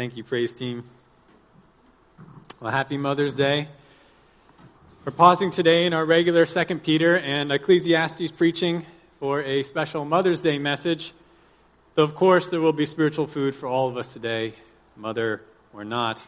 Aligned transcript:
Thank 0.00 0.16
you, 0.16 0.24
praise 0.24 0.54
team. 0.54 0.84
Well, 2.58 2.72
happy 2.72 2.96
Mother's 2.96 3.34
Day. 3.34 3.68
We're 5.04 5.12
pausing 5.12 5.50
today 5.50 5.84
in 5.84 5.92
our 5.92 6.06
regular 6.06 6.46
2 6.46 6.78
Peter 6.78 7.18
and 7.18 7.52
Ecclesiastes 7.52 8.30
preaching 8.30 8.86
for 9.18 9.42
a 9.42 9.62
special 9.62 10.06
Mother's 10.06 10.40
Day 10.40 10.58
message. 10.58 11.12
Though, 11.96 12.04
of 12.04 12.14
course, 12.14 12.48
there 12.48 12.62
will 12.62 12.72
be 12.72 12.86
spiritual 12.86 13.26
food 13.26 13.54
for 13.54 13.66
all 13.66 13.88
of 13.88 13.98
us 13.98 14.14
today, 14.14 14.54
mother 14.96 15.44
or 15.74 15.84
not. 15.84 16.26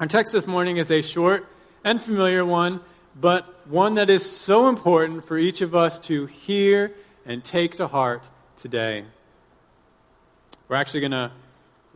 Our 0.00 0.08
text 0.08 0.32
this 0.32 0.48
morning 0.48 0.78
is 0.78 0.90
a 0.90 1.02
short 1.02 1.46
and 1.84 2.02
familiar 2.02 2.44
one, 2.44 2.80
but 3.14 3.44
one 3.68 3.94
that 3.94 4.10
is 4.10 4.28
so 4.28 4.68
important 4.68 5.24
for 5.24 5.38
each 5.38 5.60
of 5.60 5.76
us 5.76 6.00
to 6.00 6.26
hear 6.26 6.90
and 7.24 7.44
take 7.44 7.76
to 7.76 7.86
heart 7.86 8.28
today. 8.56 9.04
We're 10.68 10.74
actually 10.74 11.02
going 11.02 11.12
to 11.12 11.30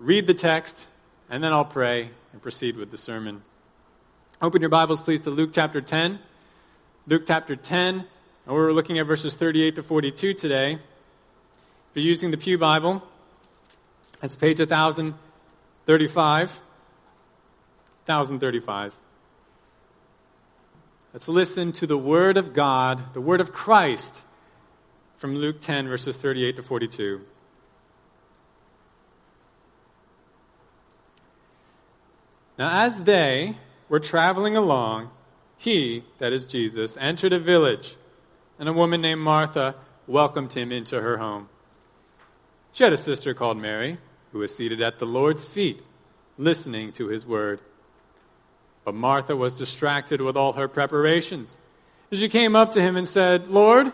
read 0.01 0.27
the 0.27 0.35
text, 0.35 0.89
and 1.29 1.45
then 1.45 1.53
I'll 1.53 1.64
pray 1.64 2.11
and 2.33 2.41
proceed 2.41 2.77
with 2.77 2.91
the 2.91 2.97
sermon. 2.97 3.43
Open 4.41 4.62
your 4.62 4.70
Bibles, 4.70 5.02
please, 5.02 5.20
to 5.23 5.30
Luke 5.30 5.51
chapter 5.52 5.83
10. 5.83 6.19
Luke 7.06 7.25
chapter 7.27 7.55
10, 7.55 8.06
and 8.47 8.55
we're 8.55 8.73
looking 8.73 8.98
at 8.98 9.06
verses 9.06 9.34
38 9.34 9.75
to 9.75 9.83
42 9.83 10.33
today. 10.33 10.73
If 10.73 10.80
you're 11.95 12.05
using 12.05 12.30
the 12.30 12.39
Pew 12.39 12.56
Bible, 12.56 13.06
that's 14.20 14.37
page 14.37 14.59
1035. 14.59 16.51
1035. 18.06 18.97
Let's 21.12 21.28
listen 21.28 21.73
to 21.73 21.87
the 21.87 21.98
Word 21.98 22.39
of 22.39 22.55
God, 22.55 23.12
the 23.12 23.20
Word 23.20 23.42
of 23.42 23.53
Christ, 23.53 24.25
from 25.17 25.37
Luke 25.37 25.61
10, 25.61 25.89
verses 25.89 26.17
38 26.17 26.56
to 26.56 26.62
42. 26.62 27.20
Now, 32.60 32.84
as 32.84 33.05
they 33.05 33.56
were 33.88 34.00
traveling 34.00 34.55
along, 34.55 35.11
he, 35.56 36.05
that 36.19 36.34
is 36.34 36.44
Jesus, 36.44 36.94
entered 37.00 37.33
a 37.33 37.39
village, 37.39 37.97
and 38.58 38.69
a 38.69 38.72
woman 38.75 39.00
named 39.00 39.22
Martha 39.22 39.77
welcomed 40.06 40.52
him 40.52 40.70
into 40.70 41.00
her 41.00 41.17
home. 41.17 41.48
She 42.72 42.84
had 42.84 42.92
a 42.92 42.98
sister 42.98 43.33
called 43.33 43.56
Mary, 43.56 43.97
who 44.33 44.41
was 44.41 44.55
seated 44.55 44.83
at 44.83 44.98
the 44.98 45.06
Lord's 45.06 45.47
feet, 45.47 45.80
listening 46.36 46.92
to 46.92 47.06
his 47.06 47.25
word. 47.25 47.62
But 48.84 48.95
Martha 48.95 49.34
was 49.34 49.55
distracted 49.55 50.20
with 50.20 50.36
all 50.36 50.52
her 50.52 50.69
preparations. 50.69 51.56
She 52.12 52.28
came 52.28 52.55
up 52.55 52.72
to 52.72 52.83
him 52.83 52.95
and 52.95 53.08
said, 53.08 53.48
Lord, 53.48 53.91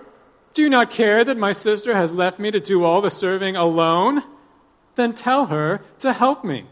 do 0.54 0.62
you 0.62 0.70
not 0.70 0.90
care 0.90 1.22
that 1.22 1.38
my 1.38 1.52
sister 1.52 1.94
has 1.94 2.12
left 2.12 2.40
me 2.40 2.50
to 2.50 2.58
do 2.58 2.82
all 2.82 3.00
the 3.00 3.12
serving 3.12 3.54
alone? 3.54 4.24
Then 4.96 5.12
tell 5.12 5.46
her 5.46 5.82
to 6.00 6.12
help 6.12 6.42
me. 6.44 6.66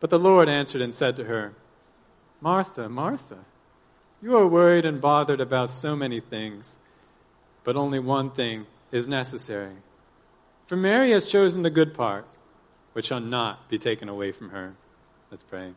But 0.00 0.10
the 0.10 0.18
Lord 0.18 0.48
answered 0.48 0.80
and 0.80 0.94
said 0.94 1.16
to 1.16 1.24
her, 1.24 1.52
Martha, 2.40 2.88
Martha, 2.88 3.44
you 4.22 4.36
are 4.36 4.46
worried 4.46 4.86
and 4.86 5.00
bothered 5.00 5.40
about 5.40 5.70
so 5.70 5.94
many 5.94 6.20
things, 6.20 6.78
but 7.64 7.76
only 7.76 7.98
one 7.98 8.30
thing 8.30 8.66
is 8.90 9.06
necessary. 9.06 9.76
For 10.66 10.76
Mary 10.76 11.10
has 11.10 11.26
chosen 11.26 11.62
the 11.62 11.70
good 11.70 11.94
part, 11.94 12.26
which 12.94 13.06
shall 13.06 13.20
not 13.20 13.68
be 13.68 13.78
taken 13.78 14.08
away 14.08 14.32
from 14.32 14.50
her. 14.50 14.74
Let's 15.30 15.42
pray. 15.42 15.74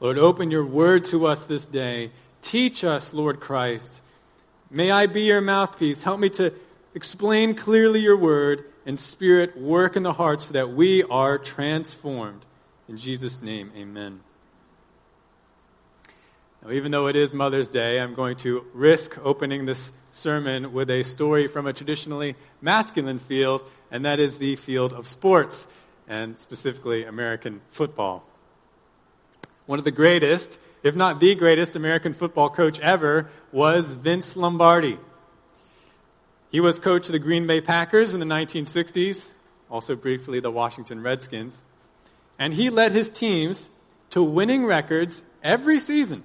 Lord, 0.00 0.18
open 0.18 0.50
your 0.50 0.64
word 0.64 1.04
to 1.06 1.26
us 1.26 1.44
this 1.44 1.66
day. 1.66 2.10
Teach 2.42 2.84
us, 2.84 3.14
Lord 3.14 3.40
Christ. 3.40 4.00
May 4.70 4.90
I 4.90 5.06
be 5.06 5.22
your 5.22 5.40
mouthpiece. 5.40 6.02
Help 6.02 6.20
me 6.20 6.28
to 6.30 6.52
explain 6.94 7.54
clearly 7.54 8.00
your 8.00 8.16
word 8.16 8.64
and 8.86 8.98
Spirit 8.98 9.56
work 9.56 9.96
in 9.96 10.02
the 10.02 10.12
heart 10.12 10.42
so 10.42 10.52
that 10.52 10.70
we 10.70 11.02
are 11.04 11.38
transformed. 11.38 12.44
In 12.88 12.96
Jesus' 12.96 13.40
name, 13.42 13.72
amen. 13.76 14.20
Now, 16.62 16.70
even 16.70 16.92
though 16.92 17.06
it 17.08 17.16
is 17.16 17.34
Mother's 17.34 17.68
Day, 17.68 18.00
I'm 18.00 18.14
going 18.14 18.36
to 18.38 18.64
risk 18.72 19.18
opening 19.22 19.66
this 19.66 19.92
sermon 20.12 20.72
with 20.72 20.90
a 20.90 21.02
story 21.02 21.46
from 21.46 21.66
a 21.66 21.72
traditionally 21.72 22.36
masculine 22.60 23.18
field, 23.18 23.62
and 23.90 24.04
that 24.04 24.20
is 24.20 24.38
the 24.38 24.56
field 24.56 24.92
of 24.92 25.06
sports, 25.06 25.68
and 26.08 26.38
specifically 26.38 27.04
American 27.04 27.60
football. 27.70 28.24
One 29.66 29.78
of 29.78 29.84
the 29.84 29.90
greatest, 29.90 30.60
if 30.82 30.94
not 30.94 31.20
the 31.20 31.34
greatest, 31.34 31.76
American 31.76 32.12
football 32.12 32.50
coach 32.50 32.78
ever 32.80 33.30
was 33.50 33.94
Vince 33.94 34.36
Lombardi. 34.36 34.98
He 36.54 36.60
was 36.60 36.78
coach 36.78 37.06
of 37.06 37.12
the 37.12 37.18
Green 37.18 37.48
Bay 37.48 37.60
Packers 37.60 38.14
in 38.14 38.20
the 38.20 38.26
1960s, 38.26 39.32
also 39.68 39.96
briefly 39.96 40.38
the 40.38 40.52
Washington 40.52 41.02
Redskins. 41.02 41.64
And 42.38 42.54
he 42.54 42.70
led 42.70 42.92
his 42.92 43.10
teams 43.10 43.70
to 44.10 44.22
winning 44.22 44.64
records 44.64 45.22
every 45.42 45.80
season 45.80 46.22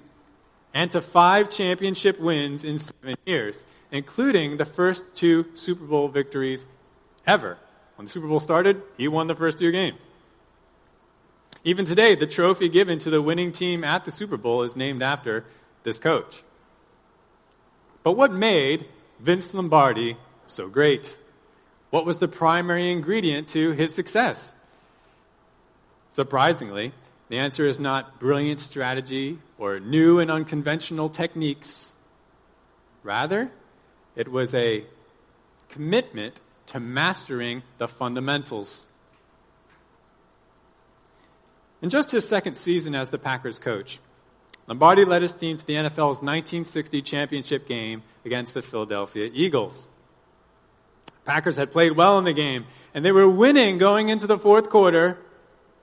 and 0.71 0.91
to 0.91 1.01
five 1.01 1.49
championship 1.49 2.19
wins 2.19 2.63
in 2.63 2.77
seven 2.77 3.15
years, 3.25 3.65
including 3.91 4.57
the 4.57 4.65
first 4.65 5.15
two 5.15 5.47
Super 5.55 5.85
Bowl 5.85 6.09
victories 6.09 6.67
ever. 7.25 7.57
When 7.95 8.05
the 8.05 8.11
Super 8.11 8.27
Bowl 8.27 8.39
started, 8.39 8.83
he 8.99 9.07
won 9.07 9.25
the 9.25 9.35
first 9.35 9.57
two 9.57 9.71
games. 9.71 10.07
Even 11.63 11.85
today, 11.85 12.13
the 12.13 12.27
trophy 12.27 12.69
given 12.69 12.99
to 12.99 13.09
the 13.09 13.23
winning 13.23 13.51
team 13.51 13.83
at 13.83 14.05
the 14.05 14.11
Super 14.11 14.37
Bowl 14.37 14.61
is 14.61 14.75
named 14.75 15.01
after 15.01 15.43
this 15.81 15.97
coach. 15.97 16.43
But 18.03 18.11
what 18.11 18.31
made 18.31 18.85
Vince 19.19 19.53
Lombardi 19.53 20.17
so 20.47 20.67
great? 20.69 21.17
What 21.89 22.05
was 22.05 22.19
the 22.19 22.27
primary 22.27 22.91
ingredient 22.91 23.49
to 23.49 23.71
his 23.71 23.93
success? 23.93 24.55
Surprisingly, 26.13 26.93
the 27.29 27.37
answer 27.37 27.67
is 27.67 27.79
not 27.79 28.19
brilliant 28.19 28.59
strategy 28.59 29.39
or 29.57 29.79
new 29.79 30.19
and 30.19 30.31
unconventional 30.31 31.09
techniques. 31.09 31.93
Rather, 33.03 33.51
it 34.15 34.27
was 34.27 34.53
a 34.53 34.85
commitment 35.69 36.39
to 36.67 36.79
mastering 36.79 37.63
the 37.77 37.87
fundamentals. 37.87 38.87
In 41.81 41.89
just 41.89 42.11
his 42.11 42.27
second 42.27 42.55
season 42.55 42.95
as 42.95 43.09
the 43.09 43.17
Packers 43.17 43.59
coach, 43.59 43.99
Lombardi 44.69 45.03
led 45.03 45.23
his 45.23 45.33
team 45.33 45.57
to 45.57 45.65
the 45.65 45.73
NFL's 45.73 46.21
1960 46.21 47.01
championship 47.01 47.67
game 47.67 48.03
against 48.23 48.53
the 48.53 48.61
Philadelphia 48.61 49.31
Eagles. 49.33 49.87
Packers 51.25 51.57
had 51.57 51.71
played 51.71 51.93
well 51.93 52.19
in 52.19 52.23
the 52.23 52.33
game, 52.33 52.67
and 52.93 53.03
they 53.03 53.11
were 53.11 53.27
winning 53.27 53.79
going 53.79 54.09
into 54.09 54.27
the 54.27 54.37
fourth 54.37 54.69
quarter, 54.69 55.17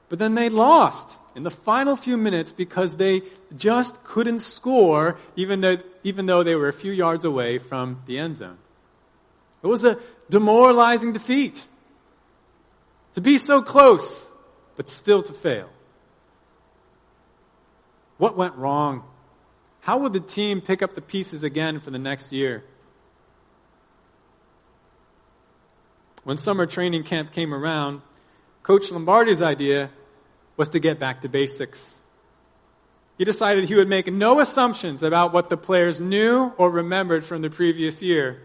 but 0.08 0.20
then 0.20 0.36
they 0.36 0.48
lost 0.48 1.18
in 1.34 1.42
the 1.42 1.50
final 1.50 1.96
few 1.96 2.16
minutes 2.16 2.52
because 2.52 2.94
they 2.94 3.22
just 3.56 4.04
couldn't 4.04 4.38
score, 4.38 5.18
even 5.34 5.62
though, 5.62 5.78
even 6.04 6.26
though 6.26 6.44
they 6.44 6.54
were 6.54 6.68
a 6.68 6.72
few 6.72 6.92
yards 6.92 7.24
away 7.24 7.58
from 7.58 8.02
the 8.06 8.18
end 8.18 8.36
zone. 8.36 8.58
It 9.64 9.66
was 9.66 9.82
a 9.82 9.98
demoralizing 10.30 11.12
defeat. 11.12 11.66
To 13.14 13.20
be 13.20 13.36
so 13.36 13.62
close, 13.62 14.30
but 14.76 14.88
still 14.88 15.22
to 15.24 15.32
fail. 15.32 15.70
What 18.18 18.36
went 18.36 18.54
wrong? 18.56 19.04
How 19.80 19.98
would 19.98 20.12
the 20.12 20.20
team 20.20 20.60
pick 20.60 20.82
up 20.82 20.94
the 20.94 21.00
pieces 21.00 21.42
again 21.42 21.80
for 21.80 21.90
the 21.90 21.98
next 21.98 22.32
year? 22.32 22.64
When 26.24 26.36
summer 26.36 26.66
training 26.66 27.04
camp 27.04 27.32
came 27.32 27.54
around, 27.54 28.02
Coach 28.64 28.90
Lombardi's 28.90 29.42
idea 29.42 29.90
was 30.56 30.68
to 30.70 30.80
get 30.80 30.98
back 30.98 31.20
to 31.20 31.28
basics. 31.28 32.02
He 33.16 33.24
decided 33.24 33.64
he 33.64 33.76
would 33.76 33.88
make 33.88 34.12
no 34.12 34.40
assumptions 34.40 35.02
about 35.02 35.32
what 35.32 35.48
the 35.48 35.56
players 35.56 36.00
knew 36.00 36.52
or 36.58 36.70
remembered 36.70 37.24
from 37.24 37.42
the 37.42 37.50
previous 37.50 38.02
year. 38.02 38.42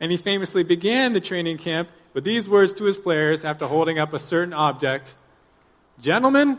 And 0.00 0.10
he 0.10 0.16
famously 0.16 0.64
began 0.64 1.12
the 1.12 1.20
training 1.20 1.58
camp 1.58 1.90
with 2.14 2.24
these 2.24 2.48
words 2.48 2.72
to 2.74 2.84
his 2.84 2.96
players 2.96 3.44
after 3.44 3.66
holding 3.66 3.98
up 3.98 4.12
a 4.14 4.18
certain 4.18 4.54
object 4.54 5.14
Gentlemen, 6.00 6.58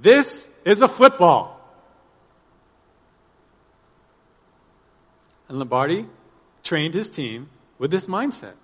this 0.00 0.48
is 0.64 0.82
a 0.82 0.88
football. 0.88 1.60
And 5.48 5.58
Lombardi 5.58 6.06
trained 6.62 6.94
his 6.94 7.10
team 7.10 7.48
with 7.78 7.90
this 7.90 8.06
mindset. 8.06 8.54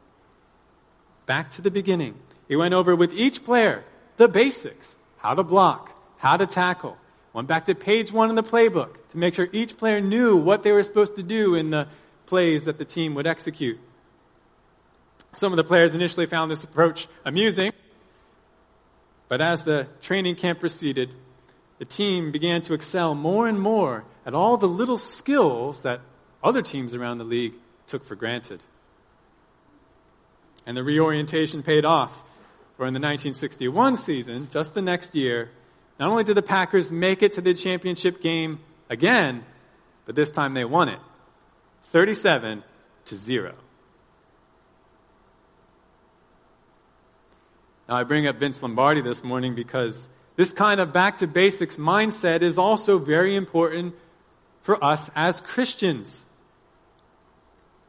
Back 1.26 1.50
to 1.52 1.62
the 1.62 1.70
beginning. 1.70 2.14
He 2.48 2.56
went 2.56 2.74
over 2.74 2.96
with 2.96 3.12
each 3.12 3.44
player 3.44 3.84
the 4.16 4.28
basics 4.28 4.98
how 5.18 5.34
to 5.34 5.42
block, 5.42 5.92
how 6.18 6.36
to 6.36 6.46
tackle. 6.46 6.96
Went 7.32 7.46
back 7.46 7.66
to 7.66 7.74
page 7.74 8.12
one 8.12 8.28
in 8.28 8.34
the 8.34 8.42
playbook 8.42 8.96
to 9.10 9.18
make 9.18 9.34
sure 9.34 9.48
each 9.52 9.76
player 9.76 10.00
knew 10.00 10.36
what 10.36 10.62
they 10.62 10.72
were 10.72 10.82
supposed 10.82 11.16
to 11.16 11.22
do 11.22 11.54
in 11.54 11.70
the 11.70 11.86
plays 12.26 12.64
that 12.64 12.78
the 12.78 12.84
team 12.84 13.14
would 13.14 13.26
execute. 13.26 13.78
Some 15.36 15.52
of 15.52 15.56
the 15.56 15.64
players 15.64 15.94
initially 15.94 16.26
found 16.26 16.50
this 16.50 16.64
approach 16.64 17.06
amusing, 17.24 17.72
but 19.30 19.40
as 19.40 19.62
the 19.62 19.86
training 20.02 20.34
camp 20.34 20.58
proceeded, 20.58 21.14
the 21.78 21.84
team 21.84 22.32
began 22.32 22.62
to 22.62 22.74
excel 22.74 23.14
more 23.14 23.46
and 23.46 23.60
more 23.60 24.04
at 24.26 24.34
all 24.34 24.56
the 24.56 24.66
little 24.66 24.98
skills 24.98 25.84
that 25.84 26.00
other 26.42 26.62
teams 26.62 26.96
around 26.96 27.18
the 27.18 27.24
league 27.24 27.54
took 27.86 28.04
for 28.04 28.16
granted. 28.16 28.60
And 30.66 30.76
the 30.76 30.82
reorientation 30.82 31.62
paid 31.62 31.84
off. 31.84 32.12
For 32.76 32.86
in 32.86 32.92
the 32.92 32.98
1961 32.98 33.98
season, 33.98 34.48
just 34.50 34.74
the 34.74 34.82
next 34.82 35.14
year, 35.14 35.50
not 36.00 36.08
only 36.08 36.24
did 36.24 36.36
the 36.36 36.42
Packers 36.42 36.90
make 36.90 37.22
it 37.22 37.32
to 37.34 37.40
the 37.40 37.54
championship 37.54 38.20
game 38.20 38.58
again, 38.88 39.44
but 40.06 40.16
this 40.16 40.32
time 40.32 40.54
they 40.54 40.64
won 40.64 40.88
it 40.88 40.98
37 41.82 42.64
to 43.04 43.14
0. 43.14 43.54
Now, 47.90 47.96
I 47.96 48.04
bring 48.04 48.28
up 48.28 48.36
Vince 48.36 48.62
Lombardi 48.62 49.00
this 49.00 49.24
morning 49.24 49.56
because 49.56 50.08
this 50.36 50.52
kind 50.52 50.80
of 50.80 50.92
back 50.92 51.18
to 51.18 51.26
basics 51.26 51.76
mindset 51.76 52.40
is 52.40 52.56
also 52.56 53.00
very 53.00 53.34
important 53.34 53.96
for 54.62 54.82
us 54.82 55.10
as 55.16 55.40
Christians. 55.40 56.26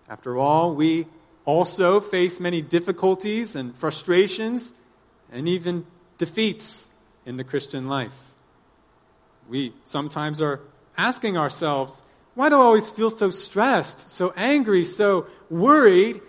After 0.09 0.39
all, 0.39 0.73
we 0.73 1.05
also 1.45 1.99
face 1.99 2.39
many 2.39 2.63
difficulties 2.63 3.55
and 3.55 3.75
frustrations 3.77 4.73
and 5.31 5.47
even 5.47 5.85
defeats 6.17 6.89
in 7.23 7.37
the 7.37 7.43
Christian 7.43 7.87
life. 7.87 8.33
We 9.47 9.71
sometimes 9.85 10.41
are 10.41 10.61
asking 10.97 11.37
ourselves, 11.37 12.01
why 12.33 12.49
do 12.49 12.55
I 12.55 12.63
always 12.63 12.89
feel 12.89 13.11
so 13.11 13.29
stressed, 13.29 14.09
so 14.09 14.33
angry, 14.35 14.83
so 14.83 15.27
worried, 15.51 16.21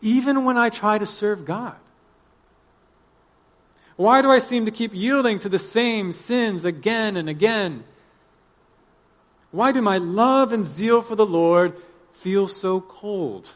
even 0.00 0.44
when 0.44 0.58
I 0.58 0.70
try 0.70 0.98
to 0.98 1.06
serve 1.06 1.44
God? 1.44 1.76
Why 3.96 4.22
do 4.22 4.30
I 4.30 4.38
seem 4.38 4.64
to 4.64 4.70
keep 4.70 4.94
yielding 4.94 5.38
to 5.40 5.48
the 5.48 5.58
same 5.58 6.12
sins 6.12 6.64
again 6.64 7.16
and 7.16 7.28
again? 7.28 7.84
Why 9.50 9.70
do 9.70 9.82
my 9.82 9.98
love 9.98 10.52
and 10.52 10.64
zeal 10.64 11.02
for 11.02 11.14
the 11.14 11.26
Lord 11.26 11.76
feel 12.12 12.48
so 12.48 12.80
cold? 12.80 13.54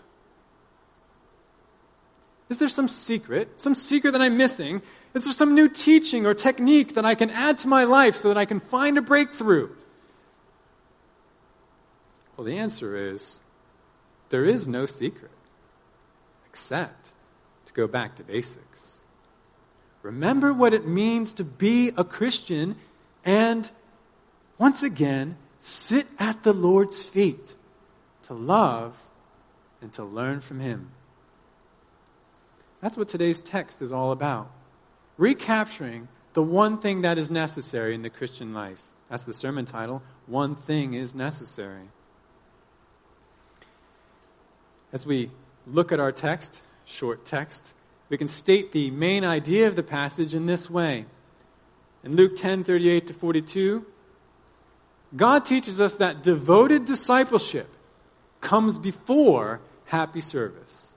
Is 2.49 2.59
there 2.59 2.69
some 2.69 2.87
secret, 2.87 3.59
some 3.59 3.75
secret 3.75 4.13
that 4.13 4.21
I'm 4.21 4.37
missing? 4.37 4.83
Is 5.15 5.25
there 5.25 5.33
some 5.33 5.55
new 5.55 5.69
teaching 5.69 6.27
or 6.27 6.35
technique 6.35 6.95
that 6.95 7.05
I 7.05 7.15
can 7.15 7.31
add 7.31 7.59
to 7.59 7.69
my 7.69 7.85
life 7.85 8.15
so 8.15 8.29
that 8.29 8.37
I 8.37 8.45
can 8.45 8.61
find 8.61 8.99
a 8.99 9.03
breakthrough? 9.03 9.71
Well, 12.37 12.45
the 12.45 12.59
answer 12.59 12.97
is 12.97 13.43
there 14.29 14.45
is 14.45 14.69
no 14.69 14.87
secret 14.87 15.31
except 16.45 17.15
to 17.65 17.73
go 17.73 17.89
back 17.89 18.17
to 18.17 18.23
basics. 18.23 18.96
Remember 20.07 20.53
what 20.55 20.73
it 20.73 20.87
means 20.87 21.33
to 21.33 21.43
be 21.43 21.91
a 21.97 22.05
Christian 22.05 22.77
and, 23.25 23.69
once 24.57 24.85
again, 24.85 25.37
sit 25.59 26.07
at 26.21 26.45
the 26.45 26.53
Lord's 26.53 27.03
feet 27.03 27.57
to 28.23 28.33
love 28.33 28.97
and 29.83 29.93
to 29.95 30.05
learn 30.05 30.41
from 30.43 30.61
Him. 30.61 30.93
That's 32.81 32.97
what 32.97 33.09
today's 33.09 33.41
text 33.41 33.83
is 33.83 33.93
all 33.93 34.13
about. 34.13 34.49
Recapturing 35.19 36.07
the 36.35 36.43
one 36.43 36.79
thing 36.79 37.03
that 37.03 37.19
is 37.19 37.29
necessary 37.29 37.93
in 37.93 38.03
the 38.03 38.11
Christian 38.11 38.55
life. 38.55 38.81
That's 39.11 39.25
the 39.25 39.35
sermon 39.35 39.65
title. 39.65 40.05
One 40.27 40.55
thing 40.55 40.95
is 40.95 41.17
necessary. 41.17 41.89
As 44.93 45.05
we 45.05 45.33
look 45.67 45.91
at 45.91 45.99
our 45.99 46.13
text, 46.13 46.63
short 46.85 47.25
text, 47.25 47.75
we 48.09 48.17
can 48.17 48.29
state 48.29 48.73
the 48.73 48.91
main 48.91 49.25
idea 49.25 49.67
of 49.67 49.77
the 49.77 49.83
passage 49.83 50.35
in 50.35 50.47
this 50.47 50.71
way. 50.71 51.07
In 52.05 52.15
Luke 52.15 52.37
10 52.37 52.65
38 52.65 53.07
to 53.09 53.15
42, 53.15 53.87
God 55.17 55.45
teaches 55.45 55.81
us 55.81 55.97
that 55.97 56.23
devoted 56.23 56.85
discipleship 56.85 57.69
comes 58.41 58.79
before 58.79 59.61
happy 59.87 60.21
service. 60.21 60.95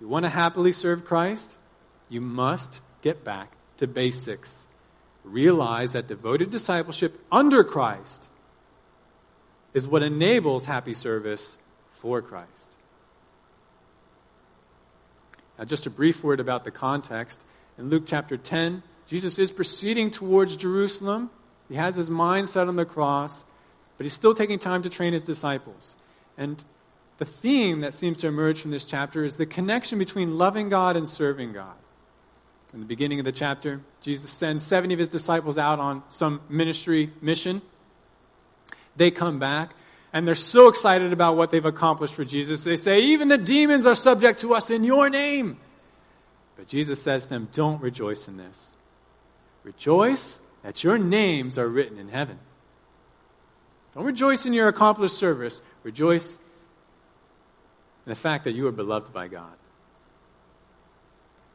You 0.00 0.08
want 0.08 0.24
to 0.24 0.28
happily 0.28 0.72
serve 0.72 1.04
Christ? 1.04 1.56
You 2.08 2.20
must 2.20 2.80
get 3.02 3.24
back 3.24 3.52
to 3.78 3.86
basics. 3.86 4.66
Realize 5.22 5.92
that 5.92 6.06
devoted 6.06 6.50
discipleship 6.50 7.18
under 7.30 7.64
Christ 7.64 8.28
is 9.72 9.86
what 9.86 10.02
enables 10.02 10.66
happy 10.66 10.94
service 10.94 11.58
for 11.92 12.20
Christ. 12.20 12.73
Now, 15.58 15.64
just 15.64 15.86
a 15.86 15.90
brief 15.90 16.24
word 16.24 16.40
about 16.40 16.64
the 16.64 16.70
context. 16.70 17.40
In 17.78 17.88
Luke 17.88 18.04
chapter 18.06 18.36
10, 18.36 18.82
Jesus 19.06 19.38
is 19.38 19.50
proceeding 19.50 20.10
towards 20.10 20.56
Jerusalem. 20.56 21.30
He 21.68 21.76
has 21.76 21.96
his 21.96 22.10
mind 22.10 22.48
set 22.48 22.68
on 22.68 22.76
the 22.76 22.84
cross, 22.84 23.44
but 23.96 24.04
he's 24.04 24.12
still 24.12 24.34
taking 24.34 24.58
time 24.58 24.82
to 24.82 24.90
train 24.90 25.12
his 25.12 25.22
disciples. 25.22 25.96
And 26.36 26.62
the 27.18 27.24
theme 27.24 27.80
that 27.80 27.94
seems 27.94 28.18
to 28.18 28.26
emerge 28.26 28.60
from 28.60 28.70
this 28.70 28.84
chapter 28.84 29.24
is 29.24 29.36
the 29.36 29.46
connection 29.46 29.98
between 29.98 30.36
loving 30.36 30.68
God 30.68 30.96
and 30.96 31.08
serving 31.08 31.52
God. 31.52 31.76
In 32.72 32.80
the 32.80 32.86
beginning 32.86 33.20
of 33.20 33.24
the 33.24 33.32
chapter, 33.32 33.80
Jesus 34.00 34.32
sends 34.32 34.64
70 34.64 34.94
of 34.94 35.00
his 35.00 35.08
disciples 35.08 35.56
out 35.56 35.78
on 35.78 36.02
some 36.08 36.40
ministry 36.48 37.12
mission. 37.20 37.62
They 38.96 39.12
come 39.12 39.38
back, 39.38 39.74
and 40.14 40.28
they're 40.28 40.36
so 40.36 40.68
excited 40.68 41.12
about 41.12 41.36
what 41.36 41.50
they've 41.50 41.64
accomplished 41.64 42.14
for 42.14 42.24
Jesus. 42.24 42.62
They 42.62 42.76
say, 42.76 43.02
Even 43.02 43.26
the 43.26 43.36
demons 43.36 43.84
are 43.84 43.96
subject 43.96 44.40
to 44.40 44.54
us 44.54 44.70
in 44.70 44.84
your 44.84 45.10
name. 45.10 45.58
But 46.56 46.68
Jesus 46.68 47.02
says 47.02 47.24
to 47.24 47.30
them, 47.30 47.48
Don't 47.52 47.82
rejoice 47.82 48.28
in 48.28 48.36
this. 48.36 48.74
Rejoice 49.64 50.40
that 50.62 50.84
your 50.84 50.98
names 50.98 51.58
are 51.58 51.68
written 51.68 51.98
in 51.98 52.08
heaven. 52.08 52.38
Don't 53.94 54.04
rejoice 54.04 54.46
in 54.46 54.52
your 54.52 54.68
accomplished 54.68 55.16
service. 55.16 55.60
Rejoice 55.82 56.36
in 58.06 58.10
the 58.10 58.14
fact 58.14 58.44
that 58.44 58.52
you 58.52 58.68
are 58.68 58.72
beloved 58.72 59.12
by 59.12 59.26
God. 59.26 59.52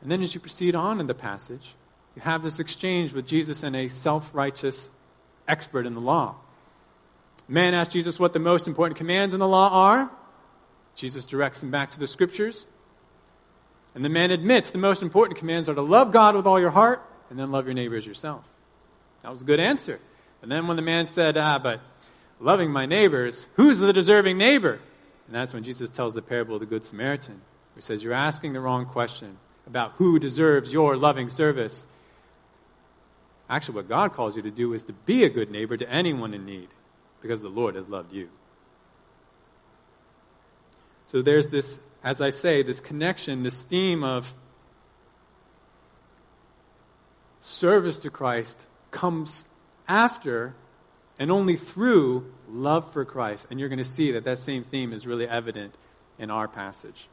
And 0.01 0.11
then 0.11 0.21
as 0.21 0.33
you 0.33 0.41
proceed 0.41 0.75
on 0.75 0.99
in 0.99 1.07
the 1.07 1.13
passage, 1.13 1.75
you 2.13 2.23
have 2.23 2.43
this 2.43 2.59
exchange 2.59 3.13
with 3.13 3.25
Jesus 3.25 3.63
and 3.63 3.73
a 3.73 3.87
self 3.87 4.31
righteous 4.33 4.89
expert 5.47 5.85
in 5.85 5.93
the 5.93 6.01
law. 6.01 6.35
Man 7.49 7.73
asks 7.73 7.91
Jesus 7.91 8.19
what 8.19 8.31
the 8.31 8.39
most 8.39 8.67
important 8.67 8.97
commands 8.97 9.33
in 9.33 9.39
the 9.39 9.47
law 9.47 9.69
are. 9.71 10.11
Jesus 10.95 11.25
directs 11.25 11.63
him 11.63 11.71
back 11.71 11.89
to 11.91 11.99
the 11.99 12.05
scriptures. 12.05 12.67
And 13.95 14.05
the 14.05 14.09
man 14.09 14.29
admits 14.29 14.69
the 14.69 14.77
most 14.77 15.01
important 15.01 15.39
commands 15.39 15.67
are 15.67 15.73
to 15.73 15.81
love 15.81 16.11
God 16.11 16.35
with 16.35 16.45
all 16.45 16.59
your 16.59 16.69
heart 16.69 17.03
and 17.31 17.39
then 17.39 17.51
love 17.51 17.65
your 17.65 17.73
neighbor 17.73 17.95
as 17.95 18.05
yourself. 18.05 18.45
That 19.23 19.31
was 19.31 19.41
a 19.41 19.45
good 19.45 19.59
answer. 19.59 19.99
And 20.43 20.51
then 20.51 20.67
when 20.67 20.77
the 20.77 20.83
man 20.83 21.07
said, 21.07 21.37
Ah, 21.37 21.57
but 21.57 21.81
loving 22.39 22.71
my 22.71 22.85
neighbors, 22.85 23.47
who's 23.55 23.79
the 23.79 23.93
deserving 23.93 24.37
neighbor? 24.37 24.79
And 25.25 25.35
that's 25.35 25.51
when 25.51 25.63
Jesus 25.63 25.89
tells 25.89 26.13
the 26.13 26.21
parable 26.21 26.53
of 26.53 26.59
the 26.59 26.67
Good 26.67 26.83
Samaritan. 26.83 27.41
He 27.73 27.81
says, 27.81 28.03
You're 28.03 28.13
asking 28.13 28.53
the 28.53 28.61
wrong 28.61 28.85
question 28.85 29.37
about 29.65 29.93
who 29.97 30.19
deserves 30.19 30.71
your 30.71 30.95
loving 30.95 31.29
service. 31.29 31.87
Actually, 33.49 33.75
what 33.75 33.89
God 33.89 34.13
calls 34.13 34.35
you 34.35 34.43
to 34.43 34.51
do 34.51 34.73
is 34.73 34.83
to 34.83 34.93
be 34.93 35.23
a 35.23 35.29
good 35.29 35.49
neighbor 35.49 35.75
to 35.77 35.89
anyone 35.89 36.35
in 36.35 36.45
need 36.45 36.69
because 37.21 37.41
the 37.41 37.49
Lord 37.49 37.75
has 37.75 37.87
loved 37.89 38.13
you. 38.13 38.29
So 41.05 41.21
there's 41.21 41.49
this, 41.49 41.79
as 42.03 42.21
I 42.21 42.29
say, 42.29 42.61
this 42.61 42.79
connection, 42.79 43.43
this 43.43 43.61
theme 43.61 44.03
of 44.03 44.35
service 47.41 47.99
to 47.99 48.09
Christ 48.09 48.67
comes 48.91 49.45
after 49.87 50.53
and 51.17 51.31
only 51.31 51.55
through 51.55 52.31
love 52.47 52.91
for 52.93 53.05
Christ. 53.05 53.47
And 53.49 53.59
you're 53.59 53.69
going 53.69 53.79
to 53.79 53.83
see 53.83 54.11
that 54.13 54.23
that 54.25 54.39
same 54.39 54.63
theme 54.63 54.93
is 54.93 55.05
really 55.05 55.27
evident 55.27 55.75
in 56.17 56.31
our 56.31 56.47
passage. 56.47 57.07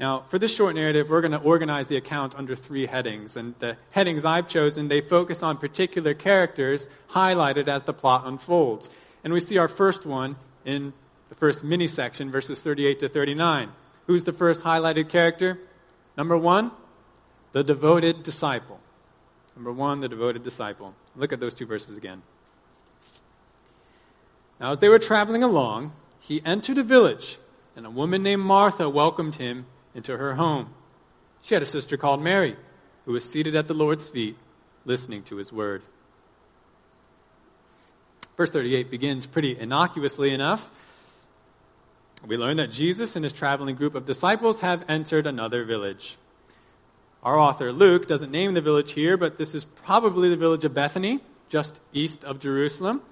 Now, 0.00 0.24
for 0.28 0.38
this 0.38 0.54
short 0.54 0.74
narrative, 0.74 1.10
we're 1.10 1.20
going 1.20 1.32
to 1.32 1.40
organize 1.40 1.86
the 1.86 1.96
account 1.96 2.34
under 2.36 2.56
three 2.56 2.86
headings. 2.86 3.36
And 3.36 3.54
the 3.58 3.76
headings 3.90 4.24
I've 4.24 4.48
chosen, 4.48 4.88
they 4.88 5.00
focus 5.00 5.42
on 5.42 5.58
particular 5.58 6.14
characters 6.14 6.88
highlighted 7.10 7.68
as 7.68 7.84
the 7.84 7.92
plot 7.92 8.26
unfolds. 8.26 8.90
And 9.22 9.32
we 9.32 9.40
see 9.40 9.58
our 9.58 9.68
first 9.68 10.04
one 10.04 10.36
in 10.64 10.92
the 11.28 11.34
first 11.34 11.62
mini 11.62 11.86
section, 11.86 12.30
verses 12.30 12.60
38 12.60 13.00
to 13.00 13.08
39. 13.08 13.70
Who's 14.06 14.24
the 14.24 14.32
first 14.32 14.64
highlighted 14.64 15.08
character? 15.08 15.58
Number 16.16 16.36
one, 16.36 16.72
the 17.52 17.62
devoted 17.62 18.22
disciple. 18.22 18.80
Number 19.54 19.72
one, 19.72 20.00
the 20.00 20.08
devoted 20.08 20.42
disciple. 20.42 20.94
Look 21.14 21.32
at 21.32 21.40
those 21.40 21.54
two 21.54 21.66
verses 21.66 21.96
again. 21.96 22.22
Now, 24.58 24.72
as 24.72 24.78
they 24.78 24.88
were 24.88 24.98
traveling 24.98 25.42
along, 25.42 25.92
he 26.18 26.40
entered 26.44 26.78
a 26.78 26.82
village, 26.82 27.38
and 27.76 27.84
a 27.84 27.90
woman 27.90 28.22
named 28.22 28.42
Martha 28.42 28.88
welcomed 28.88 29.36
him 29.36 29.66
into 29.94 30.16
her 30.16 30.34
home. 30.34 30.72
She 31.42 31.54
had 31.54 31.62
a 31.62 31.66
sister 31.66 31.96
called 31.96 32.22
Mary, 32.22 32.56
who 33.04 33.12
was 33.12 33.28
seated 33.28 33.54
at 33.54 33.68
the 33.68 33.74
Lord's 33.74 34.08
feet, 34.08 34.36
listening 34.84 35.22
to 35.24 35.36
his 35.36 35.52
word. 35.52 35.82
Verse 38.36 38.50
38 38.50 38.90
begins 38.90 39.26
pretty 39.26 39.58
innocuously 39.58 40.32
enough. 40.32 40.70
We 42.26 42.36
learn 42.36 42.58
that 42.58 42.70
Jesus 42.70 43.16
and 43.16 43.24
his 43.24 43.32
traveling 43.32 43.74
group 43.74 43.94
of 43.94 44.06
disciples 44.06 44.60
have 44.60 44.84
entered 44.88 45.26
another 45.26 45.64
village. 45.64 46.16
Our 47.22 47.38
author, 47.38 47.72
Luke, 47.72 48.06
doesn't 48.06 48.30
name 48.30 48.54
the 48.54 48.60
village 48.60 48.92
here, 48.92 49.16
but 49.16 49.38
this 49.38 49.54
is 49.54 49.64
probably 49.64 50.28
the 50.28 50.36
village 50.36 50.64
of 50.64 50.74
Bethany, 50.74 51.20
just 51.48 51.80
east 51.92 52.24
of 52.24 52.40
Jerusalem. 52.40 53.02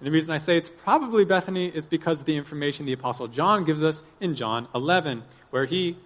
And 0.00 0.06
the 0.06 0.10
reason 0.10 0.32
I 0.32 0.38
say 0.38 0.56
it's 0.56 0.70
probably 0.70 1.24
Bethany 1.24 1.66
is 1.66 1.86
because 1.86 2.20
of 2.20 2.26
the 2.26 2.36
information 2.36 2.86
the 2.86 2.92
Apostle 2.92 3.28
John 3.28 3.64
gives 3.64 3.82
us 3.82 4.02
in 4.20 4.34
John 4.34 4.68
11, 4.74 5.22
where 5.50 5.64
he 5.64 5.96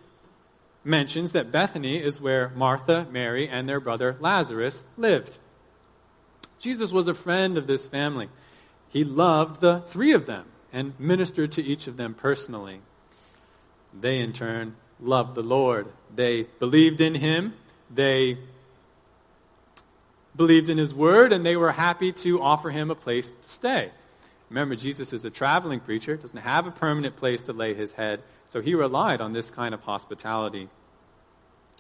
mentions 0.84 1.32
that 1.32 1.52
Bethany 1.52 1.96
is 1.96 2.20
where 2.20 2.50
Martha, 2.50 3.06
Mary, 3.10 3.48
and 3.48 3.68
their 3.68 3.80
brother 3.80 4.16
Lazarus 4.20 4.84
lived. 4.96 5.38
Jesus 6.58 6.92
was 6.92 7.08
a 7.08 7.14
friend 7.14 7.58
of 7.58 7.66
this 7.66 7.86
family. 7.86 8.28
He 8.88 9.04
loved 9.04 9.60
the 9.60 9.80
three 9.80 10.12
of 10.12 10.26
them 10.26 10.46
and 10.72 10.98
ministered 10.98 11.52
to 11.52 11.62
each 11.62 11.86
of 11.86 11.96
them 11.96 12.14
personally. 12.14 12.80
They, 13.98 14.20
in 14.20 14.32
turn, 14.32 14.76
loved 15.00 15.34
the 15.34 15.42
Lord. 15.42 15.88
They 16.14 16.44
believed 16.58 17.00
in 17.00 17.14
him. 17.14 17.54
They 17.90 18.38
believed 20.34 20.68
in 20.68 20.78
his 20.78 20.94
word, 20.94 21.32
and 21.32 21.44
they 21.44 21.56
were 21.56 21.72
happy 21.72 22.12
to 22.12 22.40
offer 22.40 22.70
him 22.70 22.90
a 22.90 22.94
place 22.94 23.34
to 23.34 23.48
stay. 23.48 23.90
Remember, 24.48 24.76
Jesus 24.76 25.12
is 25.12 25.24
a 25.24 25.30
traveling 25.30 25.80
preacher, 25.80 26.16
doesn't 26.16 26.38
have 26.38 26.66
a 26.66 26.70
permanent 26.70 27.16
place 27.16 27.42
to 27.44 27.52
lay 27.52 27.74
his 27.74 27.92
head, 27.92 28.22
so 28.52 28.60
he 28.60 28.74
relied 28.74 29.22
on 29.22 29.32
this 29.32 29.50
kind 29.50 29.72
of 29.72 29.80
hospitality. 29.80 30.68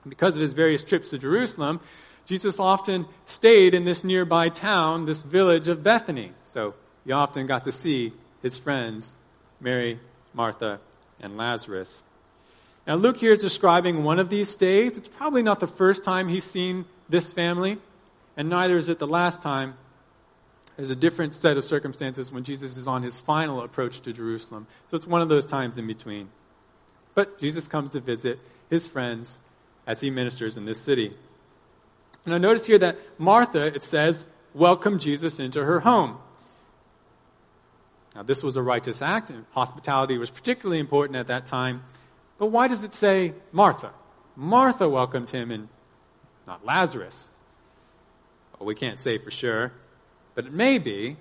Because 0.08 0.36
of 0.36 0.40
his 0.40 0.54
various 0.54 0.82
trips 0.82 1.10
to 1.10 1.18
Jerusalem, 1.18 1.80
Jesus 2.24 2.58
often 2.58 3.04
stayed 3.26 3.74
in 3.74 3.84
this 3.84 4.02
nearby 4.02 4.48
town, 4.48 5.04
this 5.04 5.20
village 5.20 5.68
of 5.68 5.82
Bethany. 5.82 6.32
So 6.48 6.72
he 7.04 7.12
often 7.12 7.46
got 7.46 7.64
to 7.64 7.72
see 7.72 8.14
his 8.40 8.56
friends, 8.56 9.14
Mary, 9.60 10.00
Martha, 10.32 10.80
and 11.20 11.36
Lazarus. 11.36 12.02
Now, 12.86 12.94
Luke 12.94 13.18
here 13.18 13.32
is 13.32 13.40
describing 13.40 14.02
one 14.02 14.18
of 14.18 14.30
these 14.30 14.48
stays. 14.48 14.96
It's 14.96 15.08
probably 15.08 15.42
not 15.42 15.60
the 15.60 15.66
first 15.66 16.04
time 16.04 16.28
he's 16.28 16.42
seen 16.42 16.86
this 17.06 17.30
family, 17.30 17.76
and 18.34 18.48
neither 18.48 18.78
is 18.78 18.88
it 18.88 18.98
the 18.98 19.06
last 19.06 19.42
time. 19.42 19.74
There's 20.78 20.88
a 20.88 20.96
different 20.96 21.34
set 21.34 21.58
of 21.58 21.64
circumstances 21.64 22.32
when 22.32 22.44
Jesus 22.44 22.78
is 22.78 22.88
on 22.88 23.02
his 23.02 23.20
final 23.20 23.60
approach 23.60 24.00
to 24.00 24.12
Jerusalem. 24.14 24.66
So 24.86 24.96
it's 24.96 25.06
one 25.06 25.20
of 25.20 25.28
those 25.28 25.44
times 25.44 25.76
in 25.76 25.86
between. 25.86 26.30
But 27.14 27.38
Jesus 27.40 27.68
comes 27.68 27.90
to 27.90 28.00
visit 28.00 28.38
his 28.70 28.86
friends 28.86 29.40
as 29.86 30.00
he 30.00 30.10
ministers 30.10 30.56
in 30.56 30.64
this 30.64 30.80
city. 30.80 31.14
Now, 32.24 32.38
notice 32.38 32.66
here 32.66 32.78
that 32.78 32.96
Martha, 33.18 33.66
it 33.66 33.82
says, 33.82 34.24
welcomed 34.54 35.00
Jesus 35.00 35.38
into 35.38 35.64
her 35.64 35.80
home. 35.80 36.18
Now, 38.14 38.22
this 38.22 38.42
was 38.42 38.56
a 38.56 38.62
righteous 38.62 39.02
act, 39.02 39.30
and 39.30 39.44
hospitality 39.52 40.18
was 40.18 40.30
particularly 40.30 40.78
important 40.78 41.16
at 41.16 41.26
that 41.28 41.46
time. 41.46 41.82
But 42.38 42.46
why 42.46 42.68
does 42.68 42.84
it 42.84 42.94
say 42.94 43.34
Martha? 43.50 43.90
Martha 44.36 44.88
welcomed 44.88 45.30
him 45.30 45.50
and 45.50 45.68
not 46.46 46.64
Lazarus. 46.64 47.30
Well, 48.58 48.66
we 48.66 48.74
can't 48.74 48.98
say 48.98 49.18
for 49.18 49.30
sure, 49.30 49.72
but 50.34 50.46
it 50.46 50.52
may 50.52 50.78
be, 50.78 51.16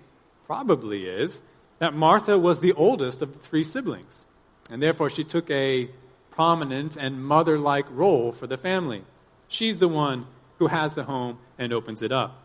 probably 0.45 1.07
is, 1.07 1.41
that 1.79 1.93
Martha 1.93 2.37
was 2.37 2.59
the 2.59 2.73
oldest 2.73 3.21
of 3.21 3.33
the 3.33 3.39
three 3.39 3.63
siblings, 3.63 4.25
and 4.71 4.81
therefore 4.81 5.09
she 5.09 5.23
took 5.23 5.49
a 5.51 5.89
prominent 6.31 6.95
and 6.95 7.23
mother 7.23 7.59
like 7.59 7.85
role 7.91 8.31
for 8.31 8.47
the 8.47 8.57
family. 8.57 9.03
She's 9.47 9.77
the 9.77 9.89
one 9.89 10.25
who 10.57 10.67
has 10.67 10.93
the 10.93 11.03
home 11.03 11.37
and 11.59 11.73
opens 11.73 12.01
it 12.01 12.11
up. 12.11 12.41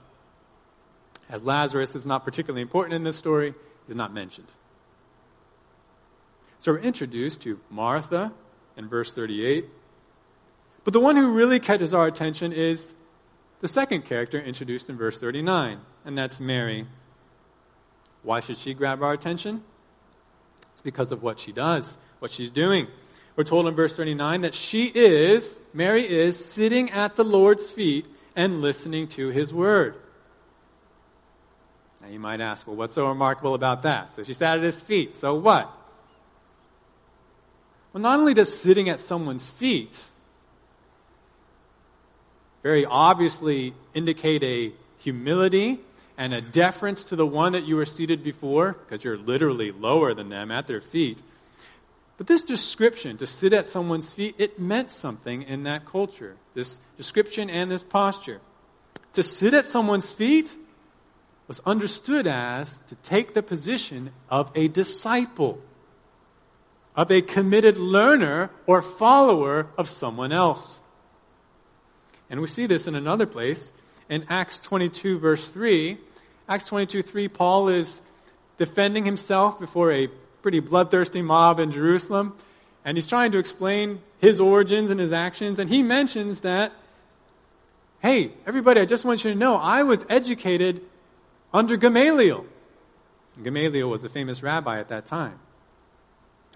As 1.30 1.42
Lazarus 1.42 1.94
is 1.94 2.06
not 2.06 2.24
particularly 2.24 2.62
important 2.62 2.94
in 2.94 3.04
this 3.04 3.16
story, 3.16 3.54
he's 3.86 3.96
not 3.96 4.12
mentioned. 4.12 4.48
So 6.58 6.72
we're 6.72 6.78
introduced 6.78 7.42
to 7.42 7.60
Martha 7.70 8.32
in 8.76 8.88
verse 8.88 9.12
38. 9.12 9.66
But 10.82 10.92
the 10.92 11.00
one 11.00 11.16
who 11.16 11.32
really 11.32 11.60
catches 11.60 11.94
our 11.94 12.06
attention 12.06 12.52
is 12.52 12.94
the 13.60 13.68
second 13.68 14.04
character 14.04 14.40
introduced 14.40 14.90
in 14.90 14.96
verse 14.96 15.18
39, 15.18 15.80
and 16.04 16.18
that's 16.18 16.40
Mary. 16.40 16.86
Why 18.22 18.40
should 18.40 18.58
she 18.58 18.74
grab 18.74 19.02
our 19.02 19.12
attention? 19.12 19.62
It's 20.72 20.82
because 20.82 21.12
of 21.12 21.22
what 21.22 21.40
she 21.40 21.52
does, 21.52 21.98
what 22.18 22.32
she's 22.32 22.50
doing. 22.50 22.86
We're 23.36 23.44
told 23.44 23.66
in 23.66 23.74
verse 23.74 23.96
39 23.96 24.42
that 24.42 24.54
she 24.54 24.86
is, 24.86 25.60
Mary 25.74 26.06
is, 26.08 26.42
sitting 26.42 26.90
at 26.90 27.16
the 27.16 27.24
Lord's 27.24 27.70
feet 27.70 28.06
and 28.34 28.62
listening 28.62 29.08
to 29.08 29.28
his 29.28 29.52
word. 29.52 29.94
Now 32.00 32.08
you 32.08 32.18
might 32.18 32.40
ask, 32.40 32.66
well, 32.66 32.76
what's 32.76 32.94
so 32.94 33.08
remarkable 33.08 33.54
about 33.54 33.82
that? 33.82 34.12
So 34.12 34.22
she 34.22 34.32
sat 34.32 34.58
at 34.58 34.64
his 34.64 34.80
feet. 34.80 35.14
So 35.14 35.34
what? 35.34 35.70
Well, 37.92 38.02
not 38.02 38.18
only 38.18 38.34
does 38.34 38.56
sitting 38.56 38.88
at 38.88 39.00
someone's 39.00 39.46
feet 39.46 40.10
very 42.66 42.84
obviously 42.84 43.72
indicate 43.94 44.42
a 44.42 44.72
humility 44.98 45.78
and 46.18 46.34
a 46.34 46.40
deference 46.40 47.04
to 47.04 47.14
the 47.14 47.24
one 47.24 47.52
that 47.52 47.64
you 47.64 47.76
were 47.76 47.86
seated 47.86 48.24
before, 48.24 48.72
because 48.72 49.04
you're 49.04 49.16
literally 49.16 49.70
lower 49.70 50.14
than 50.14 50.30
them 50.30 50.50
at 50.50 50.66
their 50.66 50.80
feet. 50.80 51.22
But 52.16 52.26
this 52.26 52.42
description, 52.42 53.18
to 53.18 53.26
sit 53.26 53.52
at 53.52 53.66
someone's 53.66 54.10
feet, 54.10 54.36
it 54.38 54.58
meant 54.58 54.90
something 54.90 55.42
in 55.42 55.64
that 55.64 55.84
culture. 55.84 56.36
This 56.54 56.80
description 56.96 57.50
and 57.50 57.70
this 57.70 57.84
posture. 57.84 58.40
To 59.12 59.22
sit 59.22 59.52
at 59.54 59.66
someone's 59.66 60.10
feet 60.10 60.56
was 61.46 61.60
understood 61.66 62.26
as 62.26 62.78
to 62.88 62.94
take 62.96 63.34
the 63.34 63.42
position 63.42 64.10
of 64.30 64.50
a 64.54 64.68
disciple 64.68 65.60
of 66.96 67.10
a 67.10 67.20
committed 67.20 67.76
learner 67.76 68.50
or 68.66 68.80
follower 68.80 69.68
of 69.76 69.88
someone 69.88 70.32
else. 70.32 70.80
And 72.30 72.40
we 72.40 72.48
see 72.48 72.66
this 72.66 72.86
in 72.86 72.94
another 72.94 73.26
place 73.26 73.70
in 74.08 74.24
Acts 74.28 74.58
22, 74.58 75.18
verse 75.18 75.48
3. 75.50 75.98
Acts 76.48 76.64
22, 76.64 77.02
3, 77.02 77.28
Paul 77.28 77.68
is 77.68 78.00
defending 78.56 79.04
himself 79.04 79.60
before 79.60 79.92
a 79.92 80.08
pretty 80.46 80.60
bloodthirsty 80.60 81.22
mob 81.22 81.58
in 81.58 81.72
Jerusalem, 81.72 82.32
and 82.84 82.96
he's 82.96 83.08
trying 83.08 83.32
to 83.32 83.38
explain 83.38 84.00
his 84.20 84.38
origins 84.38 84.90
and 84.90 85.00
his 85.00 85.10
actions, 85.10 85.58
and 85.58 85.68
he 85.68 85.82
mentions 85.82 86.42
that, 86.42 86.70
hey, 87.98 88.30
everybody, 88.46 88.80
I 88.80 88.84
just 88.84 89.04
want 89.04 89.24
you 89.24 89.32
to 89.32 89.36
know, 89.36 89.56
I 89.56 89.82
was 89.82 90.06
educated 90.08 90.82
under 91.52 91.76
Gamaliel. 91.76 92.46
Gamaliel 93.42 93.90
was 93.90 94.04
a 94.04 94.08
famous 94.08 94.40
rabbi 94.40 94.78
at 94.78 94.86
that 94.86 95.04
time. 95.06 95.36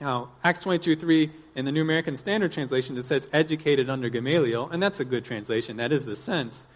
Now, 0.00 0.28
Acts 0.44 0.60
22 0.60 0.94
3 0.94 1.28
in 1.56 1.64
the 1.64 1.72
New 1.72 1.82
American 1.82 2.16
Standard 2.16 2.52
Translation, 2.52 2.96
it 2.96 3.04
says 3.04 3.28
educated 3.32 3.90
under 3.90 4.08
Gamaliel, 4.08 4.68
and 4.70 4.80
that's 4.80 5.00
a 5.00 5.04
good 5.04 5.24
translation. 5.24 5.78
That 5.78 5.90
is 5.90 6.04
the 6.04 6.14
sense. 6.14 6.68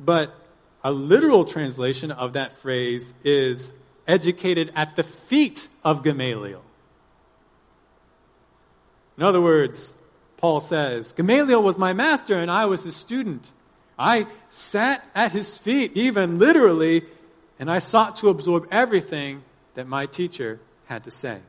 But 0.00 0.34
a 0.82 0.90
literal 0.90 1.44
translation 1.44 2.10
of 2.10 2.32
that 2.32 2.56
phrase 2.56 3.12
is 3.24 3.72
educated 4.06 4.72
at 4.74 4.96
the 4.96 5.02
feet 5.02 5.68
of 5.84 6.02
Gamaliel. 6.02 6.62
In 9.16 9.22
other 9.22 9.40
words, 9.40 9.96
Paul 10.36 10.60
says, 10.60 11.12
Gamaliel 11.12 11.62
was 11.62 11.78
my 11.78 11.92
master 11.92 12.36
and 12.36 12.50
I 12.50 12.66
was 12.66 12.82
his 12.82 12.96
student. 12.96 13.50
I 13.98 14.26
sat 14.50 15.02
at 15.14 15.32
his 15.32 15.56
feet, 15.56 15.92
even 15.94 16.38
literally, 16.38 17.02
and 17.58 17.70
I 17.70 17.78
sought 17.78 18.16
to 18.16 18.28
absorb 18.28 18.68
everything 18.70 19.42
that 19.74 19.86
my 19.86 20.06
teacher 20.06 20.60
had 20.86 21.04
to 21.04 21.10
say. 21.10 21.40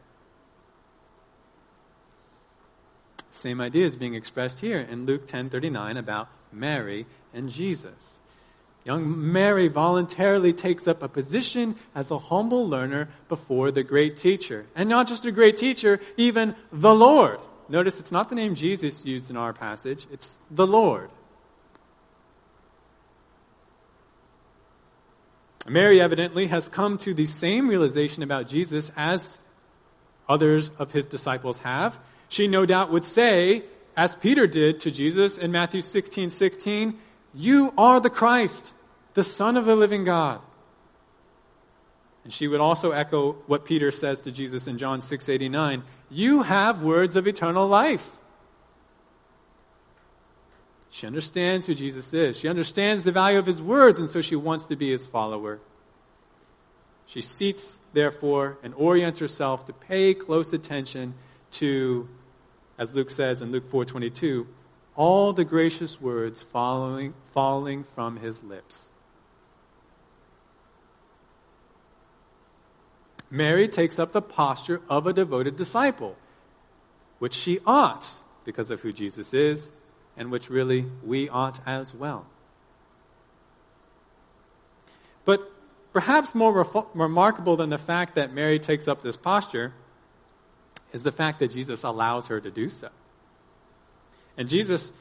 Same 3.30 3.62
idea 3.62 3.86
is 3.86 3.96
being 3.96 4.16
expressed 4.16 4.60
here 4.60 4.80
in 4.80 5.06
Luke 5.06 5.28
10:39 5.28 5.98
about 5.98 6.30
Mary 6.52 7.06
and 7.34 7.50
Jesus. 7.50 8.20
Young 8.88 9.34
Mary 9.34 9.68
voluntarily 9.68 10.54
takes 10.54 10.88
up 10.88 11.04
a 11.04 11.10
position 11.10 11.76
as 11.94 12.10
a 12.10 12.18
humble 12.18 12.66
learner 12.66 13.10
before 13.28 13.70
the 13.70 13.84
great 13.84 14.16
teacher. 14.16 14.66
And 14.78 14.88
not 14.88 15.10
just 15.10 15.26
a 15.26 15.32
great 15.32 15.58
teacher, 15.58 16.00
even 16.16 16.56
the 16.72 16.96
Lord. 16.96 17.42
Notice 17.68 18.00
it's 18.00 18.14
not 18.14 18.30
the 18.30 18.36
name 18.36 18.56
Jesus 18.56 19.06
used 19.06 19.30
in 19.30 19.36
our 19.36 19.52
passage, 19.52 20.08
it's 20.10 20.40
the 20.50 20.66
Lord. 20.66 21.10
Mary 25.68 26.00
evidently 26.00 26.48
has 26.48 26.70
come 26.70 26.98
to 27.00 27.14
the 27.14 27.26
same 27.26 27.68
realization 27.68 28.24
about 28.24 28.48
Jesus 28.48 28.90
as 28.96 29.38
others 30.30 30.70
of 30.80 30.94
his 30.94 31.06
disciples 31.06 31.58
have. 31.58 32.00
She 32.30 32.48
no 32.48 32.66
doubt 32.66 32.90
would 32.94 33.04
say, 33.04 33.64
as 33.98 34.16
Peter 34.16 34.48
did 34.48 34.80
to 34.82 34.92
Jesus 34.92 35.38
in 35.38 35.52
Matthew 35.52 35.82
16 35.82 36.30
16, 36.30 36.98
You 37.34 37.74
are 37.78 38.00
the 38.00 38.10
Christ, 38.10 38.74
the 39.18 39.24
Son 39.24 39.58
of 39.58 39.66
the 39.66 39.76
living 39.76 40.04
God. 40.04 40.42
And 42.24 42.32
she 42.32 42.48
would 42.48 42.62
also 42.62 42.92
echo 42.92 43.32
what 43.48 43.66
Peter 43.66 43.90
says 43.90 44.22
to 44.22 44.32
Jesus 44.32 44.68
in 44.68 44.78
John 44.78 45.02
6:89, 45.02 45.82
You 46.12 46.44
have 46.44 46.84
words 46.84 47.16
of 47.16 47.28
eternal 47.28 47.68
life. 47.68 48.22
She 50.92 51.08
understands 51.08 51.66
who 51.66 51.74
Jesus 51.74 52.14
is. 52.14 52.38
She 52.38 52.48
understands 52.48 53.06
the 53.06 53.12
value 53.12 53.40
of 53.40 53.48
his 53.48 53.60
words, 53.60 53.98
and 53.98 54.08
so 54.08 54.22
she 54.22 54.36
wants 54.36 54.68
to 54.68 54.76
be 54.76 54.92
his 54.92 55.08
follower. 55.08 55.62
She 57.08 57.22
seats, 57.22 57.80
therefore, 57.94 58.60
and 58.62 58.76
orients 58.76 59.20
herself 59.20 59.66
to 59.66 59.74
pay 59.74 60.14
close 60.14 60.54
attention 60.54 61.16
to 61.54 62.08
as 62.78 62.94
Luke 62.94 63.10
says 63.10 63.42
in 63.42 63.52
Luke 63.52 63.68
4:22, 63.68 64.46
all 64.96 65.34
the 65.34 65.44
gracious 65.44 66.00
words 66.00 66.44
following, 66.44 67.16
falling 67.34 67.84
from 67.84 68.18
his 68.18 68.44
lips. 68.44 68.92
Mary 73.30 73.68
takes 73.68 74.00
up 74.00 74.12
the 74.12 74.22
posture 74.22 74.82
of 74.90 75.06
a 75.06 75.14
devoted 75.14 75.58
disciple, 75.58 76.16
which 77.20 77.34
she 77.34 77.60
ought 77.66 78.20
because 78.46 78.72
of 78.72 78.82
who 78.82 78.94
Jesus 78.94 79.34
is 79.34 79.72
and 80.16 80.32
which 80.32 80.50
really 80.50 80.86
we 81.04 81.30
ought 81.30 81.60
as 81.66 81.94
well. 81.94 82.26
But 85.26 85.52
perhaps 85.94 86.34
more 86.34 86.66
remarkable 86.94 87.58
than 87.58 87.70
the 87.70 87.78
fact 87.78 88.16
that 88.16 88.34
Mary 88.34 88.60
takes 88.60 88.88
up 88.88 89.04
this 89.04 89.18
posture 89.18 89.74
is 90.94 91.04
the 91.04 91.12
fact 91.12 91.40
that 91.40 91.52
Jesus 91.52 91.84
allows 91.84 92.28
her 92.28 92.40
to 92.40 92.50
do 92.50 92.70
so. 92.70 92.90
And 94.38 94.48
Jesus, 94.48 94.94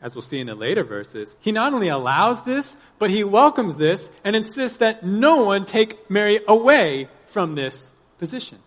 as 0.00 0.14
we'll 0.14 0.22
see 0.22 0.38
in 0.38 0.46
the 0.46 0.54
later 0.54 0.84
verses, 0.84 1.36
he 1.40 1.52
not 1.52 1.74
only 1.74 1.88
allows 1.88 2.44
this, 2.44 2.76
but 2.98 3.10
he 3.10 3.24
welcomes 3.24 3.76
this 3.76 4.10
and 4.24 4.34
insists 4.34 4.78
that 4.78 5.04
no 5.04 5.44
one 5.44 5.66
take 5.66 6.08
Mary 6.10 6.40
away 6.48 7.08
from 7.34 7.56
this 7.56 7.92
position. 8.18 8.60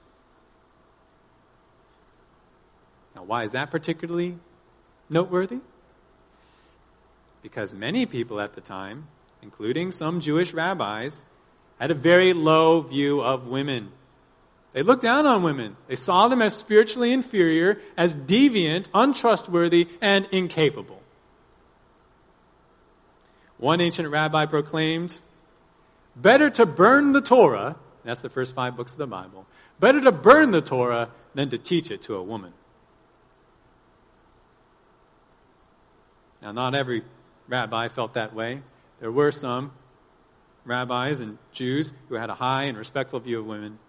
Now, 3.15 3.24
why 3.24 3.45
is 3.45 3.53
that 3.53 3.71
particularly 3.71 4.38
noteworthy? 5.09 5.62
Because 7.41 7.74
many 7.74 8.05
people 8.05 8.41
at 8.41 8.53
the 8.53 8.62
time, 8.62 9.07
including 9.41 9.91
some 9.91 10.19
Jewish 10.19 10.53
rabbis, 10.53 11.24
had 11.79 11.91
a 11.91 11.95
very 11.95 12.33
low 12.33 12.81
view 12.81 13.21
of 13.21 13.47
women. 13.47 13.91
They 14.74 14.83
looked 14.83 15.01
down 15.01 15.25
on 15.25 15.43
women. 15.43 15.77
They 15.88 15.95
saw 15.95 16.27
them 16.27 16.41
as 16.41 16.55
spiritually 16.55 17.13
inferior, 17.13 17.79
as 17.95 18.13
deviant, 18.13 18.89
untrustworthy, 18.93 19.88
and 20.01 20.27
incapable. 20.31 21.01
One 23.57 23.79
ancient 23.79 24.09
rabbi 24.09 24.45
proclaimed, 24.45 25.21
Better 26.17 26.50
to 26.50 26.65
burn 26.65 27.13
the 27.13 27.21
Torah, 27.21 27.77
that's 28.07 28.21
the 28.21 28.29
first 28.29 28.55
five 28.55 28.75
books 28.75 28.93
of 28.93 28.97
the 28.97 29.07
Bible, 29.07 29.45
better 29.79 29.99
to 30.01 30.11
burn 30.11 30.51
the 30.51 30.61
Torah 30.61 31.09
than 31.33 31.49
to 31.49 31.57
teach 31.57 31.91
it 31.91 32.01
to 32.03 32.15
a 32.15 32.23
woman. 32.23 32.53
Now, 36.41 36.51
not 36.51 36.75
every 36.75 37.03
rabbi 37.47 37.87
felt 37.87 38.13
that 38.13 38.33
way. 38.33 38.61
There 38.99 39.11
were 39.11 39.31
some 39.31 39.71
rabbis 40.65 41.19
and 41.19 41.37
Jews 41.51 41.93
who 42.09 42.15
had 42.15 42.29
a 42.29 42.35
high 42.35 42.63
and 42.63 42.77
respectful 42.77 43.19
view 43.19 43.39
of 43.39 43.45
women. 43.45 43.79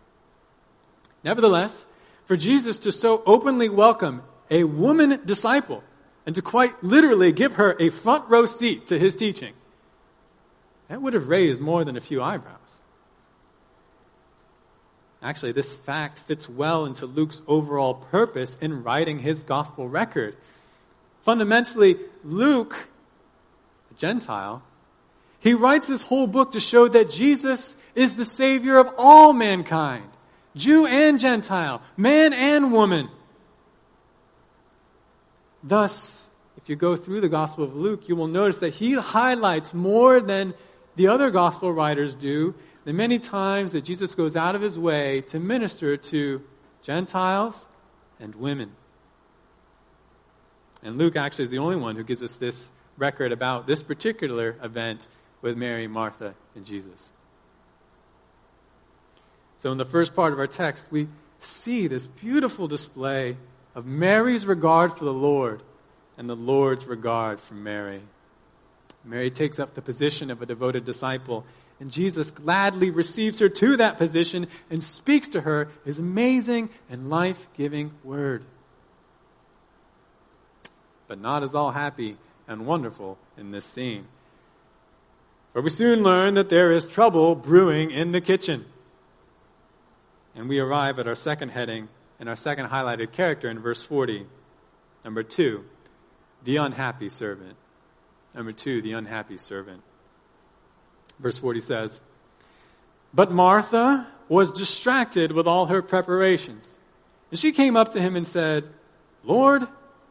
Nevertheless, 1.22 1.86
for 2.24 2.36
Jesus 2.36 2.78
to 2.80 2.92
so 2.92 3.22
openly 3.26 3.68
welcome 3.68 4.22
a 4.50 4.64
woman 4.64 5.20
disciple 5.24 5.82
and 6.24 6.34
to 6.34 6.42
quite 6.42 6.82
literally 6.82 7.32
give 7.32 7.54
her 7.54 7.76
a 7.80 7.90
front 7.90 8.28
row 8.28 8.46
seat 8.46 8.86
to 8.88 8.98
his 8.98 9.16
teaching, 9.16 9.54
that 10.88 11.02
would 11.02 11.14
have 11.14 11.28
raised 11.28 11.60
more 11.60 11.84
than 11.84 11.96
a 11.96 12.00
few 12.00 12.22
eyebrows. 12.22 12.82
Actually, 15.22 15.52
this 15.52 15.74
fact 15.74 16.20
fits 16.20 16.48
well 16.48 16.84
into 16.84 17.06
Luke's 17.06 17.42
overall 17.46 17.94
purpose 17.94 18.56
in 18.60 18.84
writing 18.84 19.18
his 19.18 19.42
gospel 19.42 19.88
record. 19.88 20.36
Fundamentally, 21.22 21.96
Luke, 22.24 22.88
a 23.90 23.94
Gentile, 23.94 24.62
he 25.40 25.54
writes 25.54 25.88
this 25.88 26.02
whole 26.02 26.26
book 26.26 26.52
to 26.52 26.60
show 26.60 26.88
that 26.88 27.10
Jesus 27.10 27.76
is 27.94 28.14
the 28.14 28.24
Savior 28.24 28.78
of 28.78 28.92
all 28.96 29.32
mankind. 29.32 30.08
Jew 30.54 30.86
and 30.86 31.18
Gentile, 31.18 31.82
man 31.96 32.32
and 32.32 32.72
woman. 32.72 33.08
Thus, 35.62 36.30
if 36.56 36.68
you 36.68 36.76
go 36.76 36.96
through 36.96 37.20
the 37.20 37.28
Gospel 37.28 37.64
of 37.64 37.74
Luke, 37.74 38.08
you 38.08 38.16
will 38.16 38.28
notice 38.28 38.58
that 38.58 38.74
he 38.74 38.94
highlights 38.94 39.74
more 39.74 40.20
than 40.20 40.54
the 40.98 41.06
other 41.06 41.30
Gospel 41.30 41.72
writers 41.72 42.14
do 42.16 42.54
the 42.84 42.92
many 42.92 43.20
times 43.20 43.72
that 43.72 43.82
Jesus 43.82 44.16
goes 44.16 44.34
out 44.34 44.56
of 44.56 44.62
his 44.62 44.76
way 44.76 45.20
to 45.28 45.38
minister 45.38 45.96
to 45.96 46.42
Gentiles 46.82 47.68
and 48.18 48.34
women. 48.34 48.72
And 50.82 50.98
Luke 50.98 51.14
actually 51.16 51.44
is 51.44 51.50
the 51.50 51.58
only 51.58 51.76
one 51.76 51.94
who 51.94 52.02
gives 52.02 52.20
us 52.22 52.34
this 52.36 52.72
record 52.96 53.30
about 53.30 53.68
this 53.68 53.82
particular 53.82 54.56
event 54.60 55.06
with 55.40 55.56
Mary, 55.56 55.86
Martha, 55.86 56.34
and 56.56 56.66
Jesus. 56.66 57.12
So, 59.58 59.70
in 59.70 59.78
the 59.78 59.84
first 59.84 60.16
part 60.16 60.32
of 60.32 60.40
our 60.40 60.46
text, 60.48 60.90
we 60.90 61.06
see 61.38 61.86
this 61.86 62.08
beautiful 62.08 62.66
display 62.66 63.36
of 63.76 63.86
Mary's 63.86 64.46
regard 64.46 64.98
for 64.98 65.04
the 65.04 65.12
Lord 65.12 65.62
and 66.16 66.28
the 66.28 66.36
Lord's 66.36 66.86
regard 66.86 67.38
for 67.38 67.54
Mary. 67.54 68.00
Mary 69.04 69.30
takes 69.30 69.58
up 69.58 69.74
the 69.74 69.82
position 69.82 70.30
of 70.30 70.42
a 70.42 70.46
devoted 70.46 70.84
disciple, 70.84 71.44
and 71.80 71.90
Jesus 71.90 72.30
gladly 72.30 72.90
receives 72.90 73.38
her 73.38 73.48
to 73.48 73.76
that 73.76 73.96
position 73.96 74.48
and 74.70 74.82
speaks 74.82 75.28
to 75.30 75.42
her 75.42 75.68
his 75.84 75.98
amazing 75.98 76.70
and 76.90 77.08
life 77.08 77.46
giving 77.56 77.92
word. 78.02 78.44
But 81.06 81.20
not 81.20 81.42
as 81.42 81.54
all 81.54 81.70
happy 81.70 82.16
and 82.46 82.66
wonderful 82.66 83.18
in 83.36 83.50
this 83.52 83.64
scene. 83.64 84.06
For 85.52 85.62
we 85.62 85.70
soon 85.70 86.02
learn 86.02 86.34
that 86.34 86.48
there 86.48 86.72
is 86.72 86.86
trouble 86.86 87.34
brewing 87.34 87.90
in 87.90 88.12
the 88.12 88.20
kitchen. 88.20 88.66
And 90.34 90.48
we 90.48 90.58
arrive 90.58 90.98
at 90.98 91.08
our 91.08 91.14
second 91.14 91.50
heading 91.50 91.88
and 92.20 92.28
our 92.28 92.36
second 92.36 92.66
highlighted 92.66 93.12
character 93.12 93.48
in 93.48 93.58
verse 93.58 93.82
40. 93.82 94.26
Number 95.04 95.22
two, 95.22 95.64
the 96.44 96.56
unhappy 96.56 97.08
servant. 97.08 97.56
Number 98.38 98.52
two, 98.52 98.80
the 98.80 98.92
unhappy 98.92 99.36
servant. 99.36 99.82
Verse 101.18 101.36
40 101.36 101.60
says, 101.60 102.00
But 103.12 103.32
Martha 103.32 104.06
was 104.28 104.52
distracted 104.52 105.32
with 105.32 105.48
all 105.48 105.66
her 105.66 105.82
preparations. 105.82 106.78
And 107.32 107.40
she 107.40 107.50
came 107.50 107.76
up 107.76 107.90
to 107.92 108.00
him 108.00 108.14
and 108.14 108.24
said, 108.24 108.68
Lord, 109.24 109.66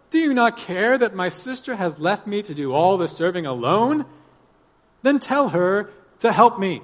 do 0.10 0.20
you 0.20 0.34
not 0.34 0.58
care 0.58 0.98
that 0.98 1.16
my 1.16 1.30
sister 1.30 1.78
has 1.78 2.00
left 2.00 2.28
me 2.28 2.42
to 2.42 2.54
do 2.54 2.74
all 2.74 2.98
the 2.98 3.08
serving 3.08 3.46
alone? 3.46 4.06
Then 5.04 5.20
tell 5.20 5.48
her 5.50 5.90
to 6.20 6.34
help 6.34 6.60
me. 6.60 6.82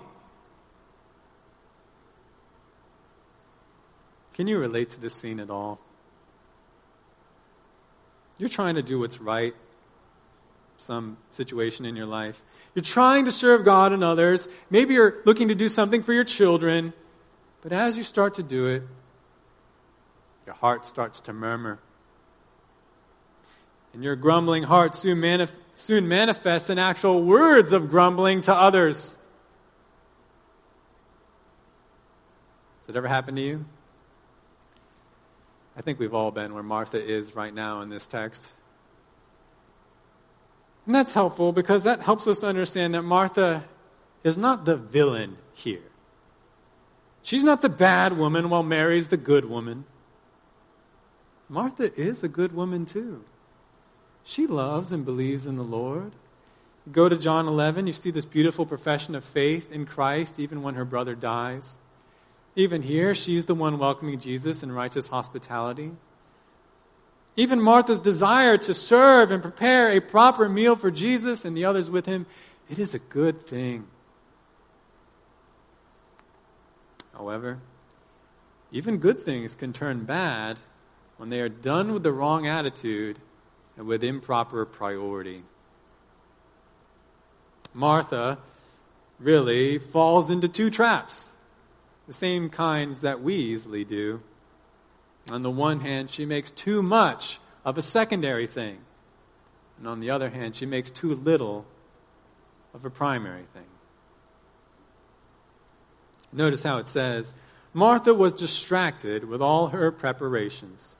Can 4.34 4.47
you 4.47 4.60
relate 4.60 4.91
to 4.91 5.01
this 5.01 5.13
scene 5.13 5.41
at 5.41 5.49
all? 5.49 5.82
You're 8.38 8.47
trying 8.47 8.75
to 8.75 8.82
do 8.82 8.99
what's 8.99 9.19
right, 9.19 9.53
some 10.84 11.17
situation 11.32 11.86
in 11.86 11.96
your 11.96 12.06
life. 12.06 12.41
You're 12.76 12.84
trying 12.84 13.26
to 13.26 13.32
serve 13.32 13.63
God 13.63 13.93
and 13.93 14.04
others. 14.04 14.50
Maybe 14.69 14.93
you're 14.96 15.22
looking 15.26 15.48
to 15.48 15.56
do 15.56 15.69
something 15.69 16.04
for 16.04 16.13
your 16.13 16.24
children. 16.24 16.93
But 17.62 17.72
as 17.72 17.98
you 17.98 18.04
start 18.04 18.36
to 18.36 18.43
do 18.43 18.67
it, 18.67 18.84
your 20.46 20.56
heart 20.56 20.86
starts 20.86 21.22
to 21.22 21.34
murmur. 21.34 21.80
And 23.93 24.04
your 24.04 24.15
grumbling 24.15 24.63
heart 24.63 24.96
soon, 24.96 25.19
manif- 25.19 25.56
soon 25.76 26.08
manifests 26.08 26.69
in 26.69 26.80
actual 26.80 27.24
words 27.24 27.72
of 27.72 27.89
grumbling 27.89 28.41
to 28.41 28.54
others. 28.54 29.17
Has 32.82 32.96
it 32.96 32.98
ever 32.98 33.08
happened 33.08 33.38
to 33.38 33.43
you? 33.43 33.65
I 35.78 35.82
think 35.82 36.00
we've 36.00 36.13
all 36.13 36.32
been 36.32 36.54
where 36.54 36.63
Martha 36.63 37.04
is 37.04 37.36
right 37.36 37.54
now 37.54 37.82
in 37.82 37.89
this 37.89 38.08
text. 38.08 38.46
And 40.86 40.96
that's 40.96 41.13
helpful 41.13 41.52
because 41.52 41.84
that 41.84 42.02
helps 42.02 42.28
us 42.28 42.43
understand 42.43 42.93
that 42.93 43.04
Martha 43.04 43.63
is 44.24 44.38
not 44.38 44.65
the 44.65 44.76
villain 44.76 45.38
here. 45.54 45.84
She's 47.22 47.43
not 47.43 47.62
the 47.62 47.69
bad 47.69 48.17
woman 48.17 48.50
while 48.50 48.63
Mary's 48.63 49.08
the 49.08 49.17
good 49.17 49.46
woman. 49.46 49.86
Martha 51.48 51.93
is 52.00 52.24
a 52.24 52.28
good 52.28 52.54
woman 52.54 52.86
too. 52.86 53.24
She 54.24 54.48
loves 54.48 54.91
and 54.91 55.06
believes 55.06 55.48
in 55.48 55.58
the 55.58 55.63
Lord. 55.63 56.13
go 56.91 57.08
to 57.08 57.17
John 57.17 57.48
11, 57.48 57.88
you 57.88 57.93
see 57.93 58.12
this 58.12 58.26
beautiful 58.26 58.65
profession 58.65 59.15
of 59.15 59.24
faith 59.24 59.72
in 59.72 59.86
Christ 59.86 60.38
even 60.38 60.63
when 60.63 60.76
her 60.76 60.84
brother 60.84 61.15
dies. 61.15 61.78
Even 62.56 62.82
here, 62.82 63.15
she's 63.15 63.46
the 63.46 63.56
one 63.56 63.80
welcoming 63.80 64.19
Jesus 64.19 64.63
in 64.63 64.72
righteous 64.72 65.08
hospitality. 65.08 65.91
Even 67.36 67.62
Martha's 67.62 68.00
desire 68.00 68.58
to 68.60 68.74
serve 68.74 69.32
and 69.32 69.41
prepare 69.41 69.89
a 69.89 70.00
proper 70.00 70.48
meal 70.48 70.76
for 70.76 70.91
Jesus 70.91 71.46
and 71.46 71.58
the 71.58 71.65
others 71.65 71.89
with 71.89 72.06
him, 72.06 72.26
it 72.69 72.78
is 72.78 72.93
a 72.93 73.00
good 73.00 73.41
thing. 73.41 73.88
However, 77.13 77.60
even 78.72 78.98
good 78.98 79.19
things 79.19 79.56
can 79.56 79.74
turn 79.74 80.04
bad 80.04 80.60
when 81.17 81.30
they 81.30 81.39
are 81.41 81.50
done 81.50 81.93
with 81.93 82.04
the 82.04 82.12
wrong 82.12 82.48
attitude 82.48 83.19
and 83.78 83.88
with 83.88 84.04
improper 84.04 84.65
priority. 84.65 85.43
Martha 87.74 88.38
really 89.19 89.80
falls 89.80 90.30
into 90.30 90.48
two 90.48 90.69
traps 90.69 91.38
the 92.08 92.13
same 92.13 92.50
kinds 92.50 93.02
that 93.02 93.22
we 93.22 93.36
easily 93.36 93.84
do. 93.84 94.22
On 95.29 95.41
the 95.41 95.51
one 95.51 95.79
hand, 95.79 96.09
she 96.09 96.25
makes 96.25 96.51
too 96.51 96.81
much 96.81 97.39
of 97.63 97.77
a 97.77 97.81
secondary 97.81 98.47
thing. 98.47 98.79
And 99.77 99.88
on 99.88 99.99
the 99.99 100.09
other 100.09 100.29
hand, 100.29 100.55
she 100.55 100.65
makes 100.65 100.89
too 100.89 101.15
little 101.15 101.65
of 102.73 102.86
a 102.86 102.89
primary 102.89 103.45
thing. 103.53 103.63
Notice 106.31 106.63
how 106.63 106.77
it 106.77 106.88
says 106.88 107.33
Martha 107.73 108.13
was 108.13 108.33
distracted 108.33 109.23
with 109.23 109.41
all 109.41 109.67
her 109.67 109.91
preparations. 109.91 110.97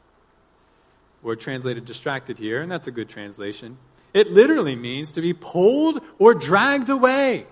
Word 1.22 1.40
translated 1.40 1.86
distracted 1.86 2.38
here, 2.38 2.62
and 2.62 2.72
that's 2.72 2.88
a 2.88 2.92
good 2.92 3.10
translation. 3.10 3.78
It 4.14 4.32
literally 4.32 4.76
means 4.76 5.12
to 5.12 5.22
be 5.22 5.34
pulled 5.34 6.02
or 6.20 6.34
dragged 6.34 6.90
away. 6.90 7.48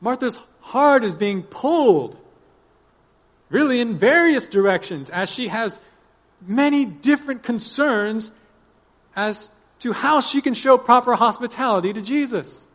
Martha's 0.00 0.40
heart 0.60 1.04
is 1.04 1.14
being 1.14 1.42
pulled, 1.42 2.18
really 3.54 3.80
in 3.80 3.96
various 3.96 4.48
directions, 4.48 5.10
as 5.10 5.30
she 5.30 5.46
has 5.46 5.80
many 6.44 6.84
different 6.84 7.44
concerns 7.44 8.32
as 9.14 9.48
to 9.78 9.92
how 9.92 10.20
she 10.20 10.40
can 10.40 10.54
show 10.54 10.76
proper 10.76 11.14
hospitality 11.14 11.92
to 11.92 12.02
Jesus. 12.02 12.66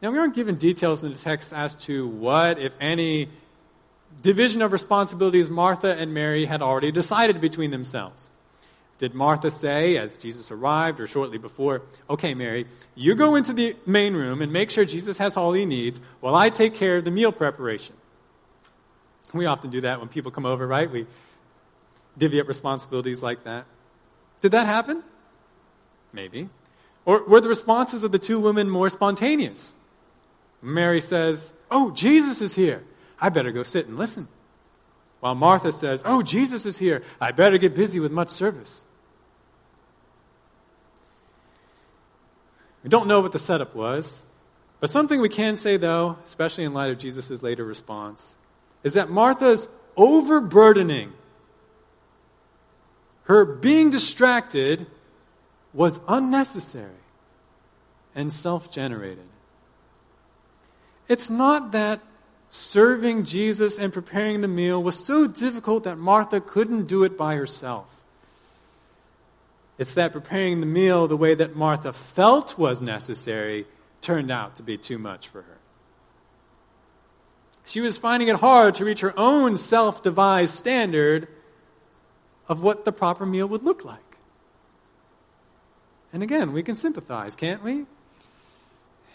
Now, 0.00 0.12
we 0.12 0.18
aren't 0.18 0.36
given 0.36 0.54
details 0.54 1.02
in 1.02 1.10
the 1.10 1.18
text 1.18 1.52
as 1.52 1.74
to 1.86 2.06
what, 2.06 2.60
if 2.60 2.72
any, 2.80 3.28
division 4.22 4.62
of 4.62 4.70
responsibilities 4.70 5.50
Martha 5.50 5.96
and 5.96 6.14
Mary 6.14 6.44
had 6.44 6.62
already 6.62 6.92
decided 6.92 7.40
between 7.40 7.72
themselves. 7.72 8.30
Did 8.98 9.12
Martha 9.12 9.50
say, 9.50 9.98
as 9.98 10.16
Jesus 10.18 10.52
arrived 10.52 11.00
or 11.00 11.08
shortly 11.08 11.38
before, 11.38 11.82
Okay, 12.08 12.34
Mary, 12.34 12.66
you 12.94 13.16
go 13.16 13.34
into 13.34 13.52
the 13.52 13.74
main 13.86 14.14
room 14.14 14.40
and 14.40 14.52
make 14.52 14.70
sure 14.70 14.84
Jesus 14.84 15.18
has 15.18 15.36
all 15.36 15.52
he 15.52 15.66
needs 15.66 16.00
while 16.20 16.36
I 16.36 16.48
take 16.48 16.74
care 16.74 16.98
of 16.98 17.04
the 17.04 17.10
meal 17.10 17.32
preparation? 17.32 17.96
We 19.32 19.46
often 19.46 19.70
do 19.70 19.80
that 19.82 20.00
when 20.00 20.08
people 20.08 20.30
come 20.30 20.46
over, 20.46 20.66
right? 20.66 20.90
We 20.90 21.06
divvy 22.16 22.40
up 22.40 22.48
responsibilities 22.48 23.22
like 23.22 23.44
that. 23.44 23.66
Did 24.40 24.52
that 24.52 24.66
happen? 24.66 25.02
Maybe. 26.12 26.48
Or 27.04 27.22
were 27.24 27.40
the 27.40 27.48
responses 27.48 28.02
of 28.02 28.12
the 28.12 28.18
two 28.18 28.40
women 28.40 28.68
more 28.68 28.90
spontaneous? 28.90 29.76
Mary 30.62 31.00
says, 31.00 31.52
Oh, 31.70 31.90
Jesus 31.90 32.40
is 32.40 32.54
here. 32.54 32.84
I 33.20 33.28
better 33.28 33.52
go 33.52 33.62
sit 33.62 33.86
and 33.86 33.98
listen. 33.98 34.28
While 35.20 35.34
Martha 35.34 35.72
says, 35.72 36.02
Oh, 36.04 36.22
Jesus 36.22 36.66
is 36.66 36.78
here. 36.78 37.02
I 37.20 37.32
better 37.32 37.58
get 37.58 37.74
busy 37.74 38.00
with 38.00 38.12
much 38.12 38.28
service. 38.28 38.84
We 42.82 42.90
don't 42.90 43.08
know 43.08 43.20
what 43.20 43.32
the 43.32 43.38
setup 43.40 43.74
was, 43.74 44.22
but 44.78 44.90
something 44.90 45.20
we 45.20 45.28
can 45.28 45.56
say, 45.56 45.76
though, 45.76 46.18
especially 46.24 46.62
in 46.62 46.72
light 46.72 46.90
of 46.90 46.98
Jesus' 46.98 47.42
later 47.42 47.64
response, 47.64 48.36
is 48.86 48.94
that 48.94 49.10
Martha's 49.10 49.66
overburdening, 49.96 51.12
her 53.24 53.44
being 53.44 53.90
distracted, 53.90 54.86
was 55.74 55.98
unnecessary 56.06 57.02
and 58.14 58.32
self 58.32 58.70
generated. 58.70 59.26
It's 61.08 61.28
not 61.28 61.72
that 61.72 62.00
serving 62.50 63.24
Jesus 63.24 63.76
and 63.76 63.92
preparing 63.92 64.40
the 64.40 64.46
meal 64.46 64.80
was 64.80 64.96
so 64.96 65.26
difficult 65.26 65.82
that 65.82 65.98
Martha 65.98 66.40
couldn't 66.40 66.84
do 66.84 67.02
it 67.02 67.18
by 67.18 67.34
herself. 67.34 67.88
It's 69.78 69.94
that 69.94 70.12
preparing 70.12 70.60
the 70.60 70.66
meal 70.66 71.08
the 71.08 71.16
way 71.16 71.34
that 71.34 71.56
Martha 71.56 71.92
felt 71.92 72.56
was 72.56 72.80
necessary 72.80 73.66
turned 74.00 74.30
out 74.30 74.54
to 74.58 74.62
be 74.62 74.78
too 74.78 74.96
much 74.96 75.26
for 75.26 75.42
her. 75.42 75.55
She 77.66 77.80
was 77.80 77.98
finding 77.98 78.28
it 78.28 78.36
hard 78.36 78.76
to 78.76 78.84
reach 78.84 79.00
her 79.00 79.12
own 79.18 79.56
self 79.56 80.02
devised 80.02 80.54
standard 80.54 81.28
of 82.48 82.62
what 82.62 82.84
the 82.84 82.92
proper 82.92 83.26
meal 83.26 83.48
would 83.48 83.64
look 83.64 83.84
like. 83.84 84.00
And 86.12 86.22
again, 86.22 86.52
we 86.52 86.62
can 86.62 86.76
sympathize, 86.76 87.34
can't 87.34 87.62
we? 87.64 87.84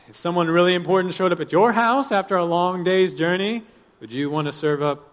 If 0.10 0.18
someone 0.18 0.50
really 0.50 0.76
important 0.76 1.14
showed 1.14 1.32
up 1.32 1.40
at 1.40 1.54
your 1.54 1.72
house 1.72 2.12
after 2.12 2.36
a 2.36 2.44
long 2.44 2.84
day's 2.84 3.14
journey, 3.14 3.64
would 4.02 4.12
you 4.12 4.30
want 4.30 4.48
to 4.48 4.52
serve 4.52 4.82
up 4.82 5.10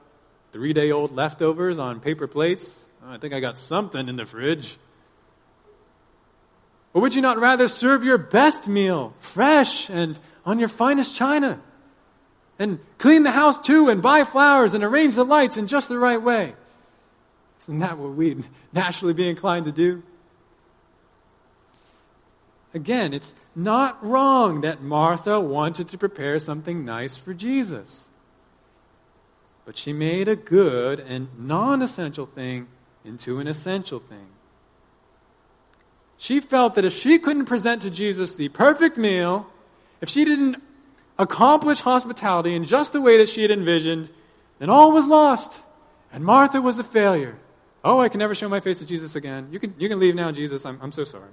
three 0.50 0.72
day 0.72 0.90
old 0.90 1.12
leftovers 1.12 1.78
on 1.78 2.00
paper 2.00 2.26
plates? 2.26 2.90
Oh, 3.06 3.12
I 3.12 3.18
think 3.18 3.32
I 3.32 3.38
got 3.38 3.56
something 3.56 4.08
in 4.08 4.16
the 4.16 4.26
fridge. 4.26 4.76
Or 6.92 7.02
would 7.02 7.14
you 7.14 7.22
not 7.22 7.38
rather 7.38 7.68
serve 7.68 8.02
your 8.02 8.18
best 8.18 8.66
meal, 8.66 9.14
fresh 9.20 9.88
and 9.88 10.18
on 10.44 10.58
your 10.58 10.68
finest 10.68 11.14
china? 11.14 11.60
And 12.58 12.80
clean 12.98 13.22
the 13.22 13.30
house 13.30 13.58
too, 13.58 13.88
and 13.88 14.02
buy 14.02 14.24
flowers, 14.24 14.74
and 14.74 14.82
arrange 14.82 15.14
the 15.14 15.24
lights 15.24 15.56
in 15.56 15.66
just 15.66 15.88
the 15.88 15.98
right 15.98 16.20
way. 16.20 16.54
Isn't 17.60 17.78
that 17.80 17.98
what 17.98 18.14
we'd 18.14 18.46
naturally 18.72 19.14
be 19.14 19.28
inclined 19.28 19.66
to 19.66 19.72
do? 19.72 20.02
Again, 22.74 23.14
it's 23.14 23.34
not 23.56 24.04
wrong 24.04 24.60
that 24.60 24.82
Martha 24.82 25.40
wanted 25.40 25.88
to 25.88 25.98
prepare 25.98 26.38
something 26.38 26.84
nice 26.84 27.16
for 27.16 27.32
Jesus. 27.32 28.08
But 29.64 29.76
she 29.78 29.92
made 29.92 30.28
a 30.28 30.36
good 30.36 31.00
and 31.00 31.28
non 31.38 31.82
essential 31.82 32.26
thing 32.26 32.68
into 33.04 33.38
an 33.38 33.46
essential 33.46 33.98
thing. 33.98 34.26
She 36.18 36.40
felt 36.40 36.74
that 36.74 36.84
if 36.84 36.92
she 36.92 37.18
couldn't 37.18 37.46
present 37.46 37.82
to 37.82 37.90
Jesus 37.90 38.34
the 38.34 38.48
perfect 38.48 38.96
meal, 38.96 39.46
if 40.00 40.08
she 40.08 40.24
didn't 40.24 40.62
accomplish 41.18 41.80
hospitality 41.80 42.54
in 42.54 42.64
just 42.64 42.92
the 42.92 43.00
way 43.00 43.18
that 43.18 43.28
she 43.28 43.42
had 43.42 43.50
envisioned, 43.50 44.10
then 44.58 44.70
all 44.70 44.92
was 44.92 45.06
lost. 45.06 45.62
And 46.12 46.24
Martha 46.24 46.62
was 46.62 46.78
a 46.78 46.84
failure. 46.84 47.38
Oh, 47.84 48.00
I 48.00 48.08
can 48.08 48.18
never 48.18 48.34
show 48.34 48.48
my 48.48 48.60
face 48.60 48.78
to 48.78 48.86
Jesus 48.86 49.14
again. 49.16 49.48
You 49.50 49.58
can, 49.58 49.74
you 49.78 49.88
can 49.88 49.98
leave 49.98 50.14
now, 50.14 50.32
Jesus. 50.32 50.64
I'm, 50.64 50.78
I'm 50.80 50.92
so 50.92 51.04
sorry. 51.04 51.30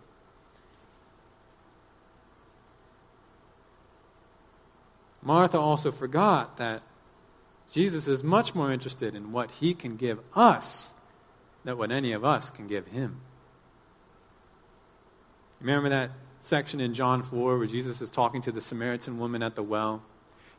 Martha 5.22 5.60
also 5.60 5.92
forgot 5.92 6.58
that 6.58 6.84
Jesus 7.72 8.08
is 8.08 8.24
much 8.24 8.54
more 8.54 8.72
interested 8.72 9.16
in 9.16 9.32
what 9.32 9.50
he 9.52 9.74
can 9.74 9.96
give 9.96 10.20
us 10.36 10.94
than 11.64 11.78
what 11.78 11.92
any 11.92 12.12
of 12.12 12.24
us 12.24 12.52
can 12.52 12.68
give 12.68 12.88
him. 12.88 13.22
Remember 15.60 15.90
that 15.90 16.12
section 16.46 16.80
in 16.80 16.94
John 16.94 17.24
4 17.24 17.58
where 17.58 17.68
Jesus 17.68 18.02
is 18.02 18.10
talking 18.10 18.42
to 18.44 18.52
the 18.52 18.62
Samaritan 18.62 19.20
woman 19.20 19.44
at 19.44 19.56
the 19.56 19.64
well? 19.64 20.04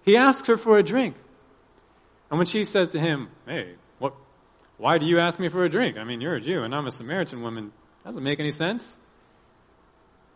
He 0.04 0.16
asks 0.16 0.46
her 0.48 0.56
for 0.56 0.78
a 0.78 0.82
drink. 0.82 1.16
And 2.30 2.38
when 2.38 2.46
she 2.46 2.64
says 2.64 2.90
to 2.90 3.00
him, 3.00 3.30
Hey, 3.46 3.74
what, 3.98 4.14
why 4.76 4.98
do 4.98 5.06
you 5.06 5.18
ask 5.18 5.38
me 5.38 5.48
for 5.48 5.64
a 5.64 5.68
drink? 5.68 5.96
I 5.96 6.04
mean, 6.04 6.20
you're 6.20 6.34
a 6.34 6.40
Jew 6.40 6.62
and 6.62 6.74
I'm 6.74 6.86
a 6.86 6.90
Samaritan 6.90 7.42
woman. 7.42 7.72
That 8.02 8.10
Doesn't 8.10 8.24
make 8.24 8.40
any 8.40 8.52
sense. 8.52 8.98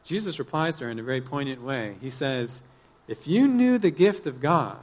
Jesus 0.04 0.38
replies 0.38 0.76
to 0.76 0.84
her 0.84 0.90
in 0.90 0.98
a 0.98 1.02
very 1.02 1.20
poignant 1.20 1.62
way. 1.62 1.96
He 2.00 2.10
says, 2.10 2.62
If 3.06 3.26
you 3.26 3.46
knew 3.46 3.78
the 3.78 3.90
gift 3.90 4.26
of 4.26 4.40
God 4.40 4.82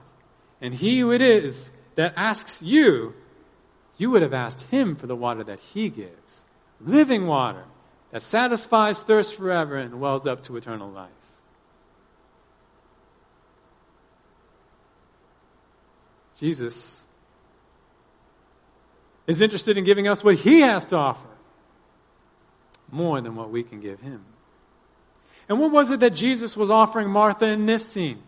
and 0.62 0.74
he 0.74 1.00
who 1.00 1.12
it 1.12 1.22
is 1.22 1.72
that 1.96 2.14
asks 2.16 2.62
you, 2.62 3.16
you 3.98 4.12
would 4.12 4.22
have 4.22 4.34
asked 4.34 4.64
him 4.64 4.96
for 4.96 5.08
the 5.08 5.16
water 5.16 5.44
that 5.44 5.60
he 5.60 5.90
gives 5.90 6.46
living 6.80 7.26
water 7.26 7.64
that 8.12 8.24
satisfies 8.24 9.02
thirst 9.02 9.36
forever 9.36 9.76
and 9.76 10.00
wells 10.00 10.26
up 10.26 10.44
to 10.44 10.58
eternal 10.58 10.90
life. 10.90 11.10
Jesus 16.40 17.06
is 19.26 19.42
interested 19.42 19.78
in 19.78 19.84
giving 19.84 20.08
us 20.08 20.24
what 20.24 20.36
he 20.36 20.62
has 20.62 20.86
to 20.88 20.96
offer 20.96 21.28
more 22.92 23.20
than 23.20 23.36
what 23.36 23.50
we 23.50 23.64
can 23.64 23.82
give 23.82 24.00
him. 24.00 24.24
And 25.50 25.60
what 25.60 25.72
was 25.72 25.90
it 25.90 26.00
that 26.02 26.14
Jesus 26.14 26.56
was 26.56 26.70
offering 26.70 27.10
Martha 27.10 27.48
in 27.48 27.66
this 27.66 27.86
scene? 27.86 28.22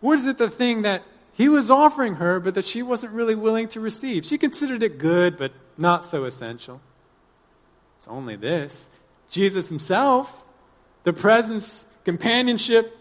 What 0.00 0.18
is 0.18 0.26
it 0.26 0.38
the 0.38 0.50
thing 0.50 0.82
that 0.82 1.02
he 1.32 1.48
was 1.48 1.70
offering 1.70 2.14
her, 2.14 2.40
but 2.40 2.54
that 2.54 2.64
she 2.64 2.82
wasn't 2.82 3.12
really 3.12 3.34
willing 3.34 3.68
to 3.68 3.80
receive? 3.80 4.24
She 4.24 4.38
considered 4.38 4.82
it 4.82 4.98
good, 4.98 5.36
but 5.36 5.52
not 5.76 6.04
so 6.04 6.24
essential. 6.24 6.80
It's 8.06 8.12
only 8.12 8.36
this 8.36 8.88
Jesus 9.30 9.68
Himself, 9.68 10.46
the 11.02 11.12
presence, 11.12 11.88
companionship, 12.04 12.96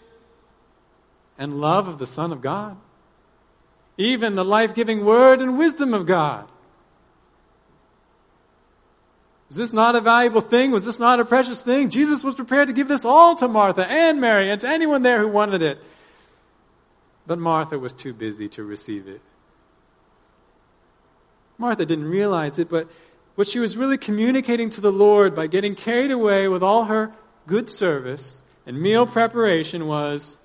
and 1.38 1.62
love 1.62 1.88
of 1.88 2.00
the 2.00 2.08
Son 2.08 2.32
of 2.32 2.42
God, 2.42 2.76
even 4.00 4.34
the 4.34 4.44
life 4.44 4.74
giving 4.74 5.06
word 5.06 5.42
and 5.42 5.60
wisdom 5.60 5.94
of 5.94 6.08
God. 6.08 6.48
Was 9.50 9.58
this 9.58 9.72
not 9.72 9.96
a 9.96 10.02
valuable 10.02 10.42
thing? 10.42 10.72
Was 10.72 10.86
this 10.86 10.98
not 10.98 11.20
a 11.20 11.26
precious 11.26 11.62
thing? 11.62 11.92
Jesus 11.92 12.24
was 12.24 12.34
prepared 12.34 12.70
to 12.70 12.74
give 12.74 12.88
this 12.88 13.06
all 13.06 13.36
to 13.36 13.48
Martha 13.48 13.86
and 13.86 14.20
Mary 14.20 14.50
and 14.50 14.60
to 14.62 14.68
anyone 14.68 15.04
there 15.04 15.20
who 15.20 15.28
wanted 15.28 15.62
it. 15.62 15.78
But 17.28 17.38
Martha 17.38 17.78
was 17.78 17.94
too 17.94 18.12
busy 18.12 18.50
to 18.50 18.64
receive 18.64 19.08
it. 19.08 19.22
Martha 21.60 21.86
didn't 21.86 22.10
realize 22.10 22.58
it, 22.58 22.70
but 22.70 22.90
what 23.36 23.48
she 23.48 23.60
was 23.60 23.78
really 23.78 23.98
communicating 23.98 24.70
to 24.72 24.82
the 24.82 24.92
Lord 24.92 25.36
by 25.36 25.48
getting 25.48 25.76
carried 25.76 26.12
away 26.12 26.48
with 26.48 26.64
all 26.64 26.86
her 26.86 27.14
good 27.48 27.70
service 27.70 28.42
and 28.66 28.82
meal 28.82 29.06
preparation 29.06 29.88
was 29.88 30.40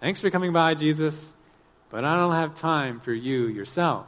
thanks 0.00 0.20
for 0.20 0.30
coming 0.30 0.52
by, 0.52 0.74
Jesus, 0.74 1.34
but 1.88 2.04
I 2.04 2.16
don't 2.16 2.34
have 2.34 2.54
time 2.54 3.00
for 3.00 3.12
you 3.12 3.46
yourself. 3.46 4.06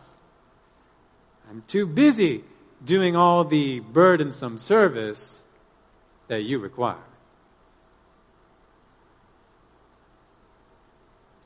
I'm 1.49 1.63
too 1.67 1.87
busy 1.87 2.45
doing 2.85 3.17
all 3.17 3.45
the 3.45 3.81
burdensome 3.81 4.59
service 4.59 5.47
that 6.27 6.43
you 6.43 6.59
require. 6.59 6.97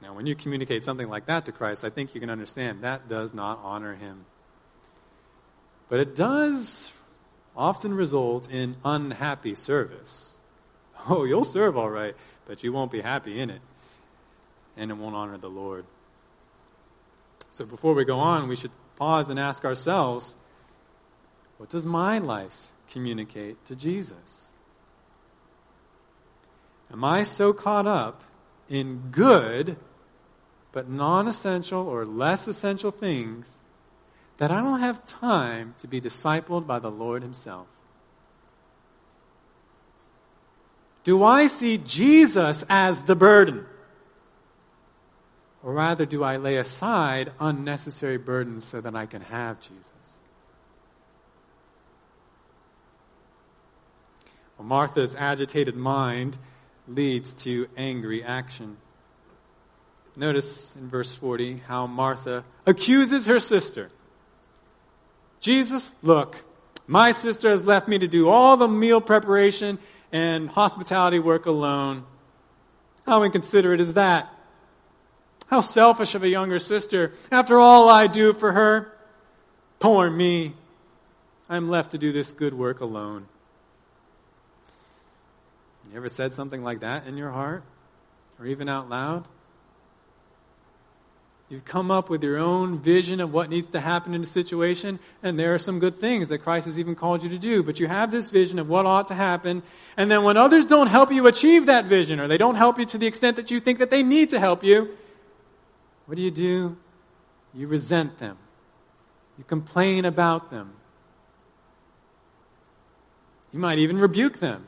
Now, 0.02 0.14
when 0.14 0.26
you 0.26 0.34
communicate 0.34 0.82
something 0.82 1.08
like 1.08 1.26
that 1.26 1.44
to 1.46 1.52
Christ, 1.52 1.84
I 1.84 1.90
think 1.90 2.14
you 2.14 2.20
can 2.20 2.28
understand 2.28 2.80
that 2.80 3.08
does 3.08 3.32
not 3.32 3.60
honor 3.62 3.94
him. 3.94 4.24
But 5.92 6.00
it 6.00 6.16
does 6.16 6.90
often 7.54 7.92
result 7.92 8.50
in 8.50 8.76
unhappy 8.82 9.54
service. 9.54 10.38
Oh, 11.08 11.24
you'll 11.24 11.44
serve 11.44 11.76
all 11.76 11.90
right, 11.90 12.14
but 12.46 12.62
you 12.62 12.72
won't 12.72 12.92
be 12.92 13.00
happy 13.00 13.40
in 13.40 13.50
it, 13.50 13.60
and 14.76 14.90
it 14.90 14.94
won't 14.94 15.16
honor 15.16 15.36
the 15.36 15.50
Lord. 15.50 15.84
So 17.50 17.66
before 17.66 17.92
we 17.92 18.04
go 18.04 18.20
on, 18.20 18.46
we 18.48 18.54
should 18.54 18.70
pause 18.96 19.28
and 19.28 19.38
ask 19.38 19.64
ourselves 19.64 20.36
what 21.58 21.68
does 21.68 21.84
my 21.84 22.18
life 22.18 22.72
communicate 22.88 23.62
to 23.66 23.74
Jesus? 23.74 24.52
Am 26.90 27.04
I 27.04 27.24
so 27.24 27.52
caught 27.52 27.88
up 27.88 28.22
in 28.70 29.10
good 29.10 29.76
but 30.70 30.88
non 30.88 31.26
essential 31.28 31.86
or 31.86 32.06
less 32.06 32.46
essential 32.48 32.92
things 32.92 33.58
that 34.42 34.50
I 34.50 34.60
don't 34.60 34.80
have 34.80 35.06
time 35.06 35.76
to 35.78 35.86
be 35.86 36.00
discipled 36.00 36.66
by 36.66 36.80
the 36.80 36.90
Lord 36.90 37.22
Himself? 37.22 37.68
Do 41.04 41.22
I 41.22 41.46
see 41.46 41.78
Jesus 41.78 42.64
as 42.68 43.02
the 43.02 43.14
burden? 43.14 43.66
Or 45.62 45.72
rather, 45.72 46.04
do 46.04 46.24
I 46.24 46.38
lay 46.38 46.56
aside 46.56 47.30
unnecessary 47.38 48.16
burdens 48.18 48.64
so 48.64 48.80
that 48.80 48.96
I 48.96 49.06
can 49.06 49.22
have 49.22 49.60
Jesus? 49.60 50.18
Well, 54.58 54.66
Martha's 54.66 55.14
agitated 55.14 55.76
mind 55.76 56.36
leads 56.88 57.32
to 57.44 57.68
angry 57.76 58.24
action. 58.24 58.78
Notice 60.16 60.74
in 60.74 60.88
verse 60.88 61.12
40 61.12 61.58
how 61.58 61.86
Martha 61.86 62.42
accuses 62.66 63.26
her 63.26 63.38
sister. 63.38 63.92
Jesus, 65.42 65.92
look, 66.02 66.36
my 66.86 67.10
sister 67.10 67.50
has 67.50 67.64
left 67.64 67.88
me 67.88 67.98
to 67.98 68.06
do 68.06 68.28
all 68.28 68.56
the 68.56 68.68
meal 68.68 69.00
preparation 69.00 69.78
and 70.12 70.48
hospitality 70.48 71.18
work 71.18 71.46
alone. 71.46 72.04
How 73.06 73.24
inconsiderate 73.24 73.80
is 73.80 73.94
that? 73.94 74.32
How 75.48 75.60
selfish 75.60 76.14
of 76.14 76.22
a 76.22 76.28
younger 76.28 76.60
sister. 76.60 77.12
After 77.30 77.58
all 77.58 77.88
I 77.88 78.06
do 78.06 78.32
for 78.32 78.52
her, 78.52 78.92
poor 79.80 80.08
me. 80.08 80.54
I'm 81.50 81.68
left 81.68 81.90
to 81.90 81.98
do 81.98 82.12
this 82.12 82.30
good 82.30 82.54
work 82.54 82.80
alone. 82.80 83.26
You 85.90 85.96
ever 85.96 86.08
said 86.08 86.32
something 86.32 86.62
like 86.62 86.80
that 86.80 87.06
in 87.06 87.16
your 87.16 87.30
heart? 87.30 87.64
Or 88.38 88.46
even 88.46 88.68
out 88.68 88.88
loud? 88.88 89.26
You've 91.52 91.66
come 91.66 91.90
up 91.90 92.08
with 92.08 92.24
your 92.24 92.38
own 92.38 92.78
vision 92.78 93.20
of 93.20 93.30
what 93.30 93.50
needs 93.50 93.68
to 93.68 93.80
happen 93.80 94.14
in 94.14 94.22
a 94.22 94.26
situation, 94.26 94.98
and 95.22 95.38
there 95.38 95.52
are 95.52 95.58
some 95.58 95.80
good 95.80 95.94
things 95.94 96.30
that 96.30 96.38
Christ 96.38 96.64
has 96.64 96.78
even 96.78 96.94
called 96.94 97.22
you 97.22 97.28
to 97.28 97.38
do. 97.38 97.62
But 97.62 97.78
you 97.78 97.88
have 97.88 98.10
this 98.10 98.30
vision 98.30 98.58
of 98.58 98.70
what 98.70 98.86
ought 98.86 99.08
to 99.08 99.14
happen, 99.14 99.62
and 99.98 100.10
then 100.10 100.22
when 100.22 100.38
others 100.38 100.64
don't 100.64 100.86
help 100.86 101.12
you 101.12 101.26
achieve 101.26 101.66
that 101.66 101.84
vision, 101.84 102.20
or 102.20 102.26
they 102.26 102.38
don't 102.38 102.54
help 102.54 102.78
you 102.78 102.86
to 102.86 102.96
the 102.96 103.06
extent 103.06 103.36
that 103.36 103.50
you 103.50 103.60
think 103.60 103.80
that 103.80 103.90
they 103.90 104.02
need 104.02 104.30
to 104.30 104.40
help 104.40 104.64
you, 104.64 104.96
what 106.06 106.14
do 106.14 106.22
you 106.22 106.30
do? 106.30 106.74
You 107.52 107.66
resent 107.66 108.16
them. 108.16 108.38
You 109.36 109.44
complain 109.44 110.06
about 110.06 110.50
them. 110.50 110.72
You 113.52 113.58
might 113.58 113.78
even 113.78 113.98
rebuke 113.98 114.38
them 114.38 114.64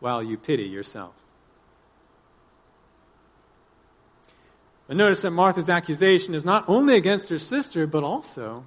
while 0.00 0.22
you 0.22 0.36
pity 0.36 0.64
yourself. 0.64 1.14
But 4.90 4.96
notice 4.96 5.22
that 5.22 5.30
Martha's 5.30 5.68
accusation 5.68 6.34
is 6.34 6.44
not 6.44 6.68
only 6.68 6.96
against 6.96 7.28
her 7.28 7.38
sister, 7.38 7.86
but 7.86 8.02
also 8.02 8.66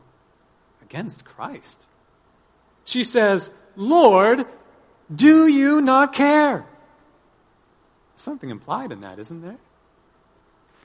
against 0.82 1.26
Christ. 1.26 1.86
She 2.86 3.04
says, 3.04 3.52
Lord, 3.76 4.46
do 5.14 5.48
you 5.48 5.82
not 5.82 6.14
care? 6.14 6.66
Something 8.16 8.50
implied 8.52 8.94
in 8.94 9.02
that, 9.02 9.20
isn't 9.20 9.42
there? 9.42 9.58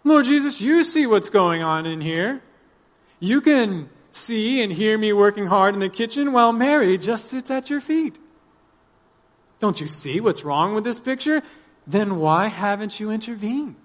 Lord 0.03 0.25
Jesus, 0.25 0.61
you 0.61 0.83
see 0.83 1.07
what's 1.07 1.31
going 1.31 1.63
on 1.63 1.87
in 1.87 2.01
here. 2.01 2.43
You 3.21 3.41
can 3.41 3.91
see 4.11 4.61
and 4.61 4.73
hear 4.73 4.99
me 4.99 5.13
working 5.13 5.47
hard 5.47 5.73
in 5.73 5.79
the 5.79 5.89
kitchen 5.89 6.33
while 6.33 6.53
Mary 6.53 6.99
just 6.99 7.27
sits 7.27 7.49
at 7.49 7.71
your 7.71 7.81
feet. 7.81 8.19
Don't 9.61 9.81
you 9.81 9.87
see 9.87 10.19
what's 10.19 10.43
wrong 10.43 10.75
with 10.75 10.83
this 10.83 10.99
picture? 10.99 11.45
Then 11.87 12.19
why 12.19 12.49
haven't 12.49 12.99
you 12.99 13.13
intervened? 13.13 13.77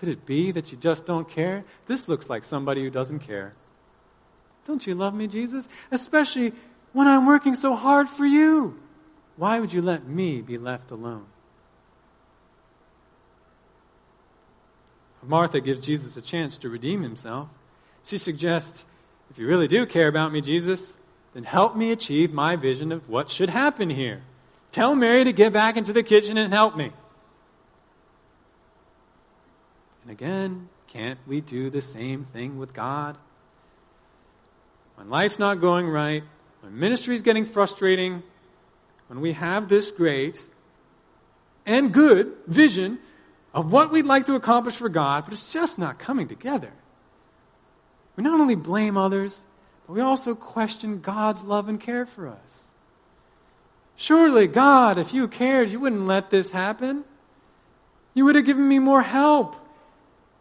Could 0.00 0.08
it 0.08 0.24
be 0.24 0.50
that 0.52 0.72
you 0.72 0.78
just 0.78 1.04
don't 1.04 1.28
care? 1.28 1.62
This 1.84 2.08
looks 2.08 2.30
like 2.30 2.42
somebody 2.42 2.82
who 2.82 2.88
doesn't 2.88 3.18
care. 3.18 3.52
Don't 4.64 4.86
you 4.86 4.94
love 4.94 5.12
me, 5.12 5.26
Jesus? 5.26 5.68
Especially 5.90 6.54
when 6.94 7.06
I'm 7.06 7.26
working 7.26 7.54
so 7.54 7.76
hard 7.76 8.08
for 8.08 8.24
you. 8.24 8.80
Why 9.36 9.60
would 9.60 9.74
you 9.74 9.82
let 9.82 10.06
me 10.06 10.40
be 10.40 10.56
left 10.56 10.90
alone? 10.90 11.26
Martha 15.22 15.60
gives 15.60 15.80
Jesus 15.80 16.16
a 16.16 16.22
chance 16.22 16.56
to 16.56 16.70
redeem 16.70 17.02
himself. 17.02 17.50
She 18.02 18.16
suggests, 18.16 18.86
if 19.30 19.36
you 19.36 19.46
really 19.46 19.68
do 19.68 19.84
care 19.84 20.08
about 20.08 20.32
me, 20.32 20.40
Jesus, 20.40 20.96
then 21.34 21.44
help 21.44 21.76
me 21.76 21.92
achieve 21.92 22.32
my 22.32 22.56
vision 22.56 22.90
of 22.90 23.06
what 23.06 23.28
should 23.28 23.50
happen 23.50 23.90
here. 23.90 24.22
Tell 24.72 24.94
Mary 24.94 25.24
to 25.24 25.32
get 25.34 25.52
back 25.52 25.76
into 25.76 25.92
the 25.92 26.02
kitchen 26.02 26.38
and 26.38 26.54
help 26.54 26.74
me. 26.74 26.90
And 29.99 29.99
again, 30.10 30.68
can't 30.88 31.18
we 31.26 31.40
do 31.40 31.70
the 31.70 31.80
same 31.80 32.24
thing 32.24 32.58
with 32.58 32.74
God? 32.74 33.16
When 34.96 35.08
life's 35.08 35.38
not 35.38 35.60
going 35.60 35.88
right, 35.88 36.24
when 36.60 36.78
ministry 36.78 37.14
is 37.14 37.22
getting 37.22 37.46
frustrating, 37.46 38.22
when 39.06 39.20
we 39.20 39.32
have 39.32 39.68
this 39.68 39.90
great 39.90 40.44
and 41.64 41.92
good 41.92 42.32
vision 42.46 42.98
of 43.54 43.72
what 43.72 43.90
we'd 43.90 44.04
like 44.04 44.26
to 44.26 44.34
accomplish 44.34 44.76
for 44.76 44.88
God, 44.88 45.24
but 45.24 45.32
it's 45.32 45.52
just 45.52 45.78
not 45.78 45.98
coming 45.98 46.28
together. 46.28 46.72
We 48.16 48.24
not 48.24 48.38
only 48.38 48.56
blame 48.56 48.96
others, 48.96 49.46
but 49.86 49.94
we 49.94 50.00
also 50.00 50.34
question 50.34 51.00
God's 51.00 51.44
love 51.44 51.68
and 51.68 51.80
care 51.80 52.06
for 52.06 52.28
us. 52.28 52.74
Surely, 53.96 54.46
God, 54.46 54.98
if 54.98 55.12
you 55.12 55.28
cared, 55.28 55.70
you 55.70 55.80
wouldn't 55.80 56.06
let 56.06 56.30
this 56.30 56.50
happen. 56.50 57.04
You 58.14 58.24
would 58.24 58.34
have 58.34 58.44
given 58.44 58.66
me 58.68 58.78
more 58.78 59.02
help. 59.02 59.56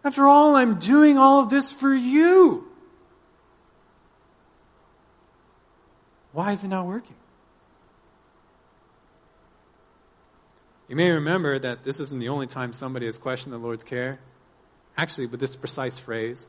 After 0.04 0.28
all, 0.28 0.56
I'm 0.56 0.80
doing 0.80 1.18
all 1.18 1.42
of 1.42 1.50
this 1.50 1.72
for 1.72 1.94
you. 1.94 2.66
Why 6.32 6.54
is 6.54 6.64
it 6.64 6.70
not 6.70 6.86
working? 6.86 7.16
You 10.88 10.96
may 10.96 11.12
remember 11.12 11.60
that 11.60 11.84
this 11.84 12.00
isn't 12.00 12.20
the 12.20 12.30
only 12.30 12.48
time 12.48 12.74
somebody 12.74 13.06
has 13.06 13.18
questioned 13.18 13.54
the 13.54 13.60
Lord's 13.60 13.84
care. 13.84 14.20
Actually, 14.98 15.28
with 15.28 15.40
this 15.40 15.56
precise 15.56 16.00
phrase. 16.00 16.48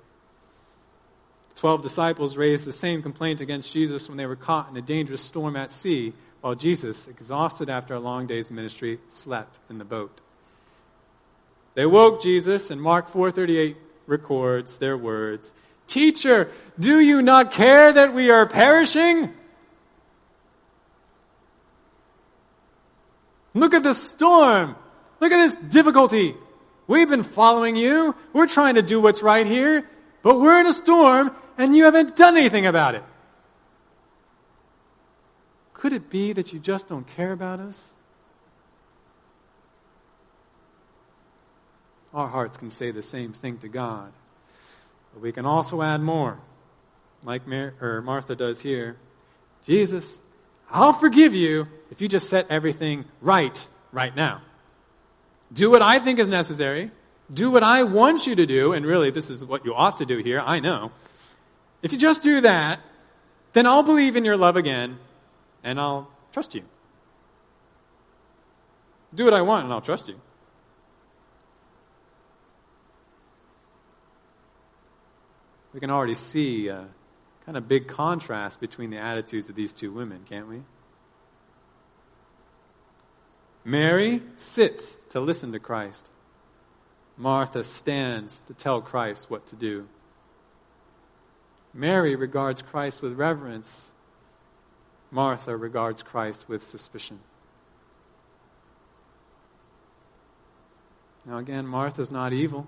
The 1.50 1.60
twelve 1.60 1.82
disciples 1.82 2.36
raised 2.36 2.64
the 2.64 2.72
same 2.72 3.02
complaint 3.02 3.40
against 3.40 3.72
Jesus 3.72 4.08
when 4.08 4.16
they 4.16 4.26
were 4.26 4.36
caught 4.36 4.70
in 4.70 4.76
a 4.76 4.82
dangerous 4.82 5.20
storm 5.20 5.56
at 5.56 5.72
sea, 5.72 6.14
while 6.40 6.54
Jesus, 6.54 7.06
exhausted 7.06 7.68
after 7.68 7.94
a 7.94 8.00
long 8.00 8.26
day's 8.26 8.50
ministry, 8.50 8.98
slept 9.08 9.60
in 9.68 9.78
the 9.78 9.84
boat. 9.84 10.20
They 11.74 11.86
woke 11.86 12.22
Jesus, 12.22 12.70
and 12.70 12.80
Mark 12.80 13.08
4:38 13.08 13.76
records 14.06 14.78
their 14.78 14.96
words, 14.96 15.54
"Teacher, 15.86 16.50
do 16.78 17.00
you 17.00 17.22
not 17.22 17.52
care 17.52 17.92
that 17.92 18.12
we 18.12 18.30
are 18.30 18.46
perishing?" 18.46 19.34
Look 23.54 23.74
at 23.74 23.82
the 23.82 23.94
storm. 23.94 24.76
Look 25.20 25.32
at 25.32 25.38
this 25.38 25.56
difficulty. 25.56 26.36
We've 26.86 27.08
been 27.08 27.22
following 27.22 27.76
you. 27.76 28.14
We're 28.32 28.46
trying 28.46 28.74
to 28.74 28.82
do 28.82 29.00
what's 29.00 29.22
right 29.22 29.46
here, 29.46 29.88
but 30.22 30.40
we're 30.40 30.60
in 30.60 30.66
a 30.66 30.72
storm 30.72 31.34
and 31.58 31.76
you 31.76 31.84
haven't 31.84 32.16
done 32.16 32.36
anything 32.36 32.66
about 32.66 32.94
it. 32.94 33.04
Could 35.74 35.92
it 35.92 36.10
be 36.10 36.32
that 36.32 36.52
you 36.52 36.58
just 36.58 36.88
don't 36.88 37.06
care 37.06 37.32
about 37.32 37.60
us? 37.60 37.96
Our 42.12 42.28
hearts 42.28 42.56
can 42.56 42.70
say 42.70 42.90
the 42.90 43.02
same 43.02 43.32
thing 43.32 43.58
to 43.58 43.68
God. 43.68 44.12
But 45.12 45.22
we 45.22 45.32
can 45.32 45.46
also 45.46 45.82
add 45.82 46.00
more, 46.00 46.38
like 47.24 47.46
Mar- 47.46 48.02
Martha 48.02 48.34
does 48.34 48.60
here. 48.60 48.96
Jesus, 49.64 50.20
I'll 50.70 50.92
forgive 50.92 51.34
you 51.34 51.68
if 51.90 52.00
you 52.00 52.08
just 52.08 52.28
set 52.28 52.46
everything 52.50 53.04
right 53.20 53.68
right 53.92 54.14
now. 54.14 54.42
Do 55.52 55.70
what 55.70 55.82
I 55.82 55.98
think 55.98 56.18
is 56.18 56.28
necessary. 56.28 56.90
Do 57.32 57.50
what 57.50 57.62
I 57.62 57.82
want 57.84 58.26
you 58.26 58.34
to 58.36 58.46
do. 58.46 58.72
And 58.72 58.86
really, 58.86 59.10
this 59.10 59.30
is 59.30 59.44
what 59.44 59.64
you 59.64 59.74
ought 59.74 59.98
to 59.98 60.06
do 60.06 60.18
here. 60.18 60.42
I 60.44 60.60
know. 60.60 60.92
If 61.82 61.92
you 61.92 61.98
just 61.98 62.22
do 62.22 62.40
that, 62.42 62.80
then 63.52 63.66
I'll 63.66 63.82
believe 63.82 64.16
in 64.16 64.24
your 64.24 64.36
love 64.36 64.56
again 64.56 64.98
and 65.64 65.80
I'll 65.80 66.08
trust 66.32 66.54
you. 66.54 66.62
Do 69.14 69.24
what 69.24 69.34
I 69.34 69.42
want 69.42 69.64
and 69.64 69.72
I'll 69.72 69.80
trust 69.80 70.08
you. 70.08 70.20
We 75.72 75.80
can 75.80 75.90
already 75.90 76.14
see 76.14 76.68
uh, 76.68 76.84
Kind 77.50 77.56
of 77.56 77.66
big 77.66 77.88
contrast 77.88 78.60
between 78.60 78.90
the 78.90 78.98
attitudes 78.98 79.48
of 79.48 79.54
these 79.54 79.72
two 79.72 79.90
women, 79.90 80.20
can't 80.28 80.48
we? 80.48 80.62
Mary 83.64 84.22
sits 84.36 84.96
to 85.10 85.20
listen 85.20 85.50
to 85.52 85.58
Christ. 85.58 86.08
Martha 87.16 87.64
stands 87.64 88.40
to 88.46 88.54
tell 88.54 88.80
Christ 88.80 89.30
what 89.30 89.46
to 89.48 89.56
do. 89.56 89.88
Mary 91.74 92.14
regards 92.14 92.62
Christ 92.62 93.02
with 93.02 93.14
reverence. 93.14 93.92
Martha 95.10 95.56
regards 95.56 96.02
Christ 96.02 96.48
with 96.48 96.62
suspicion. 96.62 97.20
Now, 101.26 101.38
again, 101.38 101.66
Martha's 101.66 102.10
not 102.10 102.32
evil, 102.32 102.66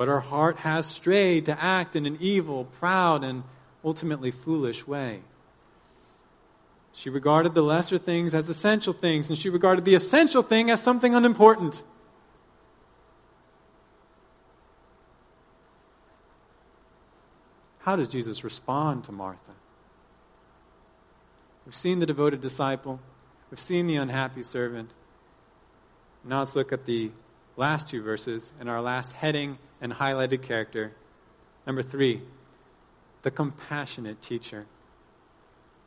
but 0.00 0.08
her 0.08 0.20
heart 0.20 0.56
has 0.56 0.86
strayed 0.86 1.44
to 1.44 1.62
act 1.62 1.94
in 1.94 2.06
an 2.06 2.16
evil, 2.20 2.64
proud, 2.64 3.22
and 3.22 3.44
ultimately 3.84 4.30
foolish 4.30 4.86
way. 4.86 5.20
She 6.94 7.10
regarded 7.10 7.52
the 7.52 7.60
lesser 7.60 7.98
things 7.98 8.34
as 8.34 8.48
essential 8.48 8.94
things, 8.94 9.28
and 9.28 9.38
she 9.38 9.50
regarded 9.50 9.84
the 9.84 9.94
essential 9.94 10.42
thing 10.42 10.70
as 10.70 10.82
something 10.82 11.14
unimportant. 11.14 11.84
How 17.80 17.94
does 17.96 18.08
Jesus 18.08 18.42
respond 18.42 19.04
to 19.04 19.12
Martha? 19.12 19.52
We've 21.66 21.74
seen 21.74 21.98
the 21.98 22.06
devoted 22.06 22.40
disciple, 22.40 23.00
we've 23.50 23.60
seen 23.60 23.86
the 23.86 23.96
unhappy 23.96 24.44
servant. 24.44 24.88
Now 26.24 26.38
let's 26.38 26.56
look 26.56 26.72
at 26.72 26.86
the 26.86 27.10
last 27.58 27.88
two 27.88 28.00
verses 28.00 28.54
and 28.58 28.70
our 28.70 28.80
last 28.80 29.12
heading 29.12 29.58
and 29.80 29.92
highlighted 29.92 30.42
character. 30.42 30.92
Number 31.66 31.82
three, 31.82 32.22
the 33.22 33.30
compassionate 33.30 34.22
teacher. 34.22 34.66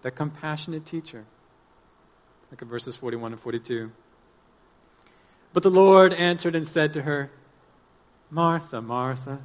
The 0.01 0.11
compassionate 0.11 0.85
teacher. 0.85 1.25
Look 2.51 2.61
at 2.61 2.67
verses 2.67 2.95
41 2.95 3.33
and 3.33 3.41
42. 3.41 3.91
But 5.53 5.63
the 5.63 5.71
Lord 5.71 6.13
answered 6.13 6.55
and 6.55 6.67
said 6.67 6.93
to 6.93 7.03
her, 7.03 7.31
Martha, 8.29 8.81
Martha, 8.81 9.43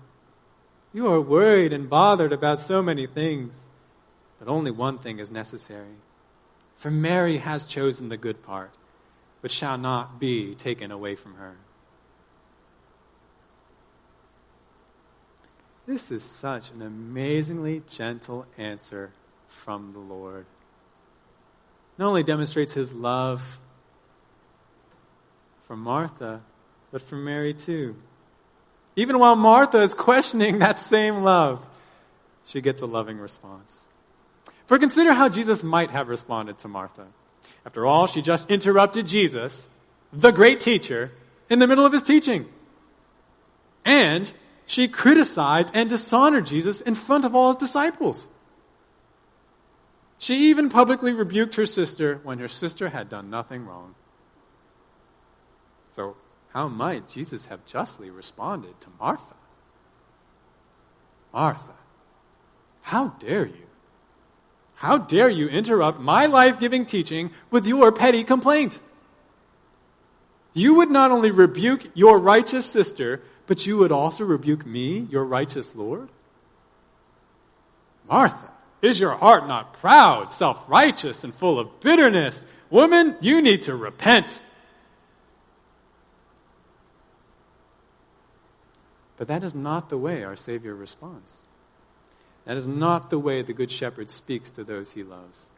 you 0.93 1.07
are 1.07 1.21
worried 1.21 1.73
and 1.73 1.89
bothered 1.89 2.33
about 2.33 2.61
so 2.61 2.83
many 2.83 3.07
things, 3.07 3.69
but 4.39 4.49
only 4.49 4.71
one 4.71 4.99
thing 4.99 5.19
is 5.19 5.31
necessary. 5.31 5.97
For 6.75 6.91
Mary 6.91 7.39
has 7.39 7.65
chosen 7.65 8.09
the 8.09 8.17
good 8.17 8.43
part, 8.43 8.73
which 9.41 9.53
shall 9.53 9.77
not 9.77 10.19
be 10.19 10.55
taken 10.55 10.91
away 10.91 11.15
from 11.15 11.35
her. 11.35 11.57
This 15.89 16.13
is 16.13 16.23
such 16.23 16.71
an 16.71 16.83
amazingly 16.83 17.83
gentle 17.89 18.45
answer 18.59 19.11
from 19.47 19.95
the 19.95 19.99
Lord. 19.99 20.45
Not 21.97 22.09
only 22.09 22.23
demonstrates 22.23 22.75
his 22.75 22.93
love 22.93 23.59
for 25.67 25.79
Martha, 25.79 26.43
but 26.93 27.01
for 27.01 27.17
Mary 27.17 27.55
too. 27.55 27.97
Even 28.97 29.19
while 29.19 29.35
Martha 29.35 29.81
is 29.81 29.95
questioning 29.95 30.59
that 30.59 30.77
same 30.77 31.23
love, 31.23 31.67
she 32.45 32.61
gets 32.61 32.83
a 32.83 32.87
loving 32.87 33.17
response. 33.17 33.89
For 34.67 34.79
consider 34.79 35.15
how 35.15 35.31
Jesus 35.31 35.63
might 35.63 35.91
have 35.91 36.11
responded 36.11 36.59
to 36.59 36.69
Martha. 36.69 37.07
After 37.65 37.87
all, 37.87 38.07
she 38.07 38.21
just 38.21 38.51
interrupted 38.51 39.07
Jesus, 39.07 39.67
the 40.13 40.33
great 40.33 40.61
teacher, 40.61 41.13
in 41.49 41.61
the 41.61 41.67
middle 41.67 41.87
of 41.87 41.95
his 41.95 42.03
teaching. 42.03 42.45
And 43.87 44.31
she 44.69 44.87
criticized 44.87 45.75
and 45.75 45.89
dishonored 45.89 46.45
Jesus 46.45 46.83
in 46.83 46.95
front 46.95 47.25
of 47.25 47.35
all 47.35 47.49
his 47.49 47.57
disciples. 47.57 48.29
She 50.19 50.51
even 50.51 50.69
publicly 50.69 51.15
rebuked 51.15 51.55
her 51.55 51.65
sister 51.65 52.21
when 52.23 52.39
her 52.39 52.49
sister 52.49 52.91
had 52.91 53.09
done 53.09 53.31
nothing 53.31 53.65
wrong. 53.65 53.95
So, 55.93 56.17
how 56.51 56.69
might 56.69 57.09
Jesus 57.09 57.47
have 57.47 57.65
justly 57.65 58.11
responded 58.11 58.79
to 58.83 58.89
Martha? 59.01 59.37
Martha, 61.33 61.73
how 62.83 63.09
dare 63.21 63.47
you? 63.47 63.67
How 64.75 64.99
dare 64.99 65.31
you 65.31 65.49
interrupt 65.49 65.99
my 65.99 66.27
life 66.27 66.61
giving 66.61 66.85
teaching 66.85 67.31
with 67.51 67.67
your 67.67 67.91
petty 67.91 68.23
complaint? 68.23 68.81
You 70.53 70.75
would 70.75 70.91
not 70.91 71.11
only 71.11 71.31
rebuke 71.31 71.91
your 71.95 72.19
righteous 72.19 72.67
sister, 72.67 73.23
but 73.49 73.67
you 73.67 73.79
would 73.79 73.91
also 73.91 74.25
rebuke 74.25 74.67
me, 74.67 75.09
your 75.11 75.25
righteous 75.25 75.75
Lord? 75.75 76.11
Martha, 78.07 78.51
is 78.83 79.01
your 79.01 79.17
heart 79.17 79.49
not 79.49 79.73
proud, 79.73 80.33
self 80.33 80.69
righteous, 80.69 81.25
and 81.25 81.35
full 81.35 81.59
of 81.59 81.81
bitterness? 81.81 82.47
Woman, 82.71 83.17
you 83.21 83.41
need 83.41 83.63
to 83.63 83.75
repent. 83.75 84.43
But 89.17 89.29
that 89.29 89.43
is 89.43 89.55
not 89.55 89.89
the 89.89 89.99
way 89.99 90.23
our 90.23 90.37
Savior 90.37 90.75
responds. 90.75 91.41
That 92.45 92.59
is 92.59 92.67
not 92.67 93.09
the 93.09 93.19
way 93.19 93.41
the 93.41 93.55
Good 93.55 93.71
Shepherd 93.71 94.11
speaks 94.11 94.51
to 94.51 94.63
those 94.63 94.93
he 94.93 95.03
loves. 95.03 95.51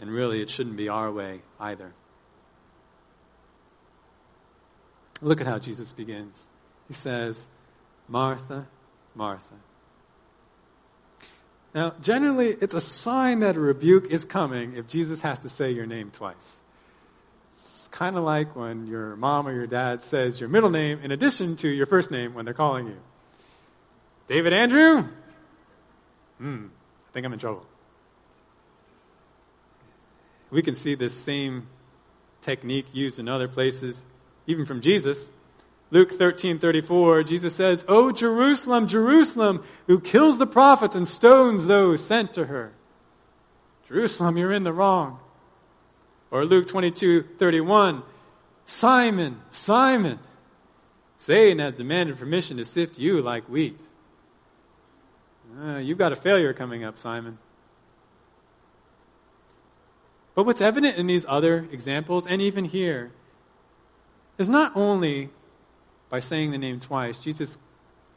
And 0.00 0.10
really, 0.10 0.42
it 0.42 0.50
shouldn't 0.50 0.76
be 0.76 0.88
our 0.88 1.12
way 1.12 1.42
either. 1.60 1.92
Look 5.20 5.40
at 5.40 5.46
how 5.46 5.58
Jesus 5.58 5.92
begins. 5.92 6.48
He 6.88 6.94
says, 6.94 7.48
Martha, 8.08 8.66
Martha. 9.14 9.54
Now, 11.74 11.94
generally, 12.00 12.48
it's 12.48 12.74
a 12.74 12.80
sign 12.80 13.40
that 13.40 13.56
a 13.56 13.60
rebuke 13.60 14.10
is 14.10 14.24
coming 14.24 14.76
if 14.76 14.86
Jesus 14.86 15.22
has 15.22 15.40
to 15.40 15.48
say 15.48 15.72
your 15.72 15.86
name 15.86 16.12
twice 16.12 16.62
It's 17.52 17.88
kind 17.88 18.16
of 18.16 18.22
like 18.22 18.54
when 18.54 18.86
your 18.86 19.16
mom 19.16 19.48
or 19.48 19.52
your 19.52 19.66
dad 19.66 20.00
says 20.00 20.38
your 20.38 20.48
middle 20.48 20.70
name 20.70 21.00
in 21.02 21.10
addition 21.10 21.56
to 21.56 21.68
your 21.68 21.86
first 21.86 22.12
name 22.12 22.34
when 22.34 22.44
they're 22.44 22.54
calling 22.54 22.86
you. 22.86 22.98
David 24.28 24.52
Andrew? 24.52 25.08
Hmm, 26.38 26.66
I 27.08 27.10
think 27.12 27.26
I'm 27.26 27.32
in 27.32 27.38
trouble. 27.38 27.66
We 30.50 30.62
can 30.62 30.76
see 30.76 30.94
this 30.94 31.14
same 31.14 31.66
technique 32.40 32.86
used 32.92 33.18
in 33.18 33.28
other 33.28 33.48
places, 33.48 34.06
even 34.46 34.66
from 34.66 34.80
Jesus. 34.80 35.30
Luke 35.90 36.12
13, 36.12 36.58
34, 36.58 37.22
Jesus 37.22 37.54
says, 37.54 37.84
O 37.86 38.10
Jerusalem, 38.10 38.86
Jerusalem, 38.86 39.62
who 39.86 40.00
kills 40.00 40.38
the 40.38 40.46
prophets 40.46 40.94
and 40.94 41.06
stones 41.06 41.66
those 41.66 42.04
sent 42.04 42.34
to 42.34 42.46
her. 42.46 42.72
Jerusalem, 43.86 44.36
you're 44.36 44.52
in 44.52 44.64
the 44.64 44.72
wrong. 44.72 45.20
Or 46.30 46.44
Luke 46.44 46.66
22 46.66 47.22
31, 47.38 48.02
Simon, 48.64 49.40
Simon, 49.50 50.18
Satan 51.16 51.58
has 51.58 51.74
demanded 51.74 52.18
permission 52.18 52.56
to 52.56 52.64
sift 52.64 52.98
you 52.98 53.22
like 53.22 53.48
wheat. 53.48 53.80
Uh, 55.62 55.76
you've 55.76 55.98
got 55.98 56.12
a 56.12 56.16
failure 56.16 56.52
coming 56.52 56.82
up, 56.82 56.98
Simon. 56.98 57.38
But 60.34 60.44
what's 60.44 60.60
evident 60.60 60.96
in 60.96 61.06
these 61.06 61.24
other 61.28 61.68
examples, 61.70 62.26
and 62.26 62.42
even 62.42 62.64
here, 62.64 63.12
is 64.38 64.48
not 64.48 64.72
only 64.74 65.30
by 66.10 66.20
saying 66.20 66.50
the 66.50 66.58
name 66.58 66.80
twice, 66.80 67.18
Jesus 67.18 67.58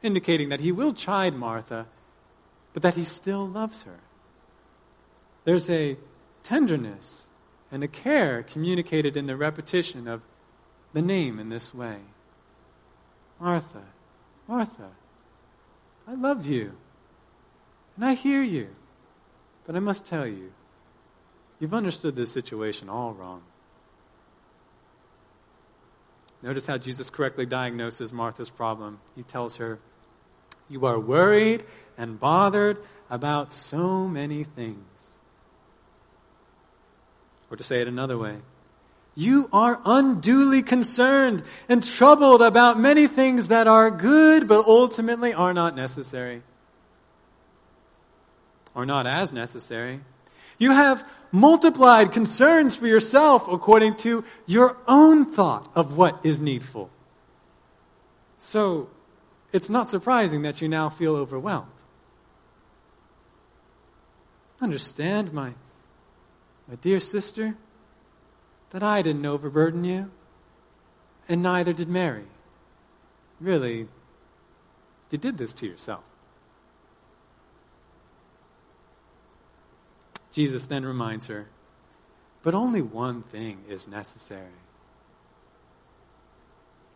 indicating 0.02 0.50
that 0.50 0.60
he 0.60 0.72
will 0.72 0.94
chide 0.94 1.36
Martha, 1.36 1.88
but 2.74 2.84
that 2.84 2.96
he 2.96 3.04
still 3.04 3.48
loves 3.48 3.84
her. 3.84 4.00
There's 5.44 5.70
a 5.70 5.98
tenderness 6.44 7.30
and 7.72 7.84
a 7.84 7.88
care 7.88 8.44
communicated 8.44 9.18
in 9.18 9.28
the 9.28 9.36
repetition 9.36 10.08
of 10.08 10.22
the 10.94 11.02
name 11.02 11.40
in 11.40 11.50
this 11.50 11.74
way 11.74 11.98
Martha, 13.40 13.84
Martha, 14.48 14.90
I 16.08 16.14
love 16.16 16.48
you, 16.48 16.74
and 17.96 18.06
I 18.06 18.14
hear 18.14 18.42
you, 18.42 18.70
but 19.66 19.76
I 19.76 19.80
must 19.80 20.06
tell 20.06 20.26
you, 20.26 20.54
you've 21.60 21.74
understood 21.74 22.16
this 22.16 22.32
situation 22.32 22.90
all 22.90 23.14
wrong. 23.14 23.44
Notice 26.48 26.66
how 26.66 26.78
Jesus 26.78 27.10
correctly 27.10 27.46
diagnoses 27.46 28.14
Martha's 28.14 28.50
problem. 28.50 29.02
He 29.18 29.24
tells 29.24 29.58
her, 29.58 29.80
You 30.70 30.86
are 30.86 30.98
worried 30.98 31.66
and 31.98 32.18
bothered 32.18 32.78
about 33.10 33.52
so 33.52 34.08
many 34.08 34.46
things. 34.46 35.18
Or 37.52 37.58
to 37.58 37.64
say 37.66 37.82
it 37.82 37.90
another 37.90 38.18
way, 38.18 38.38
you 39.14 39.50
are 39.52 39.82
unduly 39.84 40.62
concerned 40.62 41.44
and 41.68 41.84
troubled 41.84 42.42
about 42.42 42.80
many 42.80 43.08
things 43.08 43.50
that 43.50 43.68
are 43.68 43.92
good 43.92 44.48
but 44.48 44.66
ultimately 44.66 45.34
are 45.34 45.54
not 45.54 45.76
necessary. 45.76 46.44
Or 48.74 48.86
not 48.86 49.06
as 49.06 49.34
necessary. 49.34 50.00
You 50.58 50.72
have 50.72 51.06
multiplied 51.40 52.12
concerns 52.12 52.76
for 52.76 52.88
yourself 52.88 53.48
according 53.48 53.96
to 53.96 54.24
your 54.46 54.78
own 54.88 55.26
thought 55.26 55.70
of 55.76 55.96
what 55.98 56.20
is 56.26 56.40
needful. 56.40 56.90
So, 58.38 58.90
it's 59.52 59.70
not 59.70 59.90
surprising 59.90 60.42
that 60.42 60.62
you 60.62 60.68
now 60.68 60.90
feel 60.90 61.16
overwhelmed. 61.16 61.72
Understand, 64.62 65.34
my, 65.34 65.54
my 66.68 66.76
dear 66.76 67.00
sister, 67.00 67.56
that 68.72 68.84
I 68.84 69.02
didn't 69.02 69.26
overburden 69.26 69.84
you, 69.84 70.12
and 71.30 71.42
neither 71.42 71.74
did 71.74 71.88
Mary. 71.88 72.26
Really, 73.40 73.88
you 75.12 75.18
did 75.18 75.38
this 75.38 75.54
to 75.56 75.68
yourself. 75.68 76.04
Jesus 80.38 80.68
then 80.68 80.86
reminds 80.86 81.26
her, 81.26 81.48
but 82.44 82.54
only 82.54 82.80
one 82.80 83.24
thing 83.24 83.58
is 83.68 83.88
necessary. 83.88 84.46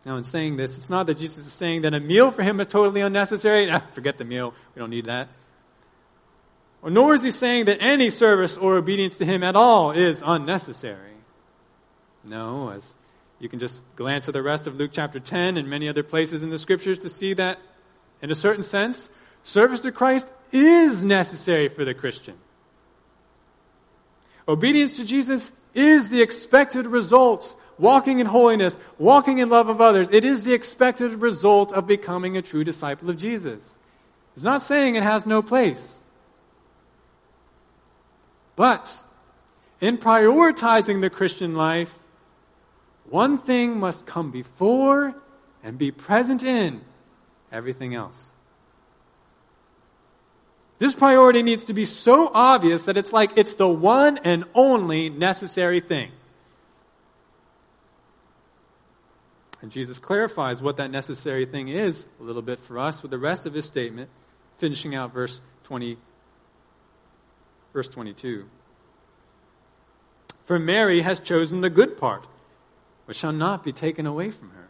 Now, 0.06 0.16
in 0.16 0.22
saying 0.22 0.58
this, 0.58 0.76
it's 0.76 0.88
not 0.88 1.06
that 1.06 1.18
Jesus 1.18 1.44
is 1.44 1.52
saying 1.52 1.82
that 1.82 1.92
a 1.92 1.98
meal 1.98 2.30
for 2.30 2.44
him 2.44 2.60
is 2.60 2.68
totally 2.68 3.00
unnecessary. 3.00 3.68
Ah, 3.68 3.82
forget 3.94 4.16
the 4.16 4.24
meal. 4.24 4.54
We 4.76 4.78
don't 4.78 4.90
need 4.90 5.06
that. 5.06 5.26
Or 6.82 6.90
nor 6.90 7.14
is 7.14 7.24
he 7.24 7.32
saying 7.32 7.64
that 7.64 7.82
any 7.82 8.10
service 8.10 8.56
or 8.56 8.76
obedience 8.76 9.18
to 9.18 9.24
him 9.24 9.42
at 9.42 9.56
all 9.56 9.90
is 9.90 10.22
unnecessary. 10.24 11.16
No, 12.22 12.70
as 12.70 12.96
you 13.40 13.48
can 13.48 13.58
just 13.58 13.84
glance 13.96 14.28
at 14.28 14.34
the 14.34 14.42
rest 14.42 14.68
of 14.68 14.76
Luke 14.76 14.92
chapter 14.92 15.18
10 15.18 15.56
and 15.56 15.68
many 15.68 15.88
other 15.88 16.04
places 16.04 16.44
in 16.44 16.50
the 16.50 16.60
scriptures 16.60 17.00
to 17.00 17.08
see 17.08 17.34
that, 17.34 17.58
in 18.22 18.30
a 18.30 18.36
certain 18.36 18.62
sense, 18.62 19.10
service 19.42 19.80
to 19.80 19.90
Christ 19.90 20.30
is 20.52 21.02
necessary 21.02 21.66
for 21.66 21.84
the 21.84 21.92
Christian. 21.92 22.38
Obedience 24.48 24.96
to 24.96 25.04
Jesus 25.04 25.52
is 25.74 26.08
the 26.08 26.22
expected 26.22 26.86
result. 26.86 27.58
Walking 27.78 28.18
in 28.18 28.26
holiness, 28.26 28.78
walking 28.98 29.38
in 29.38 29.48
love 29.48 29.68
of 29.68 29.80
others, 29.80 30.10
it 30.12 30.24
is 30.24 30.42
the 30.42 30.52
expected 30.52 31.14
result 31.14 31.72
of 31.72 31.86
becoming 31.86 32.36
a 32.36 32.42
true 32.42 32.64
disciple 32.64 33.10
of 33.10 33.16
Jesus. 33.16 33.78
It's 34.34 34.44
not 34.44 34.62
saying 34.62 34.94
it 34.94 35.02
has 35.02 35.26
no 35.26 35.42
place. 35.42 36.04
But 38.54 39.02
in 39.80 39.98
prioritizing 39.98 41.00
the 41.00 41.10
Christian 41.10 41.54
life, 41.54 41.98
one 43.08 43.38
thing 43.38 43.80
must 43.80 44.06
come 44.06 44.30
before 44.30 45.14
and 45.62 45.76
be 45.76 45.90
present 45.90 46.44
in 46.44 46.82
everything 47.50 47.94
else. 47.94 48.31
This 50.82 50.96
priority 50.96 51.44
needs 51.44 51.66
to 51.66 51.74
be 51.74 51.84
so 51.84 52.28
obvious 52.34 52.82
that 52.82 52.96
it's 52.96 53.12
like 53.12 53.30
it's 53.36 53.54
the 53.54 53.68
one 53.68 54.18
and 54.24 54.42
only 54.52 55.10
necessary 55.10 55.78
thing. 55.78 56.10
And 59.60 59.70
Jesus 59.70 60.00
clarifies 60.00 60.60
what 60.60 60.78
that 60.78 60.90
necessary 60.90 61.46
thing 61.46 61.68
is 61.68 62.06
a 62.18 62.24
little 62.24 62.42
bit 62.42 62.58
for 62.58 62.80
us 62.80 63.00
with 63.00 63.12
the 63.12 63.18
rest 63.18 63.46
of 63.46 63.54
his 63.54 63.64
statement, 63.64 64.10
finishing 64.56 64.92
out 64.92 65.14
verse 65.14 65.40
20 65.62 65.98
verse 67.72 67.86
22. 67.86 68.48
For 70.44 70.58
Mary 70.58 71.02
has 71.02 71.20
chosen 71.20 71.60
the 71.60 71.70
good 71.70 71.96
part, 71.96 72.26
which 73.04 73.18
shall 73.18 73.30
not 73.30 73.62
be 73.62 73.70
taken 73.70 74.04
away 74.04 74.32
from 74.32 74.50
her. 74.50 74.68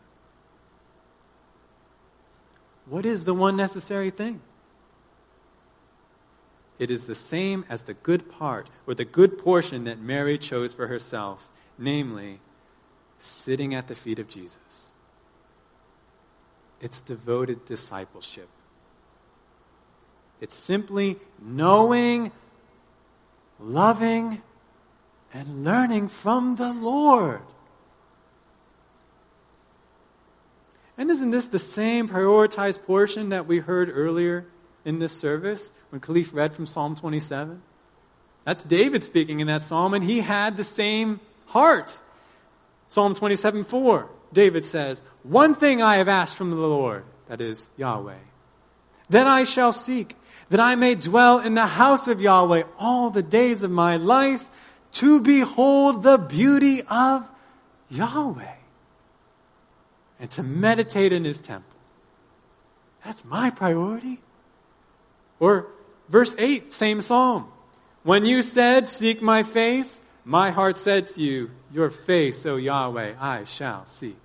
What 2.84 3.06
is 3.06 3.24
the 3.24 3.32
one 3.32 3.56
necessary 3.56 4.10
thing? 4.10 4.42
It 6.82 6.90
is 6.90 7.04
the 7.04 7.14
same 7.14 7.64
as 7.68 7.82
the 7.82 7.94
good 7.94 8.28
part, 8.28 8.68
or 8.88 8.94
the 8.96 9.04
good 9.04 9.38
portion 9.38 9.84
that 9.84 10.00
Mary 10.00 10.36
chose 10.36 10.72
for 10.72 10.88
herself, 10.88 11.48
namely, 11.78 12.40
sitting 13.20 13.72
at 13.72 13.86
the 13.86 13.94
feet 13.94 14.18
of 14.18 14.28
Jesus. 14.28 14.90
It's 16.80 17.00
devoted 17.00 17.66
discipleship. 17.66 18.48
It's 20.40 20.56
simply 20.56 21.20
knowing, 21.40 22.32
loving, 23.60 24.42
and 25.32 25.64
learning 25.64 26.08
from 26.08 26.56
the 26.56 26.72
Lord. 26.72 27.42
And 30.98 31.12
isn't 31.12 31.30
this 31.30 31.46
the 31.46 31.60
same 31.60 32.08
prioritized 32.08 32.82
portion 32.82 33.28
that 33.28 33.46
we 33.46 33.60
heard 33.60 33.88
earlier 33.88 34.46
in 34.84 34.98
this 34.98 35.12
service 35.12 35.72
when 35.90 36.00
Khalif 36.00 36.32
read 36.32 36.54
from 36.54 36.66
Psalm 36.66 36.94
27? 36.94 37.62
That's 38.44 38.62
David 38.62 39.02
speaking 39.02 39.40
in 39.40 39.46
that 39.46 39.62
psalm, 39.62 39.94
and 39.94 40.02
he 40.02 40.20
had 40.20 40.56
the 40.56 40.64
same 40.64 41.20
heart. 41.46 42.00
Psalm 42.88 43.14
27 43.14 43.64
4, 43.64 44.08
David 44.32 44.64
says, 44.64 45.02
One 45.22 45.54
thing 45.54 45.80
I 45.80 45.96
have 45.96 46.08
asked 46.08 46.36
from 46.36 46.50
the 46.50 46.56
Lord, 46.56 47.04
that 47.28 47.40
is 47.40 47.68
Yahweh, 47.76 48.18
that 49.10 49.26
I 49.26 49.44
shall 49.44 49.72
seek, 49.72 50.16
that 50.50 50.60
I 50.60 50.74
may 50.74 50.94
dwell 50.94 51.38
in 51.38 51.54
the 51.54 51.66
house 51.66 52.08
of 52.08 52.20
Yahweh 52.20 52.64
all 52.78 53.10
the 53.10 53.22
days 53.22 53.62
of 53.62 53.70
my 53.70 53.96
life, 53.96 54.46
to 54.92 55.20
behold 55.20 56.02
the 56.02 56.18
beauty 56.18 56.82
of 56.82 57.28
Yahweh 57.88 58.56
and 60.20 60.30
to 60.30 60.42
meditate 60.42 61.12
in 61.12 61.24
his 61.24 61.38
temple. 61.38 61.76
That's 63.04 63.24
my 63.24 63.50
priority. 63.50 64.20
Or 65.42 65.66
verse 66.08 66.36
8, 66.38 66.72
same 66.72 67.02
psalm. 67.02 67.50
When 68.04 68.24
you 68.24 68.42
said, 68.42 68.86
Seek 68.86 69.20
my 69.20 69.42
face, 69.42 70.00
my 70.24 70.50
heart 70.50 70.76
said 70.76 71.08
to 71.08 71.20
you, 71.20 71.50
Your 71.72 71.90
face, 71.90 72.46
O 72.46 72.54
Yahweh, 72.54 73.14
I 73.18 73.42
shall 73.42 73.84
seek. 73.86 74.20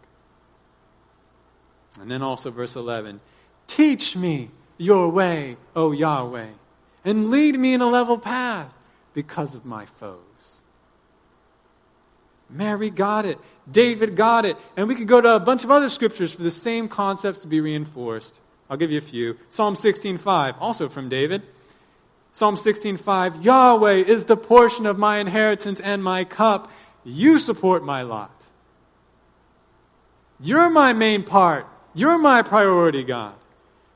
And 1.99 2.11
then 2.11 2.21
also 2.21 2.51
verse 2.51 2.75
11 2.75 3.19
Teach 3.65 4.15
me 4.15 4.51
your 4.77 5.09
way, 5.09 5.57
O 5.75 5.91
Yahweh, 5.91 6.49
and 7.03 7.31
lead 7.31 7.57
me 7.57 7.73
in 7.73 7.81
a 7.81 7.89
level 7.89 8.19
path 8.19 8.71
because 9.15 9.55
of 9.55 9.65
my 9.65 9.87
foes. 9.87 10.61
Mary 12.47 12.91
got 12.91 13.25
it. 13.25 13.39
David 13.69 14.15
got 14.15 14.45
it. 14.45 14.55
And 14.75 14.87
we 14.87 14.93
could 14.93 15.07
go 15.07 15.19
to 15.19 15.35
a 15.35 15.39
bunch 15.39 15.63
of 15.63 15.71
other 15.71 15.89
scriptures 15.89 16.31
for 16.31 16.43
the 16.43 16.51
same 16.51 16.87
concepts 16.87 17.39
to 17.39 17.47
be 17.47 17.59
reinforced. 17.59 18.39
I'll 18.69 18.77
give 18.77 18.91
you 18.91 18.97
a 18.97 19.01
few. 19.01 19.37
Psalm 19.49 19.75
16:5, 19.75 20.55
also 20.59 20.89
from 20.89 21.09
David. 21.09 21.43
Psalm 22.31 22.55
16:5, 22.55 23.43
Yahweh 23.43 23.95
is 23.95 24.25
the 24.25 24.37
portion 24.37 24.85
of 24.85 24.97
my 24.97 25.17
inheritance 25.17 25.79
and 25.79 26.03
my 26.03 26.23
cup. 26.23 26.71
You 27.03 27.39
support 27.39 27.83
my 27.83 28.01
lot. 28.01 28.45
You're 30.39 30.69
my 30.69 30.93
main 30.93 31.23
part. 31.23 31.65
You're 31.93 32.17
my 32.17 32.41
priority, 32.41 33.03
God. 33.03 33.33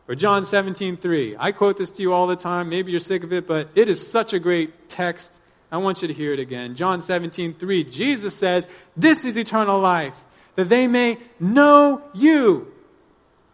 Or 0.08 0.16
John 0.16 0.44
17:3. 0.44 1.36
I 1.38 1.52
quote 1.52 1.78
this 1.78 1.92
to 1.92 2.02
you 2.02 2.14
all 2.14 2.28
the 2.28 2.36
time. 2.36 2.70
Maybe 2.70 2.92
you're 2.92 3.00
sick 3.00 3.24
of 3.24 3.32
it, 3.32 3.46
but 3.46 3.70
it 3.76 3.90
is 3.90 4.06
such 4.06 4.34
a 4.34 4.40
great 4.40 4.90
text 4.90 5.40
I 5.72 5.78
want 5.78 6.02
you 6.02 6.08
to 6.10 6.14
hear 6.14 6.34
it 6.34 6.40
again. 6.40 6.76
John 6.76 7.02
17, 7.02 7.54
3. 7.54 7.84
Jesus 7.86 8.36
says, 8.36 8.68
This 8.98 9.24
is 9.24 9.38
eternal 9.38 9.80
life, 9.80 10.26
that 10.56 10.68
they 10.68 10.86
may 10.86 11.18
know 11.40 12.02
you, 12.14 12.71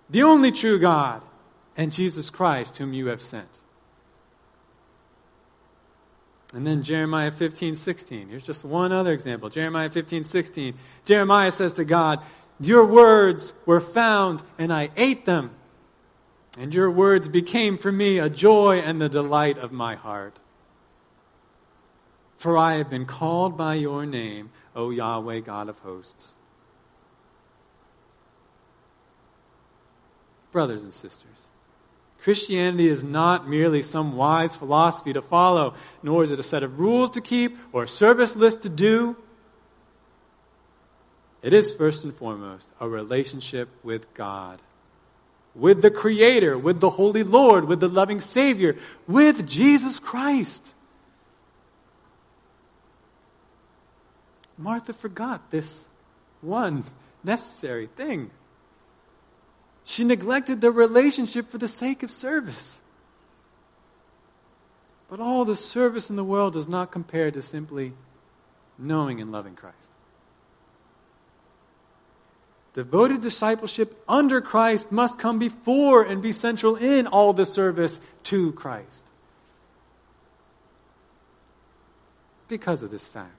the 0.10 0.24
only 0.24 0.51
true 0.51 0.80
God, 0.80 1.22
and 1.76 1.91
Jesus 1.91 2.30
Christ, 2.30 2.78
whom 2.78 2.93
you 2.93 3.08
have 3.08 3.22
sent. 3.22 3.49
And 6.53 6.66
then 6.66 6.82
Jeremiah 6.82 7.32
15, 7.32 7.76
16. 7.76 8.30
Here's 8.30 8.43
just 8.43 8.64
one 8.64 8.91
other 8.91 9.12
example. 9.12 9.49
Jeremiah 9.49 9.89
15, 9.89 10.24
16. 10.24 10.76
Jeremiah 11.05 11.51
says 11.51 11.74
to 11.74 11.84
God, 11.84 12.24
Your 12.60 12.86
words 12.86 13.53
were 13.66 13.82
found, 13.82 14.41
and 14.58 14.72
I 14.72 14.89
ate 14.95 15.26
them. 15.26 15.51
And 16.58 16.74
your 16.74 16.89
words 16.89 17.28
became 17.28 17.78
for 17.78 17.91
me 17.91 18.18
a 18.18 18.30
joy 18.30 18.80
and 18.80 18.99
the 18.99 19.10
delight 19.10 19.60
of 19.60 19.72
my 19.72 19.95
heart. 19.95 20.39
For 22.38 22.58
I 22.58 22.76
have 22.76 22.89
been 22.89 23.05
called 23.05 23.58
by 23.58 23.76
your 23.76 24.05
name, 24.05 24.51
O 24.76 24.89
Yahweh, 24.89 25.41
God 25.41 25.70
of 25.70 25.78
hosts. 25.80 26.36
Brothers 30.51 30.83
and 30.83 30.93
sisters, 30.93 31.51
Christianity 32.19 32.87
is 32.87 33.03
not 33.03 33.47
merely 33.47 33.81
some 33.81 34.17
wise 34.17 34.55
philosophy 34.55 35.13
to 35.13 35.21
follow, 35.21 35.73
nor 36.01 36.23
is 36.23 36.31
it 36.31 36.39
a 36.39 36.43
set 36.43 36.63
of 36.63 36.79
rules 36.79 37.11
to 37.11 37.21
keep 37.21 37.57
or 37.71 37.83
a 37.83 37.87
service 37.87 38.35
list 38.35 38.63
to 38.63 38.69
do. 38.69 39.15
It 41.41 41.53
is 41.53 41.73
first 41.73 42.03
and 42.03 42.13
foremost 42.13 42.71
a 42.79 42.89
relationship 42.89 43.69
with 43.83 44.13
God, 44.13 44.61
with 45.55 45.81
the 45.81 45.91
Creator, 45.91 46.57
with 46.57 46.79
the 46.79 46.89
Holy 46.89 47.23
Lord, 47.23 47.65
with 47.65 47.79
the 47.79 47.87
loving 47.87 48.19
Savior, 48.19 48.75
with 49.07 49.47
Jesus 49.47 49.99
Christ. 49.99 50.73
Martha 54.57 54.91
forgot 54.91 55.51
this 55.51 55.87
one 56.41 56.83
necessary 57.23 57.87
thing. 57.87 58.31
She 59.88 60.03
neglected 60.03 60.59
the 60.59 60.69
relationship 60.69 61.49
for 61.49 61.57
the 61.57 61.67
sake 61.67 62.03
of 62.03 62.11
service. 62.11 62.81
But 65.09 65.19
all 65.21 65.45
the 65.45 65.55
service 65.55 66.09
in 66.09 66.17
the 66.17 66.23
world 66.23 66.53
does 66.53 66.67
not 66.67 66.91
compare 66.91 67.31
to 67.31 67.41
simply 67.41 67.93
knowing 68.77 69.21
and 69.21 69.31
loving 69.31 69.55
Christ. 69.55 69.93
Devoted 72.73 73.21
discipleship 73.21 74.03
under 74.07 74.41
Christ 74.41 74.91
must 74.91 75.17
come 75.17 75.39
before 75.39 76.03
and 76.03 76.21
be 76.21 76.31
central 76.31 76.75
in 76.75 77.07
all 77.07 77.33
the 77.33 77.45
service 77.45 77.99
to 78.25 78.51
Christ. 78.51 79.07
because 82.47 82.83
of 82.83 82.91
this 82.91 83.07
fact. 83.07 83.31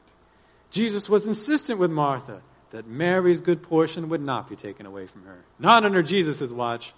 Jesus 0.70 1.08
was 1.08 1.26
insistent 1.26 1.78
with 1.78 1.90
Martha 1.90 2.40
that 2.70 2.86
Mary's 2.86 3.40
good 3.40 3.62
portion 3.62 4.08
would 4.08 4.20
not 4.20 4.48
be 4.48 4.56
taken 4.56 4.86
away 4.86 5.06
from 5.06 5.24
her. 5.24 5.44
Not 5.58 5.84
under 5.84 6.02
Jesus' 6.02 6.52
watch. 6.52 6.92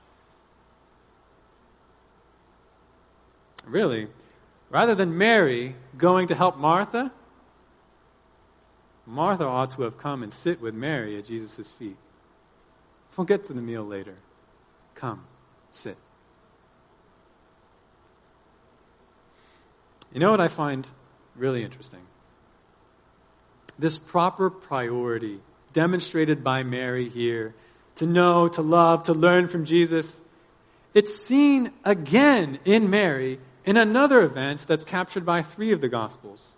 Really, 3.67 4.09
rather 4.69 4.95
than 4.95 5.17
Mary 5.17 5.77
going 5.97 6.29
to 6.29 6.35
help 6.35 6.57
Martha, 6.57 7.13
Martha 9.07 9.45
ought 9.45 9.71
to 9.73 9.83
have 9.83 9.99
come 9.99 10.23
and 10.23 10.33
sit 10.33 10.61
with 10.61 10.75
Mary 10.75 11.17
at 11.19 11.25
Jesus' 11.25 11.71
feet. 11.73 11.97
We'll 13.17 13.27
get 13.27 13.45
to 13.45 13.53
the 13.53 13.61
meal 13.61 13.85
later. 13.85 14.15
Come, 14.95 15.25
sit. 15.73 15.99
You 20.13 20.21
know 20.21 20.31
what 20.31 20.41
I 20.41 20.49
find 20.49 20.89
really 21.37 21.63
interesting? 21.63 22.01
This 23.79 23.99
proper 23.99 24.49
priority 24.49 25.41
demonstrated 25.73 26.43
by 26.43 26.63
Mary 26.63 27.09
here 27.09 27.55
to 27.97 28.07
know, 28.07 28.49
to 28.49 28.63
love, 28.63 29.05
to 29.05 29.13
learn 29.13 29.49
from 29.49 29.65
Jesus. 29.65 30.23
It's 30.95 31.15
seen 31.15 31.71
again 31.85 32.59
in 32.65 32.91
Mary 32.91 33.39
in 33.65 33.77
another 33.77 34.23
event 34.23 34.65
that's 34.67 34.85
captured 34.85 35.27
by 35.27 35.43
three 35.43 35.73
of 35.73 35.81
the 35.81 35.89
Gospels. 35.89 36.57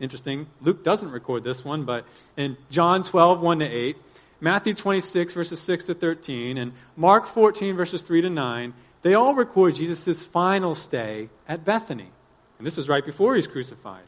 Interesting. 0.00 0.46
Luke 0.60 0.82
doesn't 0.84 1.10
record 1.10 1.44
this 1.44 1.64
one, 1.64 1.84
but 1.84 2.04
in 2.36 2.56
John 2.70 3.02
12, 3.02 3.40
1 3.40 3.58
to 3.58 3.66
8, 3.66 3.96
Matthew 4.40 4.74
26, 4.74 5.34
verses 5.34 5.60
6 5.60 5.84
to 5.84 5.94
13, 5.94 6.56
and 6.56 6.72
Mark 6.96 7.26
14, 7.26 7.76
verses 7.76 8.02
3 8.02 8.22
to 8.22 8.30
9, 8.30 8.74
they 9.02 9.14
all 9.14 9.34
record 9.34 9.74
Jesus' 9.74 10.24
final 10.24 10.74
stay 10.74 11.28
at 11.48 11.64
Bethany. 11.64 12.10
And 12.58 12.66
this 12.66 12.78
is 12.78 12.88
right 12.88 13.04
before 13.04 13.34
he's 13.34 13.46
crucified. 13.46 14.04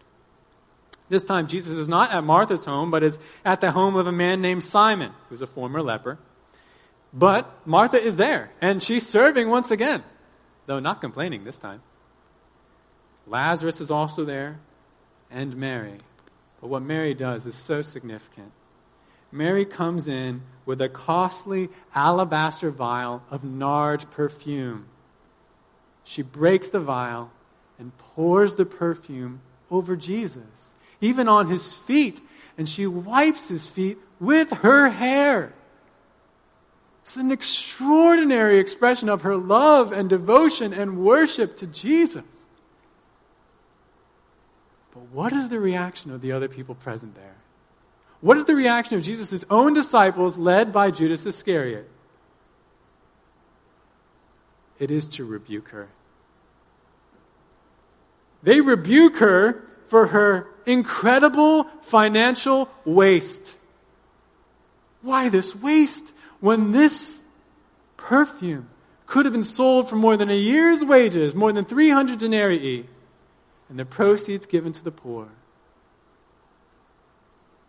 This 1.10 1.24
time, 1.24 1.48
Jesus 1.48 1.76
is 1.76 1.88
not 1.88 2.12
at 2.12 2.22
Martha's 2.22 2.64
home, 2.64 2.92
but 2.92 3.02
is 3.02 3.18
at 3.44 3.60
the 3.60 3.72
home 3.72 3.96
of 3.96 4.06
a 4.06 4.12
man 4.12 4.40
named 4.40 4.62
Simon, 4.62 5.10
who's 5.28 5.42
a 5.42 5.46
former 5.46 5.82
leper. 5.82 6.18
But 7.12 7.52
Martha 7.66 7.96
is 8.00 8.14
there, 8.14 8.52
and 8.60 8.80
she's 8.80 9.06
serving 9.06 9.48
once 9.48 9.72
again, 9.72 10.04
though 10.66 10.78
not 10.78 11.00
complaining 11.00 11.42
this 11.42 11.58
time. 11.58 11.82
Lazarus 13.26 13.80
is 13.80 13.90
also 13.90 14.24
there, 14.24 14.60
and 15.32 15.56
Mary. 15.56 15.98
But 16.60 16.68
what 16.68 16.82
Mary 16.82 17.12
does 17.12 17.44
is 17.44 17.56
so 17.56 17.82
significant. 17.82 18.52
Mary 19.32 19.64
comes 19.64 20.06
in 20.06 20.42
with 20.64 20.80
a 20.80 20.88
costly 20.88 21.70
alabaster 21.92 22.70
vial 22.70 23.24
of 23.30 23.42
nard 23.42 24.04
perfume. 24.12 24.86
She 26.04 26.22
breaks 26.22 26.68
the 26.68 26.80
vial 26.80 27.32
and 27.80 27.96
pours 27.98 28.54
the 28.54 28.64
perfume 28.64 29.40
over 29.72 29.96
Jesus 29.96 30.72
even 31.00 31.28
on 31.28 31.48
his 31.48 31.72
feet, 31.72 32.20
and 32.58 32.68
she 32.68 32.86
wipes 32.86 33.48
his 33.48 33.66
feet 33.66 33.98
with 34.18 34.50
her 34.50 34.88
hair. 34.88 35.52
It's 37.02 37.16
an 37.16 37.32
extraordinary 37.32 38.58
expression 38.58 39.08
of 39.08 39.22
her 39.22 39.36
love 39.36 39.92
and 39.92 40.08
devotion 40.08 40.72
and 40.72 40.98
worship 40.98 41.56
to 41.56 41.66
Jesus. 41.66 42.48
But 44.92 45.02
what 45.10 45.32
is 45.32 45.48
the 45.48 45.58
reaction 45.58 46.12
of 46.12 46.20
the 46.20 46.32
other 46.32 46.48
people 46.48 46.74
present 46.74 47.14
there? 47.14 47.36
What 48.20 48.36
is 48.36 48.44
the 48.44 48.54
reaction 48.54 48.98
of 48.98 49.02
Jesus' 49.02 49.44
own 49.48 49.72
disciples 49.72 50.36
led 50.36 50.72
by 50.72 50.90
Judas 50.90 51.24
Iscariot? 51.24 51.88
It 54.78 54.90
is 54.90 55.08
to 55.08 55.24
rebuke 55.24 55.68
her. 55.70 55.88
They 58.42 58.60
rebuke 58.60 59.18
her 59.18 59.64
for 59.88 60.08
her 60.08 60.48
incredible 60.70 61.64
financial 61.82 62.68
waste. 62.84 63.58
Why 65.02 65.28
this 65.28 65.54
waste 65.56 66.12
when 66.40 66.72
this 66.72 67.24
perfume 67.96 68.68
could 69.06 69.26
have 69.26 69.32
been 69.32 69.42
sold 69.42 69.88
for 69.88 69.96
more 69.96 70.16
than 70.16 70.30
a 70.30 70.36
year's 70.36 70.84
wages, 70.84 71.34
more 71.34 71.52
than 71.52 71.64
300 71.64 72.18
denarii, 72.18 72.86
and 73.68 73.78
the 73.78 73.84
proceeds 73.84 74.46
given 74.46 74.72
to 74.72 74.84
the 74.84 74.90
poor? 74.90 75.24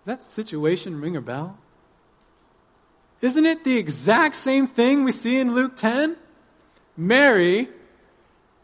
Does 0.03 0.17
that 0.17 0.23
situation 0.23 0.99
ring 1.01 1.15
a 1.15 1.21
bell? 1.21 1.57
Isn't 3.21 3.45
it 3.45 3.63
the 3.63 3.77
exact 3.77 4.35
same 4.35 4.67
thing 4.67 5.03
we 5.03 5.11
see 5.11 5.39
in 5.39 5.53
Luke 5.53 5.75
10? 5.77 6.17
Mary 6.97 7.69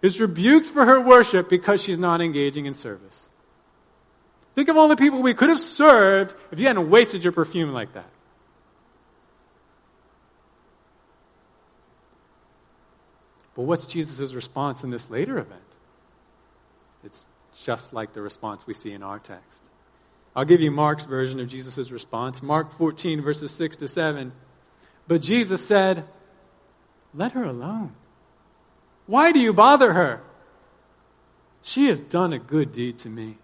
is 0.02 0.20
rebuked 0.20 0.66
for 0.66 0.86
her 0.86 1.00
worship 1.00 1.50
because 1.50 1.82
she's 1.82 1.98
not 1.98 2.22
engaging 2.22 2.66
in 2.66 2.74
service. 2.74 3.27
Think 4.58 4.70
of 4.70 4.78
all 4.78 4.88
the 4.88 4.96
people 4.96 5.22
we 5.22 5.36
could 5.36 5.50
have 5.50 5.60
served 5.60 6.34
if 6.50 6.60
you 6.60 6.66
hadn't 6.66 6.90
wasted 6.90 7.24
your 7.24 7.32
perfume 7.32 7.74
like 7.74 7.94
that. 7.94 8.10
But 13.56 13.62
what's 13.62 13.86
Jesus' 13.86 14.34
response 14.34 14.84
in 14.84 14.90
this 14.90 15.12
later 15.12 15.38
event? 15.38 15.62
It's 17.04 17.28
just 17.62 17.94
like 17.94 18.14
the 18.14 18.22
response 18.24 18.66
we 18.66 18.74
see 18.74 18.94
in 18.94 19.04
our 19.04 19.20
text. 19.20 19.62
I'll 20.36 20.44
give 20.44 20.60
you 20.60 20.72
Mark's 20.72 21.06
version 21.06 21.40
of 21.40 21.48
Jesus' 21.48 21.92
response. 21.92 22.42
Mark 22.42 22.72
14, 22.72 23.22
verses 23.22 23.52
6 23.52 23.78
to 23.78 23.88
7. 23.88 24.32
But 25.08 25.22
Jesus 25.22 25.64
said, 25.64 26.04
Let 27.14 27.34
her 27.34 27.44
alone. 27.44 27.94
Why 29.06 29.32
do 29.32 29.40
you 29.40 29.54
bother 29.54 29.94
her? 29.94 30.24
She 31.62 31.90
has 31.90 32.00
done 32.00 32.34
a 32.34 32.40
good 32.40 32.74
deed 32.74 32.98
to 33.00 33.10
me. 33.10 33.38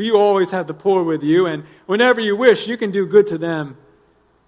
For 0.00 0.04
you 0.04 0.16
always 0.16 0.50
have 0.52 0.66
the 0.66 0.72
poor 0.72 1.02
with 1.02 1.22
you, 1.22 1.44
and 1.44 1.64
whenever 1.84 2.22
you 2.22 2.34
wish, 2.34 2.66
you 2.66 2.78
can 2.78 2.90
do 2.90 3.04
good 3.04 3.26
to 3.26 3.36
them, 3.36 3.76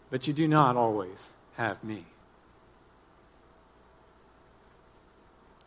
but 0.08 0.26
you 0.26 0.32
do 0.32 0.48
not 0.48 0.78
always 0.78 1.30
have 1.58 1.84
me. 1.84 2.06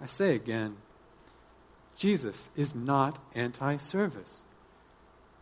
I 0.02 0.08
say 0.08 0.34
again, 0.34 0.76
Jesus 1.96 2.50
is 2.56 2.74
not 2.74 3.20
anti 3.36 3.78
service. 3.78 4.44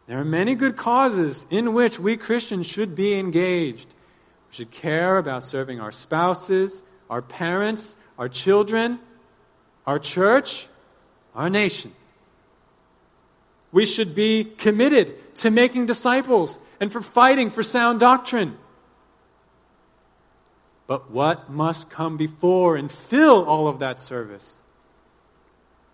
There 0.07 0.19
are 0.19 0.25
many 0.25 0.55
good 0.55 0.75
causes 0.75 1.45
in 1.49 1.73
which 1.73 1.97
we 1.97 2.17
Christians 2.17 2.67
should 2.67 2.97
be 2.97 3.17
engaged. 3.17 3.87
We 3.87 4.55
should 4.55 4.71
care 4.71 5.19
about 5.19 5.45
serving 5.45 5.79
our 5.79 5.93
spouses, 5.93 6.83
our 7.09 7.21
parents, 7.21 7.95
our 8.19 8.27
children, 8.27 8.99
our 9.87 9.99
church, 9.99 10.67
our 11.33 11.49
nation. 11.49 11.93
We 13.73 13.85
should 13.85 14.15
be 14.15 14.45
committed 14.45 15.35
to 15.37 15.51
making 15.51 15.87
disciples 15.87 16.59
and 16.79 16.93
for 16.93 17.01
fighting 17.01 17.49
for 17.49 17.63
sound 17.63 17.99
doctrine. 17.99 18.57
But 20.87 21.11
what 21.11 21.49
must 21.49 21.89
come 21.89 22.15
before 22.15 22.77
and 22.77 22.89
fill 22.89 23.43
all 23.43 23.67
of 23.67 23.79
that 23.79 23.99
service? 23.99 24.63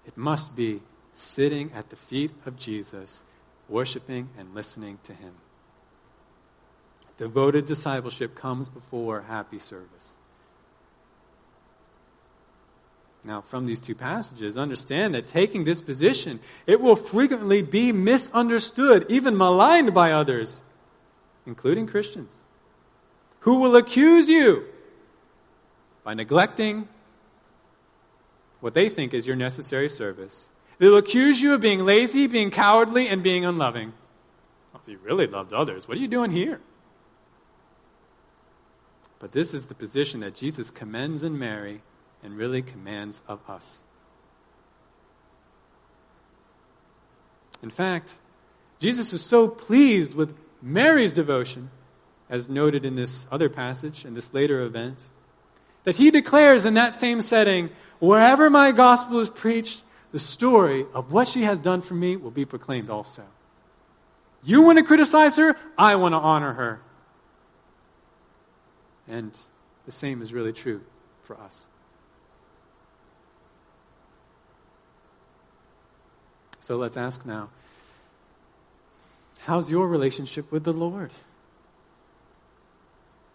It 0.06 0.16
must 0.16 0.56
be 0.56 0.82
sitting 1.16 1.72
at 1.74 1.90
the 1.90 1.96
feet 1.96 2.32
of 2.46 2.58
Jesus, 2.58 3.24
worshiping 3.68 4.30
and 4.38 4.54
listening 4.54 5.00
to 5.06 5.14
him. 5.14 5.34
Devoted 7.18 7.66
discipleship 7.66 8.36
comes 8.36 8.70
before 8.70 9.22
happy 9.22 9.60
service. 9.60 10.19
Now, 13.24 13.42
from 13.42 13.66
these 13.66 13.80
two 13.80 13.96
passages, 13.96 14.58
understand 14.58 15.14
that 15.14 15.28
taking 15.28 15.66
this 15.66 15.82
position, 15.82 16.40
it 16.66 16.80
will 16.80 16.96
frequently 16.96 17.62
be 17.62 17.92
misunderstood, 17.92 19.06
even 19.10 19.38
maligned 19.38 19.94
by 19.94 20.14
others, 20.14 20.62
including 21.46 21.86
Christians, 21.86 22.44
who 23.42 23.60
will 23.60 23.76
accuse 23.76 24.30
you 24.30 24.66
by 26.04 26.14
neglecting 26.14 26.88
what 28.62 28.74
they 28.74 28.88
think 28.88 29.14
is 29.14 29.28
your 29.28 29.36
necessary 29.36 29.90
service. 29.90 30.50
They'll 30.78 30.98
accuse 30.98 31.42
you 31.42 31.54
of 31.54 31.62
being 31.62 31.86
lazy, 31.86 32.28
being 32.28 32.52
cowardly, 32.52 33.08
and 33.10 33.22
being 33.22 33.44
unloving. 33.44 33.94
If 34.76 34.82
you 34.88 34.98
really 35.04 35.28
loved 35.28 35.52
others, 35.52 35.88
what 35.88 35.98
are 35.98 36.02
you 36.02 36.08
doing 36.08 36.32
here? 36.32 36.62
But 39.20 39.34
this 39.34 39.54
is 39.54 39.66
the 39.66 39.76
position 39.76 40.22
that 40.22 40.36
Jesus 40.36 40.72
commends 40.72 41.22
in 41.22 41.38
Mary 41.38 41.82
and 42.24 42.38
really 42.38 42.62
commands 42.62 43.22
of 43.28 43.40
us. 43.50 43.84
In 47.62 47.70
fact, 47.70 48.20
Jesus 48.80 49.12
is 49.14 49.22
so 49.22 49.48
pleased 49.48 50.16
with 50.16 50.36
Mary's 50.62 51.14
devotion, 51.14 51.70
as 52.30 52.48
noted 52.48 52.86
in 52.86 52.96
this 52.96 53.26
other 53.32 53.50
passage, 53.50 54.06
and 54.06 54.16
this 54.16 54.34
later 54.34 54.62
event, 54.62 55.02
that 55.84 55.96
he 55.96 56.12
declares 56.12 56.66
in 56.66 56.76
that 56.76 56.94
same 56.94 57.22
setting, 57.22 57.70
wherever 58.00 58.50
my 58.50 58.72
gospel 58.72 59.20
is 59.20 59.30
preached, 59.30 59.82
the 60.12 60.20
story 60.20 60.86
of 60.94 61.12
what 61.12 61.28
she 61.28 61.44
has 61.44 61.58
done 61.58 61.82
for 61.82 61.94
me 61.94 62.16
will 62.16 62.32
be 62.32 62.46
proclaimed 62.46 62.90
also. 62.90 63.24
You 64.44 64.62
want 64.62 64.78
to 64.78 64.84
criticize 64.84 65.36
her, 65.36 65.56
I 65.78 65.96
want 65.96 66.14
to 66.14 66.20
honor 66.20 66.54
her. 66.54 66.82
And 69.08 69.38
the 69.86 69.92
same 69.92 70.22
is 70.22 70.34
really 70.34 70.54
true 70.54 70.82
for 71.24 71.40
us. 71.40 71.68
So 76.70 76.78
let's 76.78 76.98
ask 76.98 77.26
now 77.26 77.50
how's 79.40 79.72
your 79.72 79.88
relationship 79.88 80.52
with 80.52 80.66
the 80.66 80.72
Lord? 80.72 81.10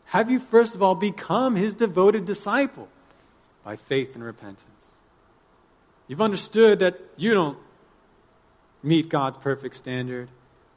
Have 0.05 0.31
you, 0.31 0.39
first 0.39 0.77
of 0.77 0.85
all, 0.85 0.95
become 0.95 1.57
his 1.57 1.75
devoted 1.75 2.27
disciple 2.27 2.89
by 3.65 3.75
faith 3.75 4.15
and 4.15 4.23
repentance? 4.23 4.99
You've 6.07 6.21
understood 6.21 6.79
that 6.79 7.01
you 7.17 7.35
don't 7.35 7.59
meet 8.85 9.09
God's 9.09 9.39
perfect 9.39 9.75
standard. 9.75 10.29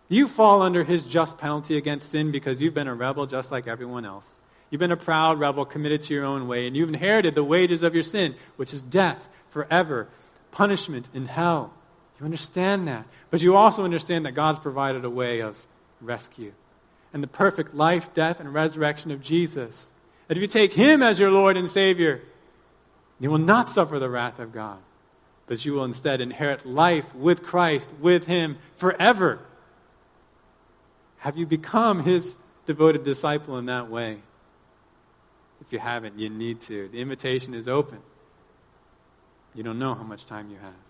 You 0.09 0.27
fall 0.27 0.63
under 0.63 0.83
his 0.83 1.03
just 1.03 1.37
penalty 1.37 1.77
against 1.77 2.09
sin 2.09 2.31
because 2.31 2.59
you've 2.59 2.73
been 2.73 2.87
a 2.87 2.95
rebel 2.95 3.27
just 3.27 3.51
like 3.51 3.67
everyone 3.67 4.03
else. 4.03 4.41
You've 4.71 4.79
been 4.79 4.91
a 4.91 4.97
proud 4.97 5.39
rebel 5.39 5.63
committed 5.63 6.01
to 6.01 6.13
your 6.15 6.25
own 6.25 6.47
way, 6.47 6.65
and 6.65 6.75
you've 6.75 6.89
inherited 6.89 7.35
the 7.35 7.43
wages 7.43 7.83
of 7.83 7.93
your 7.93 8.01
sin, 8.01 8.33
which 8.55 8.73
is 8.73 8.81
death 8.81 9.29
forever, 9.47 10.07
punishment 10.49 11.07
in 11.13 11.27
hell. 11.27 11.71
You 12.19 12.25
understand 12.25 12.87
that. 12.87 13.05
But 13.29 13.41
you 13.41 13.55
also 13.55 13.83
understand 13.83 14.25
that 14.25 14.31
God's 14.31 14.59
provided 14.59 15.05
a 15.05 15.09
way 15.09 15.41
of 15.41 15.65
rescue 16.01 16.53
and 17.13 17.23
the 17.23 17.27
perfect 17.27 17.73
life, 17.73 18.13
death, 18.13 18.39
and 18.39 18.53
resurrection 18.53 19.11
of 19.11 19.21
Jesus. 19.21 19.91
That 20.27 20.37
if 20.37 20.41
you 20.41 20.47
take 20.47 20.73
Him 20.73 21.01
as 21.01 21.19
your 21.19 21.31
Lord 21.31 21.57
and 21.57 21.69
Savior, 21.69 22.21
you 23.19 23.29
will 23.29 23.37
not 23.37 23.69
suffer 23.69 23.99
the 23.99 24.09
wrath 24.09 24.39
of 24.39 24.51
God, 24.51 24.79
but 25.47 25.65
you 25.65 25.73
will 25.73 25.85
instead 25.85 26.21
inherit 26.21 26.65
life 26.65 27.15
with 27.15 27.43
Christ, 27.43 27.89
with 27.99 28.25
Him 28.25 28.57
forever. 28.75 29.39
Have 31.19 31.37
you 31.37 31.45
become 31.45 32.03
His 32.03 32.35
devoted 32.65 33.03
disciple 33.03 33.57
in 33.57 33.67
that 33.67 33.89
way? 33.89 34.19
If 35.61 35.73
you 35.73 35.79
haven't, 35.79 36.19
you 36.19 36.29
need 36.29 36.61
to. 36.61 36.87
The 36.89 37.01
invitation 37.01 37.53
is 37.53 37.67
open. 37.67 37.99
You 39.55 39.63
don't 39.63 39.79
know 39.79 39.95
how 39.95 40.03
much 40.03 40.25
time 40.25 40.51
you 40.51 40.57
have. 40.57 40.86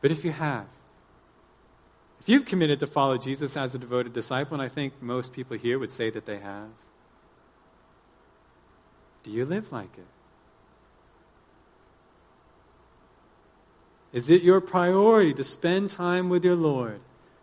But 0.00 0.10
if 0.10 0.24
you 0.24 0.32
have, 0.32 0.66
if 2.20 2.28
you've 2.28 2.44
committed 2.44 2.80
to 2.80 2.86
follow 2.86 3.18
Jesus 3.18 3.56
as 3.56 3.74
a 3.74 3.78
devoted 3.78 4.12
disciple, 4.12 4.54
and 4.54 4.62
I 4.62 4.68
think 4.68 5.00
most 5.00 5.32
people 5.32 5.56
here 5.56 5.78
would 5.78 5.92
say 5.92 6.10
that 6.10 6.26
they 6.26 6.38
have, 6.38 6.68
do 9.22 9.30
you 9.30 9.44
live 9.44 9.72
like 9.72 9.96
it? 9.98 10.06
Is 14.12 14.30
it 14.30 14.42
your 14.42 14.60
priority 14.60 15.34
to 15.34 15.44
spend 15.44 15.90
time 15.90 16.28
with 16.28 16.44
your 16.44 16.54
Lord, 16.54 17.00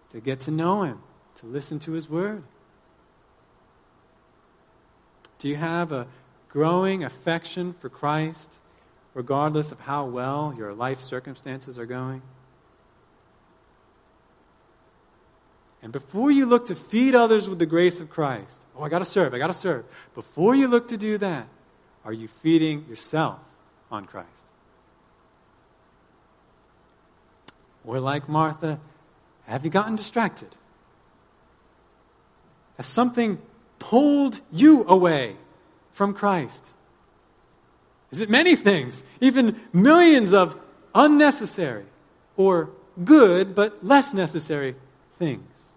to 0.09 0.19
get 0.19 0.39
to 0.41 0.51
know 0.51 0.83
Him, 0.83 0.99
to 1.35 1.45
listen 1.45 1.77
to 1.79 1.91
His 1.91 2.09
Word? 2.09 2.43
Do 5.37 5.47
you 5.47 5.57
have 5.57 5.91
a 5.91 6.07
growing 6.49 7.03
affection 7.03 7.73
for 7.73 7.89
Christ, 7.89 8.59
regardless 9.13 9.71
of 9.71 9.81
how 9.81 10.05
well 10.05 10.55
your 10.57 10.73
life 10.73 11.01
circumstances 11.01 11.77
are 11.77 11.85
going? 11.85 12.21
And 15.85 15.93
before 15.93 16.31
you 16.31 16.47
look 16.47 16.65
to 16.67 16.75
feed 16.75 17.13
others 17.13 17.47
with 17.47 17.59
the 17.59 17.67
grace 17.67 17.99
of 17.99 18.09
Christ, 18.09 18.59
oh, 18.75 18.81
I 18.81 18.89
got 18.89 18.99
to 18.99 19.05
serve, 19.05 19.35
I 19.35 19.37
got 19.37 19.47
to 19.47 19.53
serve. 19.53 19.85
Before 20.15 20.55
you 20.55 20.67
look 20.67 20.87
to 20.87 20.97
do 20.97 21.19
that, 21.19 21.47
are 22.03 22.11
you 22.11 22.27
feeding 22.27 22.87
yourself 22.89 23.37
on 23.91 24.05
Christ? 24.05 24.47
Or 27.85 27.99
like 27.99 28.27
Martha, 28.27 28.79
have 29.45 29.63
you 29.63 29.69
gotten 29.69 29.95
distracted? 29.95 30.47
Has 32.77 32.87
something 32.87 33.37
pulled 33.77 34.41
you 34.51 34.85
away 34.87 35.35
from 35.91 36.15
Christ? 36.15 36.73
Is 38.09 38.21
it 38.21 38.29
many 38.31 38.55
things, 38.55 39.03
even 39.21 39.61
millions 39.71 40.33
of 40.33 40.59
unnecessary 40.95 41.85
or 42.37 42.71
good 43.03 43.53
but 43.53 43.85
less 43.85 44.15
necessary 44.15 44.75
things? 45.11 45.74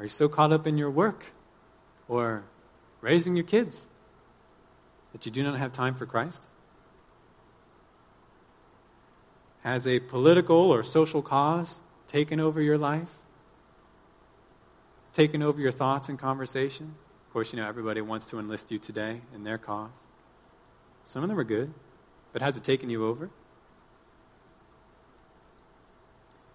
Are 0.00 0.04
you 0.04 0.08
so 0.08 0.30
caught 0.30 0.50
up 0.50 0.66
in 0.66 0.78
your 0.78 0.90
work 0.90 1.26
or 2.08 2.44
raising 3.02 3.36
your 3.36 3.44
kids 3.44 3.86
that 5.12 5.26
you 5.26 5.30
do 5.30 5.42
not 5.42 5.58
have 5.58 5.74
time 5.74 5.94
for 5.94 6.06
Christ? 6.06 6.46
Has 9.60 9.86
a 9.86 10.00
political 10.00 10.56
or 10.56 10.82
social 10.84 11.20
cause 11.20 11.80
taken 12.08 12.40
over 12.40 12.62
your 12.62 12.78
life? 12.78 13.10
Taken 15.12 15.42
over 15.42 15.60
your 15.60 15.70
thoughts 15.70 16.08
and 16.08 16.18
conversation? 16.18 16.94
Of 17.26 17.34
course, 17.34 17.52
you 17.52 17.60
know, 17.60 17.68
everybody 17.68 18.00
wants 18.00 18.24
to 18.30 18.38
enlist 18.38 18.72
you 18.72 18.78
today 18.78 19.20
in 19.34 19.44
their 19.44 19.58
cause. 19.58 20.06
Some 21.04 21.22
of 21.22 21.28
them 21.28 21.38
are 21.38 21.44
good, 21.44 21.74
but 22.32 22.40
has 22.40 22.56
it 22.56 22.64
taken 22.64 22.88
you 22.88 23.06
over? 23.06 23.28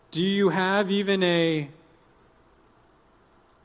Do 0.10 0.24
you 0.24 0.50
have 0.50 0.89
even 0.89 1.22
a 1.22 1.70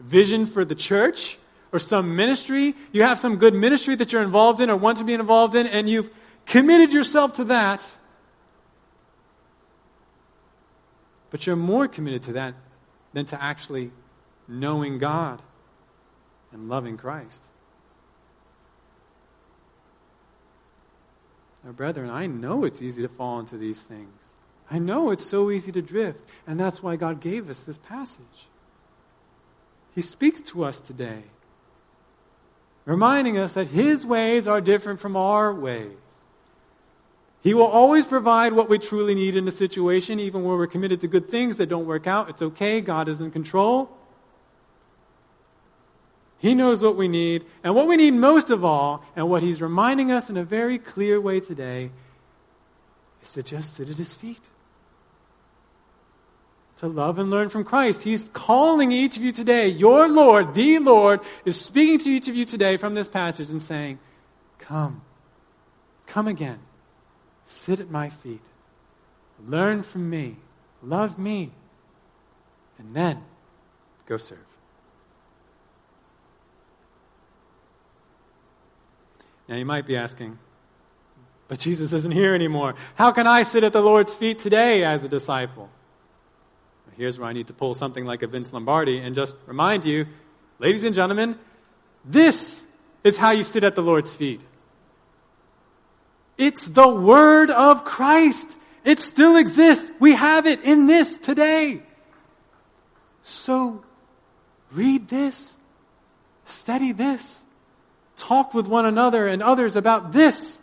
vision 0.01 0.47
for 0.47 0.65
the 0.65 0.75
church 0.75 1.39
or 1.73 1.79
some 1.79 2.17
ministry, 2.17 2.75
you 2.93 3.03
have 3.03 3.19
some 3.19 3.37
good 3.37 3.55
ministry 3.55 3.95
that 3.95 4.13
you're 4.13 4.23
involved 4.23 4.61
in 4.61 4.71
or 4.71 4.77
want 4.77 4.99
to 4.99 5.05
be 5.05 5.15
involved 5.15 5.55
in, 5.55 5.67
and 5.67 5.89
you've 5.89 6.11
committed 6.47 6.93
yourself 6.93 7.35
to 7.35 7.45
that, 7.45 7.99
but 11.31 11.47
you're 11.47 11.55
more 11.55 11.87
committed 11.87 12.25
to 12.25 12.33
that 12.33 12.55
than 13.13 13.25
to 13.27 13.41
actually 13.41 13.93
knowing 14.49 14.99
God 14.99 15.41
and 16.53 16.69
loving 16.69 16.97
Christ. 16.97 17.47
Now, 21.63 21.73
brethren, 21.73 22.11
I 22.11 22.27
know 22.27 22.65
it's 22.65 22.83
easy 22.83 23.03
to 23.03 23.09
fall 23.09 23.39
into 23.39 23.57
these 23.57 23.83
things. 23.83 24.35
I 24.71 24.79
know 24.79 25.11
it's 25.11 25.27
so 25.27 25.51
easy 25.51 25.71
to 25.73 25.83
drift, 25.83 26.21
and 26.47 26.59
that's 26.59 26.83
why 26.83 26.97
God 26.97 27.21
gave 27.21 27.51
us 27.51 27.63
this 27.63 27.77
passage. 27.77 28.49
He 30.01 30.07
speaks 30.07 30.41
to 30.53 30.65
us 30.65 30.81
today, 30.81 31.25
reminding 32.87 33.37
us 33.37 33.53
that 33.53 33.67
His 33.67 34.07
ways 34.07 34.49
are 34.49 34.59
different 34.63 34.99
from 34.99 35.15
our 35.15 35.53
ways. 35.53 36.25
He 37.43 37.53
will 37.53 37.67
always 37.67 38.07
provide 38.07 38.55
what 38.55 38.71
we 38.71 38.79
truly 38.79 39.15
need 39.15 39.37
in 39.37 39.47
a 39.47 39.51
situation, 39.51 40.19
even 40.19 40.43
when 40.43 40.57
we're 40.57 40.67
committed 40.67 41.03
to 41.03 41.07
good 41.07 41.29
things 41.29 41.57
that 41.57 41.69
don't 41.69 41.85
work 41.85 42.07
out. 42.07 42.31
It's 42.31 42.41
okay, 42.41 42.81
God 42.81 43.11
is 43.11 43.21
in 43.21 43.31
control. 43.31 43.91
He 46.39 46.55
knows 46.55 46.81
what 46.81 46.97
we 46.97 47.07
need, 47.07 47.45
and 47.63 47.75
what 47.75 47.87
we 47.87 47.99
need 47.99 48.13
most 48.15 48.49
of 48.49 48.65
all, 48.65 49.05
and 49.15 49.29
what 49.29 49.43
He's 49.43 49.61
reminding 49.61 50.11
us 50.11 50.31
in 50.31 50.39
a 50.39 50.45
very 50.45 50.79
clear 50.79 51.21
way 51.21 51.41
today, 51.41 51.91
is 53.23 53.35
to 53.35 53.43
just 53.43 53.75
sit 53.75 53.91
at 53.91 53.99
His 53.99 54.15
feet 54.15 54.49
to 56.81 56.89
love 56.89 57.19
and 57.19 57.31
learn 57.31 57.51
from 57.51 57.63
Christ. 57.63 58.05
He's 58.05 58.31
calling 58.31 58.91
each 58.91 59.19
of 59.19 59.23
you 59.23 59.33
today. 59.33 59.69
Your 59.69 60.09
Lord, 60.09 60.55
the 60.55 60.79
Lord, 60.79 61.21
is 61.45 61.61
speaking 61.61 61.99
to 61.99 62.09
each 62.09 62.27
of 62.27 62.35
you 62.35 62.47
today 62.47 62.79
from 62.79 62.95
this 62.95 63.07
passage 63.07 63.51
and 63.51 63.61
saying, 63.61 63.99
Come, 64.59 65.03
come 66.07 66.27
again. 66.27 66.59
Sit 67.45 67.81
at 67.81 67.91
my 67.91 68.09
feet. 68.09 68.41
Learn 69.47 69.83
from 69.83 70.09
me. 70.09 70.37
Love 70.83 71.19
me. 71.19 71.51
And 72.79 72.95
then 72.95 73.25
go 74.07 74.17
serve. 74.17 74.39
Now 79.49 79.57
you 79.57 79.67
might 79.67 79.87
be 79.87 79.99
asking, 79.99 80.39
but 81.47 81.59
Jesus 81.59 81.93
isn't 81.93 82.13
here 82.13 82.35
anymore. 82.35 82.75
How 82.95 83.13
can 83.13 83.27
I 83.27 83.43
sit 83.43 83.65
at 83.65 83.75
the 83.75 83.83
Lord's 83.83 84.15
feet 84.15 84.39
today 84.39 84.83
as 84.83 85.05
a 85.05 85.09
disciple? 85.09 85.69
Here's 87.01 87.19
where 87.19 87.31
I 87.31 87.33
need 87.33 87.47
to 87.47 87.55
pull 87.55 87.73
something 87.73 88.05
like 88.05 88.23
a 88.23 88.27
Vince 88.27 88.53
Lombardi 88.53 88.99
and 88.99 89.15
just 89.15 89.35
remind 89.47 89.87
you, 89.87 90.07
ladies 90.59 90.85
and 90.85 90.95
gentlemen, 90.95 91.39
this 92.05 92.63
is 93.03 93.17
how 93.17 93.31
you 93.31 93.43
sit 93.43 93.65
at 93.65 93.75
the 93.75 93.81
Lord's 93.81 94.13
feet. 94.13 94.43
It's 96.37 96.67
the 96.67 96.87
Word 96.87 97.49
of 97.49 97.87
Christ. 97.87 98.55
It 98.85 99.01
still 99.01 99.39
exists. 99.39 99.91
We 99.99 100.13
have 100.13 100.45
it 100.45 100.63
in 100.63 100.89
this 100.89 101.17
today. 101.17 101.81
So, 103.23 103.83
read 104.71 105.09
this, 105.09 105.57
study 106.45 106.93
this, 106.93 107.47
talk 108.19 108.53
with 108.53 108.67
one 108.67 108.85
another 108.85 109.27
and 109.27 109.43
others 109.43 109.75
about 109.75 110.13
this, 110.13 110.61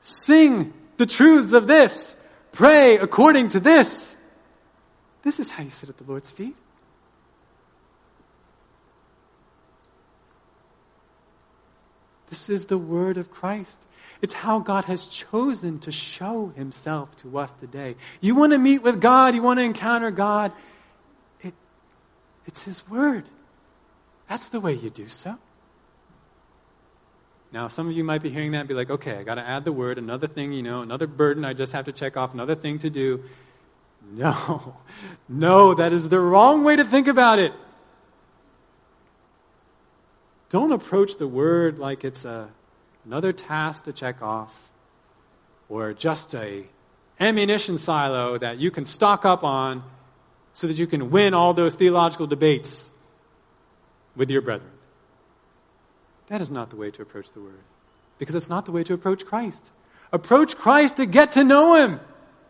sing 0.00 0.72
the 0.96 1.06
truths 1.06 1.52
of 1.52 1.68
this, 1.68 2.16
pray 2.50 2.96
according 2.96 3.50
to 3.50 3.60
this. 3.60 4.16
This 5.22 5.38
is 5.38 5.50
how 5.50 5.62
you 5.62 5.70
sit 5.70 5.88
at 5.88 5.98
the 5.98 6.04
Lord's 6.04 6.30
feet. 6.30 6.56
This 12.28 12.48
is 12.48 12.66
the 12.66 12.78
word 12.78 13.18
of 13.18 13.30
Christ. 13.30 13.78
It's 14.22 14.32
how 14.32 14.58
God 14.60 14.84
has 14.86 15.04
chosen 15.04 15.78
to 15.80 15.92
show 15.92 16.52
himself 16.56 17.16
to 17.18 17.38
us 17.38 17.52
today. 17.54 17.94
You 18.20 18.34
want 18.34 18.52
to 18.52 18.58
meet 18.58 18.82
with 18.82 19.00
God, 19.00 19.34
you 19.34 19.42
want 19.42 19.58
to 19.58 19.64
encounter 19.64 20.10
God, 20.10 20.52
it, 21.40 21.54
it's 22.46 22.62
his 22.62 22.88
word. 22.88 23.24
That's 24.28 24.46
the 24.46 24.60
way 24.60 24.72
you 24.72 24.88
do 24.88 25.08
so. 25.08 25.36
Now, 27.52 27.68
some 27.68 27.86
of 27.86 27.94
you 27.94 28.02
might 28.02 28.22
be 28.22 28.30
hearing 28.30 28.52
that 28.52 28.60
and 28.60 28.68
be 28.68 28.74
like, 28.74 28.88
okay, 28.88 29.18
I 29.18 29.24
got 29.24 29.34
to 29.34 29.46
add 29.46 29.66
the 29.66 29.72
word, 29.72 29.98
another 29.98 30.26
thing, 30.26 30.54
you 30.54 30.62
know, 30.62 30.80
another 30.80 31.06
burden 31.06 31.44
I 31.44 31.52
just 31.52 31.72
have 31.72 31.84
to 31.84 31.92
check 31.92 32.16
off, 32.16 32.32
another 32.32 32.54
thing 32.54 32.78
to 32.78 32.88
do. 32.88 33.24
No, 34.10 34.76
no, 35.28 35.74
that 35.74 35.92
is 35.92 36.08
the 36.08 36.20
wrong 36.20 36.64
way 36.64 36.76
to 36.76 36.84
think 36.84 37.08
about 37.08 37.38
it. 37.38 37.52
Don't 40.50 40.72
approach 40.72 41.16
the 41.16 41.26
word 41.26 41.78
like 41.78 42.04
it's 42.04 42.24
a, 42.26 42.50
another 43.06 43.32
task 43.32 43.84
to 43.84 43.92
check 43.92 44.20
off 44.20 44.70
or 45.70 45.94
just 45.94 46.34
a 46.34 46.66
ammunition 47.18 47.78
silo 47.78 48.36
that 48.36 48.58
you 48.58 48.70
can 48.70 48.84
stock 48.84 49.24
up 49.24 49.44
on 49.44 49.82
so 50.52 50.66
that 50.66 50.76
you 50.76 50.86
can 50.86 51.10
win 51.10 51.32
all 51.32 51.54
those 51.54 51.74
theological 51.74 52.26
debates 52.26 52.90
with 54.14 54.30
your 54.30 54.42
brethren. 54.42 54.70
That 56.26 56.40
is 56.40 56.50
not 56.50 56.70
the 56.70 56.76
way 56.76 56.90
to 56.90 57.02
approach 57.02 57.30
the 57.32 57.40
Word, 57.40 57.60
because 58.18 58.34
it's 58.34 58.50
not 58.50 58.66
the 58.66 58.72
way 58.72 58.84
to 58.84 58.94
approach 58.94 59.24
Christ. 59.24 59.70
Approach 60.12 60.56
Christ 60.56 60.96
to 60.96 61.06
get 61.06 61.32
to 61.32 61.44
know 61.44 61.74
Him, 61.74 62.00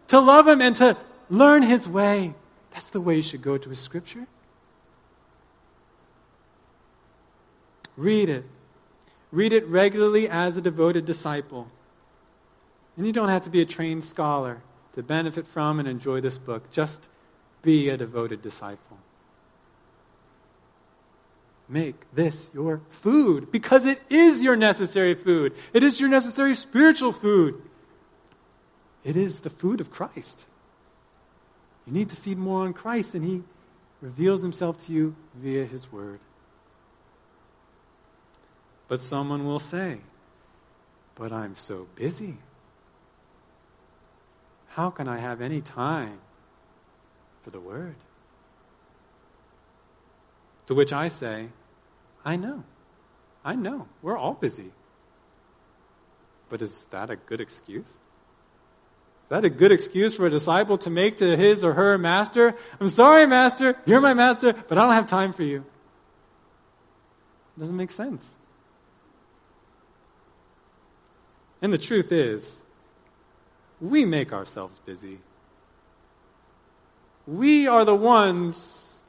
to 0.09 0.19
love 0.19 0.49
Him, 0.49 0.61
and 0.61 0.75
to 0.77 0.97
learn 1.33 1.63
His 1.63 1.89
way. 1.89 2.35
That's 2.71 2.87
the 2.91 3.01
way 3.01 3.17
you 3.17 3.23
should 3.23 3.43
go 3.43 3.59
to 3.59 3.69
His 3.69 3.79
Scripture. 3.79 4.27
Read 7.97 8.29
it. 8.29 8.45
Read 9.31 9.53
it 9.53 9.67
regularly 9.67 10.29
as 10.29 10.57
a 10.57 10.61
devoted 10.61 11.05
disciple. 11.05 11.71
And 12.97 13.07
you 13.07 13.13
don't 13.13 13.31
have 13.31 13.43
to 13.43 13.51
be 13.51 13.63
a 13.63 13.67
trained 13.67 14.05
scholar 14.05 14.63
to 14.95 15.03
benefit 15.03 15.47
from 15.47 15.79
and 15.79 15.89
enjoy 15.89 16.21
this 16.21 16.39
book. 16.39 16.71
Just 16.71 17.09
be 17.63 17.89
a 17.89 17.97
devoted 17.97 18.43
disciple. 18.43 18.99
Make 21.69 21.95
this 22.13 22.51
your 22.53 22.83
food 22.91 23.51
because 23.51 23.87
it 23.87 24.03
is 24.11 24.43
your 24.43 24.57
necessary 24.57 25.15
food. 25.15 25.55
It 25.73 25.83
is 25.83 26.01
your 26.01 26.11
necessary 26.11 26.55
spiritual 26.55 27.13
food. 27.13 27.63
It 29.05 29.17
is 29.17 29.41
the 29.41 29.51
food 29.51 29.81
of 29.81 29.91
Christ. 29.91 30.49
You 31.87 31.93
need 31.93 32.11
to 32.11 32.17
feed 32.17 32.39
more 32.39 32.65
on 32.65 32.73
Christ, 32.73 33.15
and 33.15 33.25
He 33.25 33.43
reveals 34.01 34.43
Himself 34.43 34.79
to 34.87 34.93
you 34.93 35.17
via 35.35 35.65
His 35.65 35.91
Word. 35.91 36.21
But 38.89 39.01
someone 39.01 39.47
will 39.47 39.59
say, 39.59 39.99
But 41.15 41.33
I'm 41.33 41.57
so 41.57 41.89
busy. 41.95 42.39
How 44.69 44.91
can 44.91 45.09
I 45.09 45.19
have 45.19 45.41
any 45.41 45.61
time 45.61 46.21
for 47.43 47.51
the 47.51 47.61
Word? 47.61 47.97
To 50.67 50.75
which 50.75 50.93
I 50.93 51.09
say, 51.09 51.49
I 52.25 52.37
know. 52.37 52.65
I 53.45 53.55
know. 53.55 53.89
We're 54.01 54.17
all 54.17 54.35
busy. 54.35 54.71
But 56.49 56.63
is 56.63 56.87
that 56.87 57.11
a 57.11 57.17
good 57.17 57.41
excuse? 57.41 57.99
That 59.33 59.47
a 59.47 59.49
good 59.49 59.73
excuse 59.73 60.15
for 60.15 60.27
a 60.27 60.31
disciple 60.31 60.77
to 60.77 60.91
make 60.91 61.17
to 61.17 61.39
his 61.39 61.65
or 61.65 61.73
her 61.73 61.97
master? 61.97 62.55
I'm 62.79 62.91
sorry, 62.91 63.27
master. 63.27 63.79
You're 63.87 64.03
my 64.03 64.13
master, 64.13 64.53
but 64.53 64.77
I 64.77 64.83
don't 64.83 64.93
have 64.93 65.07
time 65.07 65.33
for 65.33 65.43
you. 65.43 65.65
It 67.57 67.61
doesn't 67.61 67.75
make 67.75 67.93
sense. 67.93 68.37
And 71.63 71.73
the 71.73 71.79
truth 71.79 72.13
is, 72.13 72.67
we 73.81 74.05
make 74.05 74.35
ourselves 74.35 74.81
busy. 74.81 75.21
We 77.27 77.67
are 77.67 77.87
the 77.87 77.97
ones 77.97 79.07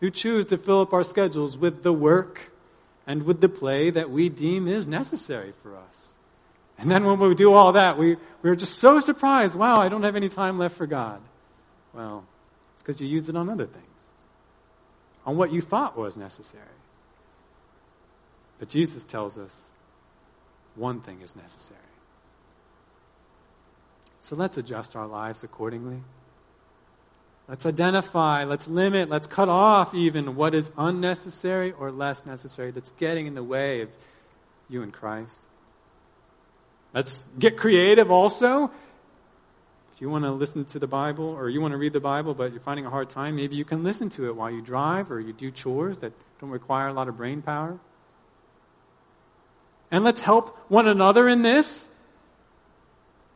who 0.00 0.10
choose 0.10 0.44
to 0.44 0.58
fill 0.58 0.82
up 0.82 0.92
our 0.92 1.04
schedules 1.04 1.56
with 1.56 1.82
the 1.82 1.94
work 1.94 2.52
and 3.06 3.22
with 3.22 3.40
the 3.40 3.48
play 3.48 3.88
that 3.88 4.10
we 4.10 4.28
deem 4.28 4.68
is 4.68 4.86
necessary 4.86 5.54
for 5.62 5.74
us. 5.74 6.11
And 6.82 6.90
then 6.90 7.04
when 7.04 7.20
we 7.20 7.34
do 7.36 7.52
all 7.52 7.72
that, 7.72 7.96
we, 7.96 8.16
we're 8.42 8.56
just 8.56 8.80
so 8.80 8.98
surprised 8.98 9.54
wow, 9.54 9.80
I 9.80 9.88
don't 9.88 10.02
have 10.02 10.16
any 10.16 10.28
time 10.28 10.58
left 10.58 10.76
for 10.76 10.86
God. 10.86 11.20
Well, 11.94 12.24
it's 12.74 12.82
because 12.82 13.00
you 13.00 13.06
used 13.06 13.28
it 13.28 13.36
on 13.36 13.48
other 13.48 13.66
things, 13.66 14.10
on 15.24 15.36
what 15.36 15.52
you 15.52 15.60
thought 15.60 15.96
was 15.96 16.16
necessary. 16.16 16.64
But 18.58 18.68
Jesus 18.68 19.04
tells 19.04 19.38
us 19.38 19.70
one 20.74 21.00
thing 21.00 21.20
is 21.22 21.36
necessary. 21.36 21.78
So 24.18 24.34
let's 24.34 24.56
adjust 24.56 24.96
our 24.96 25.06
lives 25.06 25.44
accordingly. 25.44 26.00
Let's 27.48 27.64
identify, 27.64 28.42
let's 28.42 28.66
limit, 28.66 29.08
let's 29.08 29.28
cut 29.28 29.48
off 29.48 29.94
even 29.94 30.34
what 30.34 30.52
is 30.52 30.72
unnecessary 30.76 31.72
or 31.72 31.92
less 31.92 32.26
necessary 32.26 32.72
that's 32.72 32.90
getting 32.92 33.26
in 33.26 33.34
the 33.34 33.44
way 33.44 33.82
of 33.82 33.96
you 34.68 34.82
and 34.82 34.92
Christ. 34.92 35.42
Let's 36.94 37.24
get 37.38 37.56
creative 37.56 38.10
also. 38.10 38.70
If 39.94 40.00
you 40.00 40.10
want 40.10 40.24
to 40.24 40.32
listen 40.32 40.64
to 40.66 40.78
the 40.78 40.86
Bible 40.86 41.24
or 41.24 41.48
you 41.48 41.60
want 41.60 41.72
to 41.72 41.78
read 41.78 41.92
the 41.92 42.00
Bible 42.00 42.34
but 42.34 42.52
you're 42.52 42.60
finding 42.60 42.86
a 42.86 42.90
hard 42.90 43.08
time, 43.08 43.36
maybe 43.36 43.56
you 43.56 43.64
can 43.64 43.82
listen 43.82 44.08
to 44.10 44.26
it 44.26 44.36
while 44.36 44.50
you 44.50 44.60
drive 44.60 45.10
or 45.10 45.20
you 45.20 45.32
do 45.32 45.50
chores 45.50 46.00
that 46.00 46.12
don't 46.40 46.50
require 46.50 46.88
a 46.88 46.92
lot 46.92 47.08
of 47.08 47.16
brain 47.16 47.42
power. 47.42 47.78
And 49.90 50.04
let's 50.04 50.20
help 50.20 50.56
one 50.68 50.88
another 50.88 51.28
in 51.28 51.42
this. 51.42 51.88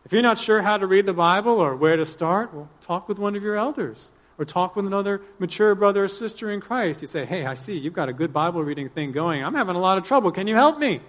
If 0.04 0.12
you're 0.12 0.22
not 0.22 0.38
sure 0.38 0.62
how 0.62 0.78
to 0.78 0.86
read 0.86 1.04
the 1.04 1.12
Bible 1.12 1.61
or 1.61 1.76
where 1.76 1.96
to 1.96 2.07
start, 2.07 2.54
well, 2.54 2.68
talk 2.80 3.09
with 3.09 3.18
one 3.18 3.36
of 3.36 3.42
your 3.42 3.57
elders 3.57 4.11
or 4.38 4.44
talk 4.44 4.76
with 4.76 4.86
another 4.86 5.20
mature 5.38 5.74
brother 5.74 6.04
or 6.04 6.09
sister 6.09 6.50
in 6.50 6.61
Christ. 6.61 7.00
You 7.02 7.09
say, 7.09 7.24
Hey, 7.24 7.44
I 7.44 7.54
see 7.54 7.76
you've 7.76 7.92
got 7.92 8.09
a 8.09 8.12
good 8.12 8.32
Bible 8.32 8.62
reading 8.62 8.88
thing 8.88 9.12
going. 9.12 9.44
I'm 9.44 9.54
having 9.54 9.76
a 9.76 9.80
lot 9.80 9.98
of 9.98 10.04
trouble. 10.04 10.30
Can 10.30 10.46
you 10.46 10.54
help 10.54 10.78
me? 10.78 11.00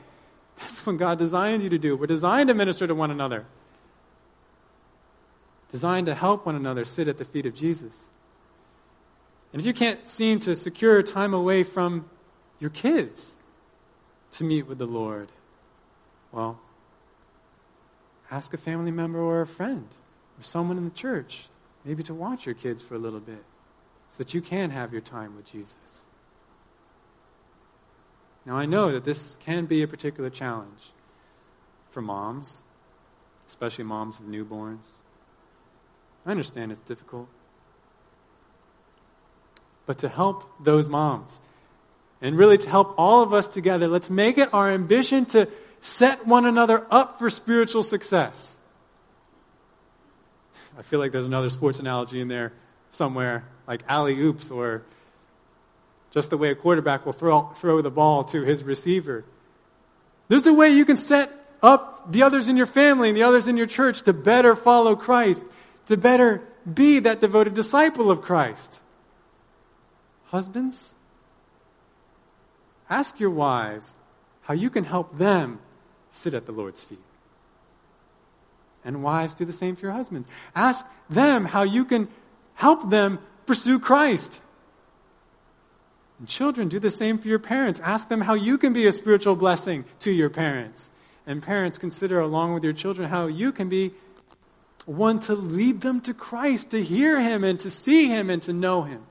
That's 0.59 0.85
what 0.85 0.97
God 0.97 1.17
designed 1.17 1.63
you 1.63 1.69
to 1.69 1.77
do. 1.77 1.95
We're 1.95 2.07
designed 2.07 2.49
to 2.49 2.53
minister 2.53 2.87
to 2.87 2.95
one 2.95 3.11
another, 3.11 3.45
designed 5.71 6.07
to 6.07 6.15
help 6.15 6.45
one 6.45 6.55
another 6.55 6.85
sit 6.85 7.07
at 7.07 7.17
the 7.17 7.25
feet 7.25 7.45
of 7.45 7.53
Jesus. 7.53 8.09
And 9.53 9.61
if 9.61 9.65
you 9.65 9.73
can't 9.73 10.07
seem 10.07 10.39
to 10.41 10.55
secure 10.55 11.01
time 11.03 11.33
away 11.33 11.63
from 11.63 12.09
your 12.59 12.69
kids 12.69 13.37
to 14.33 14.43
meet 14.43 14.67
with 14.67 14.77
the 14.77 14.87
Lord, 14.87 15.29
well, 16.31 16.59
Ask 18.29 18.53
a 18.53 18.57
family 18.57 18.91
member 18.91 19.19
or 19.19 19.41
a 19.41 19.47
friend 19.47 19.87
or 20.39 20.43
someone 20.43 20.77
in 20.77 20.83
the 20.83 20.91
church, 20.91 21.47
maybe 21.85 22.03
to 22.03 22.13
watch 22.13 22.45
your 22.45 22.55
kids 22.55 22.81
for 22.81 22.95
a 22.95 22.99
little 22.99 23.19
bit 23.19 23.43
so 24.09 24.17
that 24.17 24.33
you 24.33 24.41
can 24.41 24.71
have 24.71 24.91
your 24.91 25.01
time 25.01 25.35
with 25.35 25.45
Jesus. 25.45 26.06
Now, 28.47 28.55
I 28.55 28.65
know 28.65 28.93
that 28.93 29.03
this 29.03 29.37
can 29.41 29.65
be 29.65 29.83
a 29.83 29.87
particular 29.89 30.29
challenge 30.29 30.93
for 31.89 32.01
moms, 32.01 32.63
especially 33.45 33.83
moms 33.83 34.21
of 34.21 34.25
newborns. 34.25 34.87
I 36.25 36.31
understand 36.31 36.71
it's 36.71 36.79
difficult. 36.79 37.27
But 39.85 39.97
to 39.97 40.07
help 40.07 40.49
those 40.63 40.87
moms, 40.87 41.41
and 42.21 42.37
really 42.37 42.57
to 42.57 42.69
help 42.69 42.95
all 42.97 43.21
of 43.21 43.33
us 43.33 43.49
together, 43.49 43.89
let's 43.89 44.09
make 44.09 44.37
it 44.37 44.53
our 44.53 44.71
ambition 44.71 45.25
to 45.27 45.49
set 45.81 46.25
one 46.25 46.45
another 46.45 46.87
up 46.89 47.19
for 47.19 47.29
spiritual 47.29 47.83
success. 47.83 48.57
I 50.77 50.83
feel 50.83 50.99
like 50.99 51.11
there's 51.11 51.25
another 51.25 51.49
sports 51.49 51.81
analogy 51.81 52.21
in 52.21 52.29
there 52.29 52.53
somewhere, 52.91 53.43
like 53.67 53.83
alley 53.89 54.17
oops, 54.17 54.51
or 54.51 54.83
just 56.11 56.29
the 56.29 56.37
way 56.37 56.49
a 56.49 56.55
quarterback 56.55 57.05
will 57.05 57.13
throw, 57.13 57.49
throw 57.55 57.81
the 57.81 57.91
ball 57.91 58.23
to 58.25 58.41
his 58.43 58.63
receiver. 58.63 59.25
There's 60.27 60.45
a 60.45 60.53
way 60.53 60.69
you 60.69 60.85
can 60.85 60.97
set 60.97 61.31
up 61.61 62.11
the 62.11 62.23
others 62.23 62.47
in 62.47 62.57
your 62.57 62.65
family 62.65 63.09
and 63.09 63.17
the 63.17 63.23
others 63.23 63.47
in 63.47 63.57
your 63.57 63.67
church 63.67 64.01
to 64.03 64.13
better 64.13 64.55
follow 64.55 64.95
Christ, 64.95 65.43
to 65.87 65.97
better 65.97 66.41
be 66.71 66.99
that 66.99 67.19
devoted 67.19 67.53
disciple 67.53 68.11
of 68.11 68.21
Christ. 68.21 68.81
Husbands, 70.27 70.95
ask 72.89 73.19
your 73.19 73.29
wives 73.29 73.93
how 74.41 74.53
you 74.53 74.69
can 74.69 74.83
help 74.83 75.17
them 75.17 75.59
sit 76.09 76.33
at 76.33 76.45
the 76.45 76.51
Lord's 76.51 76.83
feet. 76.83 76.99
And 78.83 79.03
wives, 79.03 79.33
do 79.33 79.45
the 79.45 79.53
same 79.53 79.75
for 79.75 79.85
your 79.85 79.93
husbands. 79.93 80.27
Ask 80.55 80.85
them 81.09 81.45
how 81.45 81.63
you 81.63 81.83
can 81.83 82.07
help 82.55 82.89
them 82.89 83.19
pursue 83.45 83.79
Christ. 83.79 84.41
And 86.19 86.27
children, 86.27 86.67
do 86.67 86.79
the 86.79 86.89
same 86.89 87.17
for 87.17 87.27
your 87.27 87.39
parents. 87.39 87.79
Ask 87.79 88.09
them 88.09 88.21
how 88.21 88.33
you 88.33 88.57
can 88.57 88.73
be 88.73 88.87
a 88.87 88.91
spiritual 88.91 89.35
blessing 89.35 89.85
to 89.99 90.11
your 90.11 90.29
parents. 90.29 90.89
And 91.27 91.43
parents, 91.43 91.77
consider 91.77 92.19
along 92.19 92.53
with 92.53 92.63
your 92.63 92.73
children 92.73 93.09
how 93.09 93.27
you 93.27 93.51
can 93.51 93.69
be 93.69 93.91
one 94.85 95.19
to 95.19 95.35
lead 95.35 95.81
them 95.81 95.99
to 96.01 96.13
Christ, 96.13 96.71
to 96.71 96.81
hear 96.81 97.19
Him 97.19 97.43
and 97.43 97.59
to 97.59 97.69
see 97.69 98.07
Him 98.07 98.29
and 98.29 98.41
to 98.43 98.53
know 98.53 98.83
Him. 98.83 99.03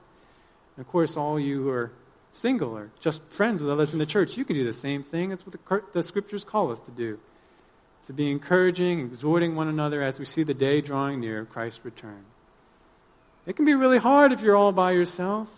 And 0.77 0.85
of 0.85 0.89
course, 0.89 1.17
all 1.17 1.39
you 1.39 1.63
who 1.63 1.69
are 1.69 1.93
single 2.33 2.77
or 2.77 2.91
just 3.01 3.23
friends 3.31 3.61
with 3.63 3.71
others 3.71 3.93
in 3.93 3.99
the 3.99 4.07
church, 4.07 4.37
you 4.37 4.45
can 4.45 4.57
do 4.57 4.65
the 4.65 4.73
same 4.73 5.03
thing. 5.03 5.31
That's 5.31 5.47
what 5.47 5.53
the, 5.53 5.83
the 5.93 6.03
scriptures 6.03 6.45
call 6.45 6.73
us 6.73 6.81
to 6.81 6.91
do. 6.91 7.19
To 8.07 8.13
be 8.13 8.31
encouraging, 8.31 9.01
exhorting 9.01 9.55
one 9.55 9.69
another 9.69 10.03
as 10.03 10.19
we 10.19 10.25
see 10.25 10.43
the 10.43 10.55
day 10.55 10.81
drawing 10.81 11.21
near 11.21 11.41
of 11.41 11.51
Christ's 11.51 11.85
return. 11.85 12.25
It 13.47 13.57
can 13.57 13.65
be 13.65 13.75
really 13.75 13.99
hard 13.99 14.33
if 14.33 14.41
you're 14.41 14.57
all 14.57 14.73
by 14.73 14.93
yourself. 14.93 15.49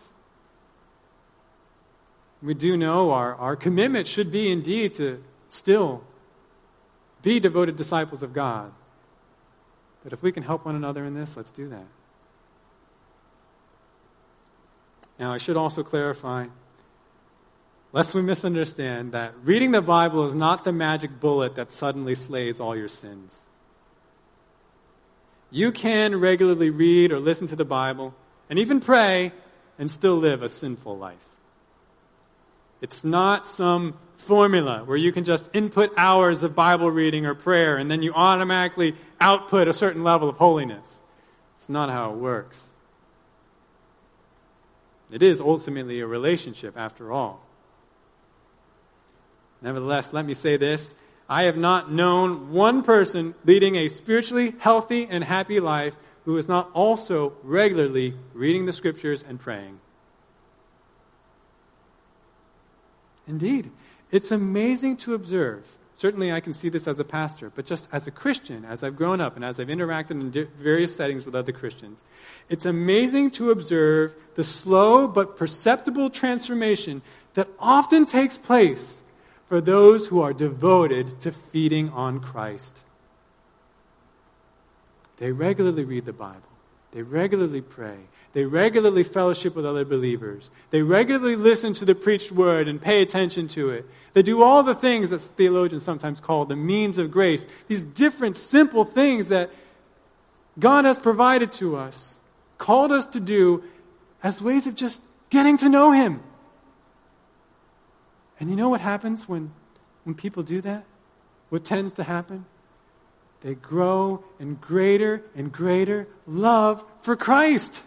We 2.43 2.55
do 2.55 2.77
know 2.77 3.11
our, 3.11 3.35
our 3.35 3.57
commitment 3.57 4.07
should 4.07 4.31
be 4.31 4.51
indeed 4.51 4.95
to 4.95 5.23
still 5.49 6.05
be 7.23 7.41
devoted 7.41 7.77
disciples 7.77 8.23
of 8.23 8.33
God. 8.33 8.73
But 10.05 10.13
if 10.13 10.23
we 10.23 10.31
can 10.31 10.45
help 10.45 10.65
one 10.65 10.77
another 10.77 11.05
in 11.05 11.15
this, 11.15 11.37
let's 11.37 11.51
do 11.51 11.69
that. 11.69 11.87
Now, 15.19 15.33
I 15.33 15.39
should 15.39 15.57
also 15.57 15.83
clarify, 15.83 16.47
lest 17.93 18.15
we 18.15 18.23
misunderstand, 18.23 19.13
that 19.13 19.35
reading 19.43 19.73
the 19.73 19.83
Bible 19.83 20.25
is 20.27 20.35
not 20.35 20.63
the 20.63 20.73
magic 20.73 21.19
bullet 21.19 21.57
that 21.57 21.73
suddenly 21.73 22.15
slays 22.15 22.61
all 22.61 22.77
your 22.77 22.87
sins. 22.87 23.49
You 25.51 25.73
can 25.73 26.21
regularly 26.21 26.71
read 26.71 27.11
or 27.11 27.19
listen 27.19 27.49
to 27.49 27.57
the 27.57 27.65
Bible 27.65 28.15
and 28.49 28.61
even 28.61 28.79
pray 28.79 29.33
and 29.77 29.91
still 29.91 30.17
live 30.17 30.43
a 30.43 30.49
sinful 30.49 30.97
life. 30.97 31.28
It's 32.81 33.05
not 33.05 33.49
some 33.49 33.99
formula 34.17 34.83
where 34.85 34.97
you 34.97 35.13
can 35.13 35.25
just 35.25 35.49
input 35.55 35.93
hours 35.97 36.43
of 36.43 36.55
Bible 36.55 36.91
reading 36.91 37.27
or 37.27 37.35
prayer 37.35 37.77
and 37.77 37.91
then 37.91 38.03
you 38.03 38.13
automatically 38.15 38.95
output 39.21 39.69
a 39.69 39.73
certain 39.73 40.05
level 40.05 40.29
of 40.29 40.37
holiness. 40.37 41.03
It's 41.57 41.69
not 41.69 41.91
how 41.91 42.13
it 42.13 42.17
works. 42.17 42.75
It 45.11 45.23
is 45.23 45.41
ultimately 45.41 46.01
a 46.01 46.07
relationship, 46.07 46.77
after 46.77 47.11
all. 47.11 47.45
Nevertheless, 49.63 50.13
let 50.13 50.27
me 50.27 50.35
say 50.35 50.57
this. 50.57 50.95
I 51.29 51.45
have 51.45 51.57
not 51.57 51.91
known 51.91 52.53
one 52.53 52.83
person 52.83 53.35
leading 53.45 53.77
a 53.77 53.89
spiritually 53.89 54.55
healthy 54.59 55.07
and 55.09 55.25
happy 55.25 55.61
life 55.61 55.97
who 56.25 56.37
is 56.37 56.47
not 56.47 56.71
also 56.75 57.33
regularly 57.43 58.15
reading 58.35 58.67
the 58.67 58.73
scriptures 58.73 59.25
and 59.27 59.41
praying. 59.41 59.81
Indeed, 63.29 63.71
it's 64.11 64.31
amazing 64.31 64.97
to 64.99 65.15
observe. 65.15 65.65
Certainly, 65.97 66.33
I 66.33 66.41
can 66.41 66.53
see 66.53 66.69
this 66.69 66.87
as 66.87 66.99
a 67.01 67.05
pastor, 67.05 67.51
but 67.55 67.67
just 67.67 67.89
as 67.93 68.07
a 68.07 68.13
Christian, 68.13 68.65
as 68.65 68.85
I've 68.85 68.97
grown 68.97 69.21
up 69.21 69.35
and 69.35 69.45
as 69.45 69.59
I've 69.59 69.67
interacted 69.67 70.13
in 70.13 70.49
various 70.61 70.95
settings 70.95 71.27
with 71.27 71.35
other 71.35 71.51
Christians, 71.51 72.05
it's 72.49 72.65
amazing 72.65 73.33
to 73.33 73.51
observe 73.51 74.15
the 74.37 74.45
slow 74.45 75.09
but 75.09 75.37
perceptible 75.37 76.09
transformation 76.09 77.03
that 77.35 77.49
often 77.59 78.07
takes 78.07 78.39
place 78.39 79.03
for 79.49 79.61
those 79.61 80.07
who 80.07 80.23
are 80.23 80.33
devoted 80.33 81.21
to 81.23 81.33
feeding 81.33 81.91
on 81.91 82.21
Christ. 82.21 82.81
They 85.17 85.33
regularly 85.33 85.85
read 85.85 86.05
the 86.05 86.13
Bible, 86.13 86.43
they 86.93 87.03
regularly 87.03 87.61
pray, 87.61 87.99
they 88.35 88.45
regularly 88.45 89.03
fellowship 89.03 89.55
with 89.55 89.65
other 89.65 89.85
believers. 89.85 90.51
They 90.71 90.83
regularly 90.83 91.37
listen 91.37 91.73
to 91.75 91.85
the 91.85 91.95
preached 91.95 92.31
word 92.31 92.69
and 92.69 92.81
pay 92.81 93.03
attention 93.03 93.49
to 93.49 93.71
it. 93.71 93.87
They 94.13 94.23
do 94.23 94.43
all 94.43 94.63
the 94.63 94.75
things 94.75 95.11
that 95.11 95.21
theologians 95.21 95.83
sometimes 95.83 96.21
call 96.21 96.45
the 96.45 96.57
means 96.57 96.99
of 96.99 97.11
grace. 97.11 97.47
These 97.69 97.85
different, 97.85 98.37
simple 98.37 98.85
things 98.85 99.29
that 99.29 99.51
God 100.59 100.85
has 100.85 100.99
provided 100.99 101.53
to 101.53 101.77
us, 101.77 102.19
called 102.59 102.93
us 102.93 103.07
to 103.07 103.21
do 103.21 103.63
as 104.23 104.43
ways 104.43 104.67
of 104.67 104.75
just 104.75 105.03
getting 105.31 105.57
to 105.59 105.69
know 105.69 105.93
Him. 105.93 106.23
And 108.41 108.51
you 108.51 108.57
know 108.57 108.69
what 108.69 108.81
happens 108.81 109.29
when, 109.29 109.53
when 110.05 110.15
people 110.15 110.43
do 110.43 110.61
that? 110.61 110.85
What 111.49 111.65
tends 111.65 111.93
to 111.95 112.05
happen? 112.05 112.45
They 113.41 113.55
grow 113.55 114.25
in 114.39 114.57
greater 114.57 115.23
and 115.37 115.53
greater 115.53 116.09
love 116.27 116.85
for 117.01 117.17
Christ. 117.17 117.85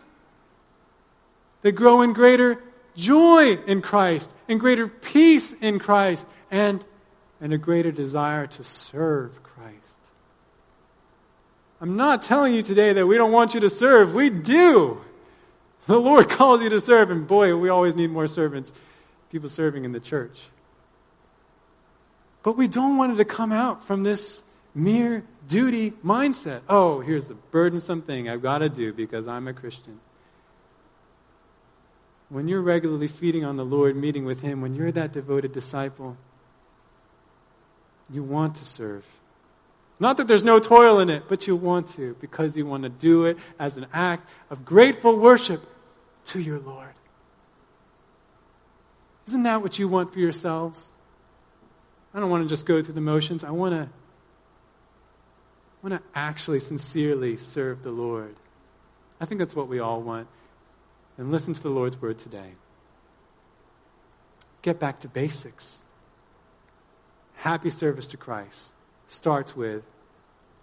They 1.62 1.72
grow 1.72 2.02
in 2.02 2.14
greater 2.14 2.62
joy 2.96 3.58
in 3.66 3.82
Christ, 3.82 4.32
and 4.48 4.60
greater 4.60 4.88
peace 4.88 5.54
in 5.54 5.80
Christ, 5.80 6.28
and, 6.50 6.84
and 7.40 7.54
a 7.54 7.58
greater 7.58 7.92
desire 7.92 8.48
to 8.48 8.64
serve 8.64 9.42
Christ. 9.44 10.00
I'm 11.80 11.96
not 11.96 12.22
telling 12.22 12.54
you 12.54 12.62
today 12.62 12.94
that 12.94 13.08
we 13.08 13.18
don't 13.18 13.32
want 13.32 13.54
you 13.54 13.60
to 13.62 13.70
serve. 13.70 14.14
We 14.14 14.30
do. 14.30 15.02
The 15.88 16.00
Lord 16.00 16.30
calls 16.38 16.62
you 16.62 16.70
to 16.70 16.82
serve, 16.82 17.10
and 17.10 17.28
boy, 17.28 17.56
we 17.56 17.70
always 17.70 17.96
need 17.96 18.12
more 18.12 18.28
servants, 18.28 18.74
people 19.32 19.50
serving 19.50 19.86
in 19.86 19.92
the 19.92 20.00
church. 20.00 20.42
But 22.44 22.58
we 22.58 22.68
don't 22.68 22.98
want 22.98 23.14
it 23.14 23.16
to 23.18 23.26
come 23.26 23.52
out 23.52 23.84
from 23.84 24.04
this 24.04 24.44
mere 24.74 25.24
duty 25.48 25.92
mindset. 26.04 26.62
Oh, 26.68 27.02
here's 27.02 27.30
a 27.30 27.36
burdensome 27.36 28.02
thing 28.02 28.30
I've 28.30 28.42
got 28.42 28.60
to 28.60 28.70
do 28.70 28.94
because 28.94 29.28
I'm 29.28 29.48
a 29.48 29.54
Christian 29.54 30.00
when 32.32 32.48
you're 32.48 32.62
regularly 32.62 33.10
feeding 33.10 33.44
on 33.44 33.58
the 33.58 33.66
Lord, 33.66 33.98
meeting 33.98 34.24
with 34.24 34.40
Him, 34.40 34.62
when 34.62 34.74
you're 34.74 34.92
that 34.94 35.12
devoted 35.12 35.52
disciple, 35.52 36.16
you 38.10 38.24
want 38.24 38.56
to 38.56 38.66
serve. 38.66 39.06
Not 40.00 40.16
that 40.16 40.30
there's 40.30 40.44
no 40.44 40.58
toil 40.60 41.00
in 41.00 41.10
it, 41.10 41.24
but 41.28 41.46
you 41.46 41.58
want 41.58 41.88
to 41.90 42.16
because 42.22 42.56
you 42.56 42.66
want 42.66 42.84
to 42.84 42.90
do 42.90 43.26
it 43.26 43.38
as 43.60 43.76
an 43.76 43.86
act 43.92 44.30
of 44.50 44.64
grateful 44.64 45.18
worship 45.18 45.62
to 46.26 46.40
your 46.40 46.58
Lord. 46.58 46.94
Isn't 49.28 49.44
that 49.44 49.62
what 49.62 49.78
you 49.78 49.90
want 49.90 50.14
for 50.14 50.20
yourselves? 50.20 50.94
I 52.14 52.20
don't 52.22 52.30
want 52.30 52.44
to 52.46 52.50
just 52.50 52.66
go 52.66 52.82
through 52.82 52.94
the 52.94 53.02
motions. 53.02 53.44
I 53.44 53.52
want 53.52 53.74
to 53.76 53.90
I 55.84 55.88
want 55.88 56.02
to 56.02 56.10
actually 56.16 56.62
sincerely 56.62 57.36
serve 57.36 57.84
the 57.84 57.92
Lord. 57.92 58.36
I 59.20 59.26
think 59.26 59.40
that's 59.40 59.56
what 59.56 59.68
we 59.68 59.80
all 59.80 60.02
want 60.02 60.28
and 61.18 61.32
listen 61.32 61.54
to 61.54 61.62
the 61.62 61.70
Lord's 61.70 62.02
word 62.02 62.18
today. 62.18 62.54
Get 64.62 64.80
back 64.80 65.00
to 65.02 65.08
basics. 65.08 65.82
Happy 67.36 67.70
service 67.70 68.08
to 68.08 68.18
Christ 68.18 68.74
starts 69.08 69.56
with, 69.56 69.84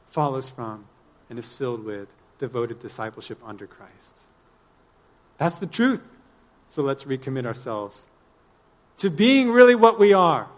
follows 0.08 0.48
from, 0.48 0.86
and 1.28 1.38
is 1.38 1.52
filled 1.52 1.84
with 1.84 2.08
devoted 2.38 2.80
discipleship 2.80 3.38
under 3.44 3.66
Christ. 3.66 4.20
That's 5.36 5.56
the 5.56 5.66
truth. 5.66 6.02
So 6.68 6.82
let's 6.82 7.04
recommit 7.04 7.46
ourselves 7.46 8.06
to 8.98 9.10
being 9.10 9.50
really 9.50 9.74
what 9.74 9.98
we 9.98 10.12
are 10.12 10.48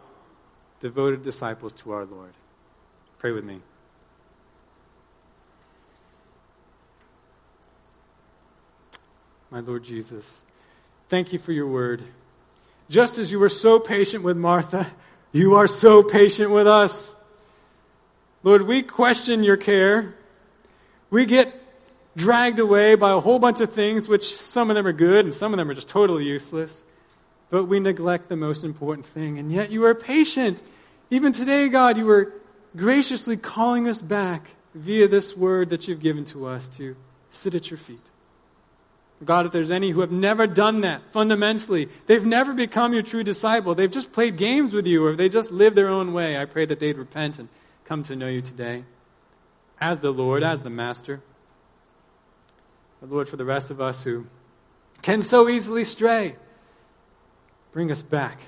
devoted 0.80 1.22
disciples 1.22 1.72
to 1.74 1.92
our 1.92 2.04
Lord. 2.04 2.32
Pray 3.18 3.32
with 3.32 3.44
me. 3.44 3.60
My 9.50 9.60
Lord 9.60 9.82
Jesus. 9.82 10.44
Thank 11.08 11.32
you 11.32 11.38
for 11.38 11.52
your 11.52 11.66
word. 11.66 12.02
Just 12.88 13.18
as 13.18 13.32
you 13.32 13.40
were 13.40 13.48
so 13.48 13.80
patient 13.80 14.22
with 14.22 14.36
Martha, 14.36 14.86
you 15.32 15.56
are 15.56 15.66
so 15.66 16.02
patient 16.02 16.50
with 16.50 16.68
us. 16.68 17.16
Lord, 18.42 18.62
we 18.62 18.82
question 18.82 19.42
your 19.42 19.56
care. 19.56 20.14
We 21.10 21.26
get 21.26 21.52
dragged 22.16 22.60
away 22.60 22.94
by 22.94 23.10
a 23.10 23.20
whole 23.20 23.38
bunch 23.38 23.60
of 23.60 23.72
things, 23.72 24.08
which 24.08 24.34
some 24.34 24.70
of 24.70 24.76
them 24.76 24.86
are 24.86 24.92
good 24.92 25.24
and 25.24 25.34
some 25.34 25.52
of 25.52 25.58
them 25.58 25.68
are 25.68 25.74
just 25.74 25.88
totally 25.88 26.24
useless. 26.24 26.84
But 27.50 27.64
we 27.64 27.80
neglect 27.80 28.28
the 28.28 28.36
most 28.36 28.62
important 28.62 29.04
thing. 29.04 29.38
And 29.38 29.50
yet 29.50 29.72
you 29.72 29.84
are 29.84 29.94
patient. 29.94 30.62
Even 31.10 31.32
today, 31.32 31.68
God, 31.68 31.96
you 31.96 32.08
are 32.10 32.32
graciously 32.76 33.36
calling 33.36 33.88
us 33.88 34.00
back 34.00 34.50
via 34.74 35.08
this 35.08 35.36
word 35.36 35.70
that 35.70 35.88
you've 35.88 36.00
given 36.00 36.24
to 36.26 36.46
us 36.46 36.68
to 36.68 36.94
sit 37.30 37.56
at 37.56 37.68
your 37.68 37.78
feet. 37.78 38.10
God, 39.24 39.44
if 39.44 39.52
there's 39.52 39.70
any 39.70 39.90
who 39.90 40.00
have 40.00 40.10
never 40.10 40.46
done 40.46 40.80
that 40.80 41.02
fundamentally, 41.12 41.88
they've 42.06 42.24
never 42.24 42.54
become 42.54 42.94
your 42.94 43.02
true 43.02 43.22
disciple. 43.22 43.74
They've 43.74 43.90
just 43.90 44.12
played 44.12 44.36
games 44.36 44.72
with 44.72 44.86
you 44.86 45.04
or 45.04 45.14
they 45.14 45.28
just 45.28 45.52
live 45.52 45.74
their 45.74 45.88
own 45.88 46.14
way. 46.14 46.38
I 46.38 46.46
pray 46.46 46.64
that 46.64 46.80
they'd 46.80 46.96
repent 46.96 47.38
and 47.38 47.48
come 47.84 48.02
to 48.04 48.16
know 48.16 48.28
you 48.28 48.40
today 48.40 48.84
as 49.78 50.00
the 50.00 50.10
Lord, 50.10 50.42
as 50.42 50.62
the 50.62 50.70
Master. 50.70 51.20
But 53.00 53.10
Lord, 53.10 53.28
for 53.28 53.36
the 53.36 53.44
rest 53.44 53.70
of 53.70 53.80
us 53.80 54.04
who 54.04 54.26
can 55.02 55.20
so 55.20 55.50
easily 55.50 55.84
stray, 55.84 56.36
bring 57.72 57.90
us 57.90 58.02
back. 58.02 58.40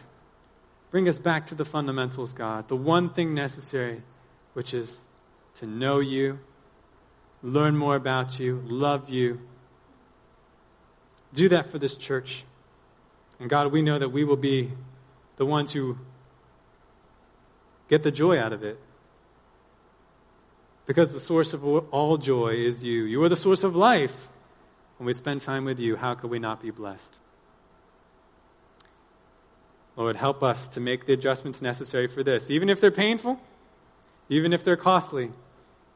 Bring 0.91 1.07
us 1.09 1.19
back 1.19 1.47
to 1.47 1.55
the 1.55 1.65
fundamentals, 1.65 2.33
God. 2.33 2.69
The 2.69 2.77
one 2.77 3.11
thing 3.11 3.35
necessary, 3.35 4.03
which 4.55 4.73
is 4.73 5.07
to 5.57 5.67
know 5.67 6.01
you, 6.01 6.39
learn 7.43 7.77
more 7.77 7.97
about 7.97 8.39
you, 8.39 8.63
love 8.67 9.11
you 9.11 9.41
do 11.35 11.49
that 11.49 11.67
for 11.67 11.79
this 11.79 11.95
church. 11.95 12.45
And 13.41 13.49
God, 13.49 13.73
we 13.73 13.83
know 13.83 13.99
that 13.99 14.11
we 14.11 14.25
will 14.25 14.37
be 14.37 14.71
the 15.37 15.47
ones 15.47 15.73
who 15.73 15.99
get 17.89 18.03
the 18.03 18.11
joy 18.11 18.39
out 18.39 18.53
of 18.53 18.63
it. 18.63 18.79
Because 20.87 21.13
the 21.13 21.21
source 21.21 21.55
of 21.55 21.65
all 21.65 22.19
joy 22.19 22.55
is 22.55 22.85
you. 22.85 23.05
You 23.05 23.23
are 23.23 23.29
the 23.29 23.37
source 23.37 23.65
of 23.65 23.75
life. 23.77 24.29
When 24.99 25.07
we 25.07 25.13
spend 25.13 25.41
time 25.41 25.65
with 25.65 25.79
you, 25.79 25.97
how 25.97 26.15
could 26.15 26.31
we 26.31 26.39
not 26.39 26.63
be 26.63 26.71
blessed? 26.71 27.19
Lord, 29.97 30.17
help 30.17 30.43
us 30.43 30.69
to 30.69 30.81
make 30.81 31.07
the 31.07 31.13
adjustments 31.13 31.61
necessary 31.61 32.07
for 32.07 32.23
this, 32.23 32.51
even 32.51 32.69
if 32.69 32.81
they're 32.81 32.91
painful, 32.91 33.39
even 34.29 34.53
if 34.53 34.65
they're 34.65 34.77
costly, 34.77 35.31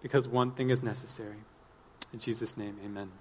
because 0.03 0.29
one 0.29 0.51
thing 0.51 0.71
is 0.71 0.83
necessary. 0.83 1.39
In 2.13 2.19
Jesus' 2.19 2.57
name, 2.57 2.77
amen. 2.85 3.11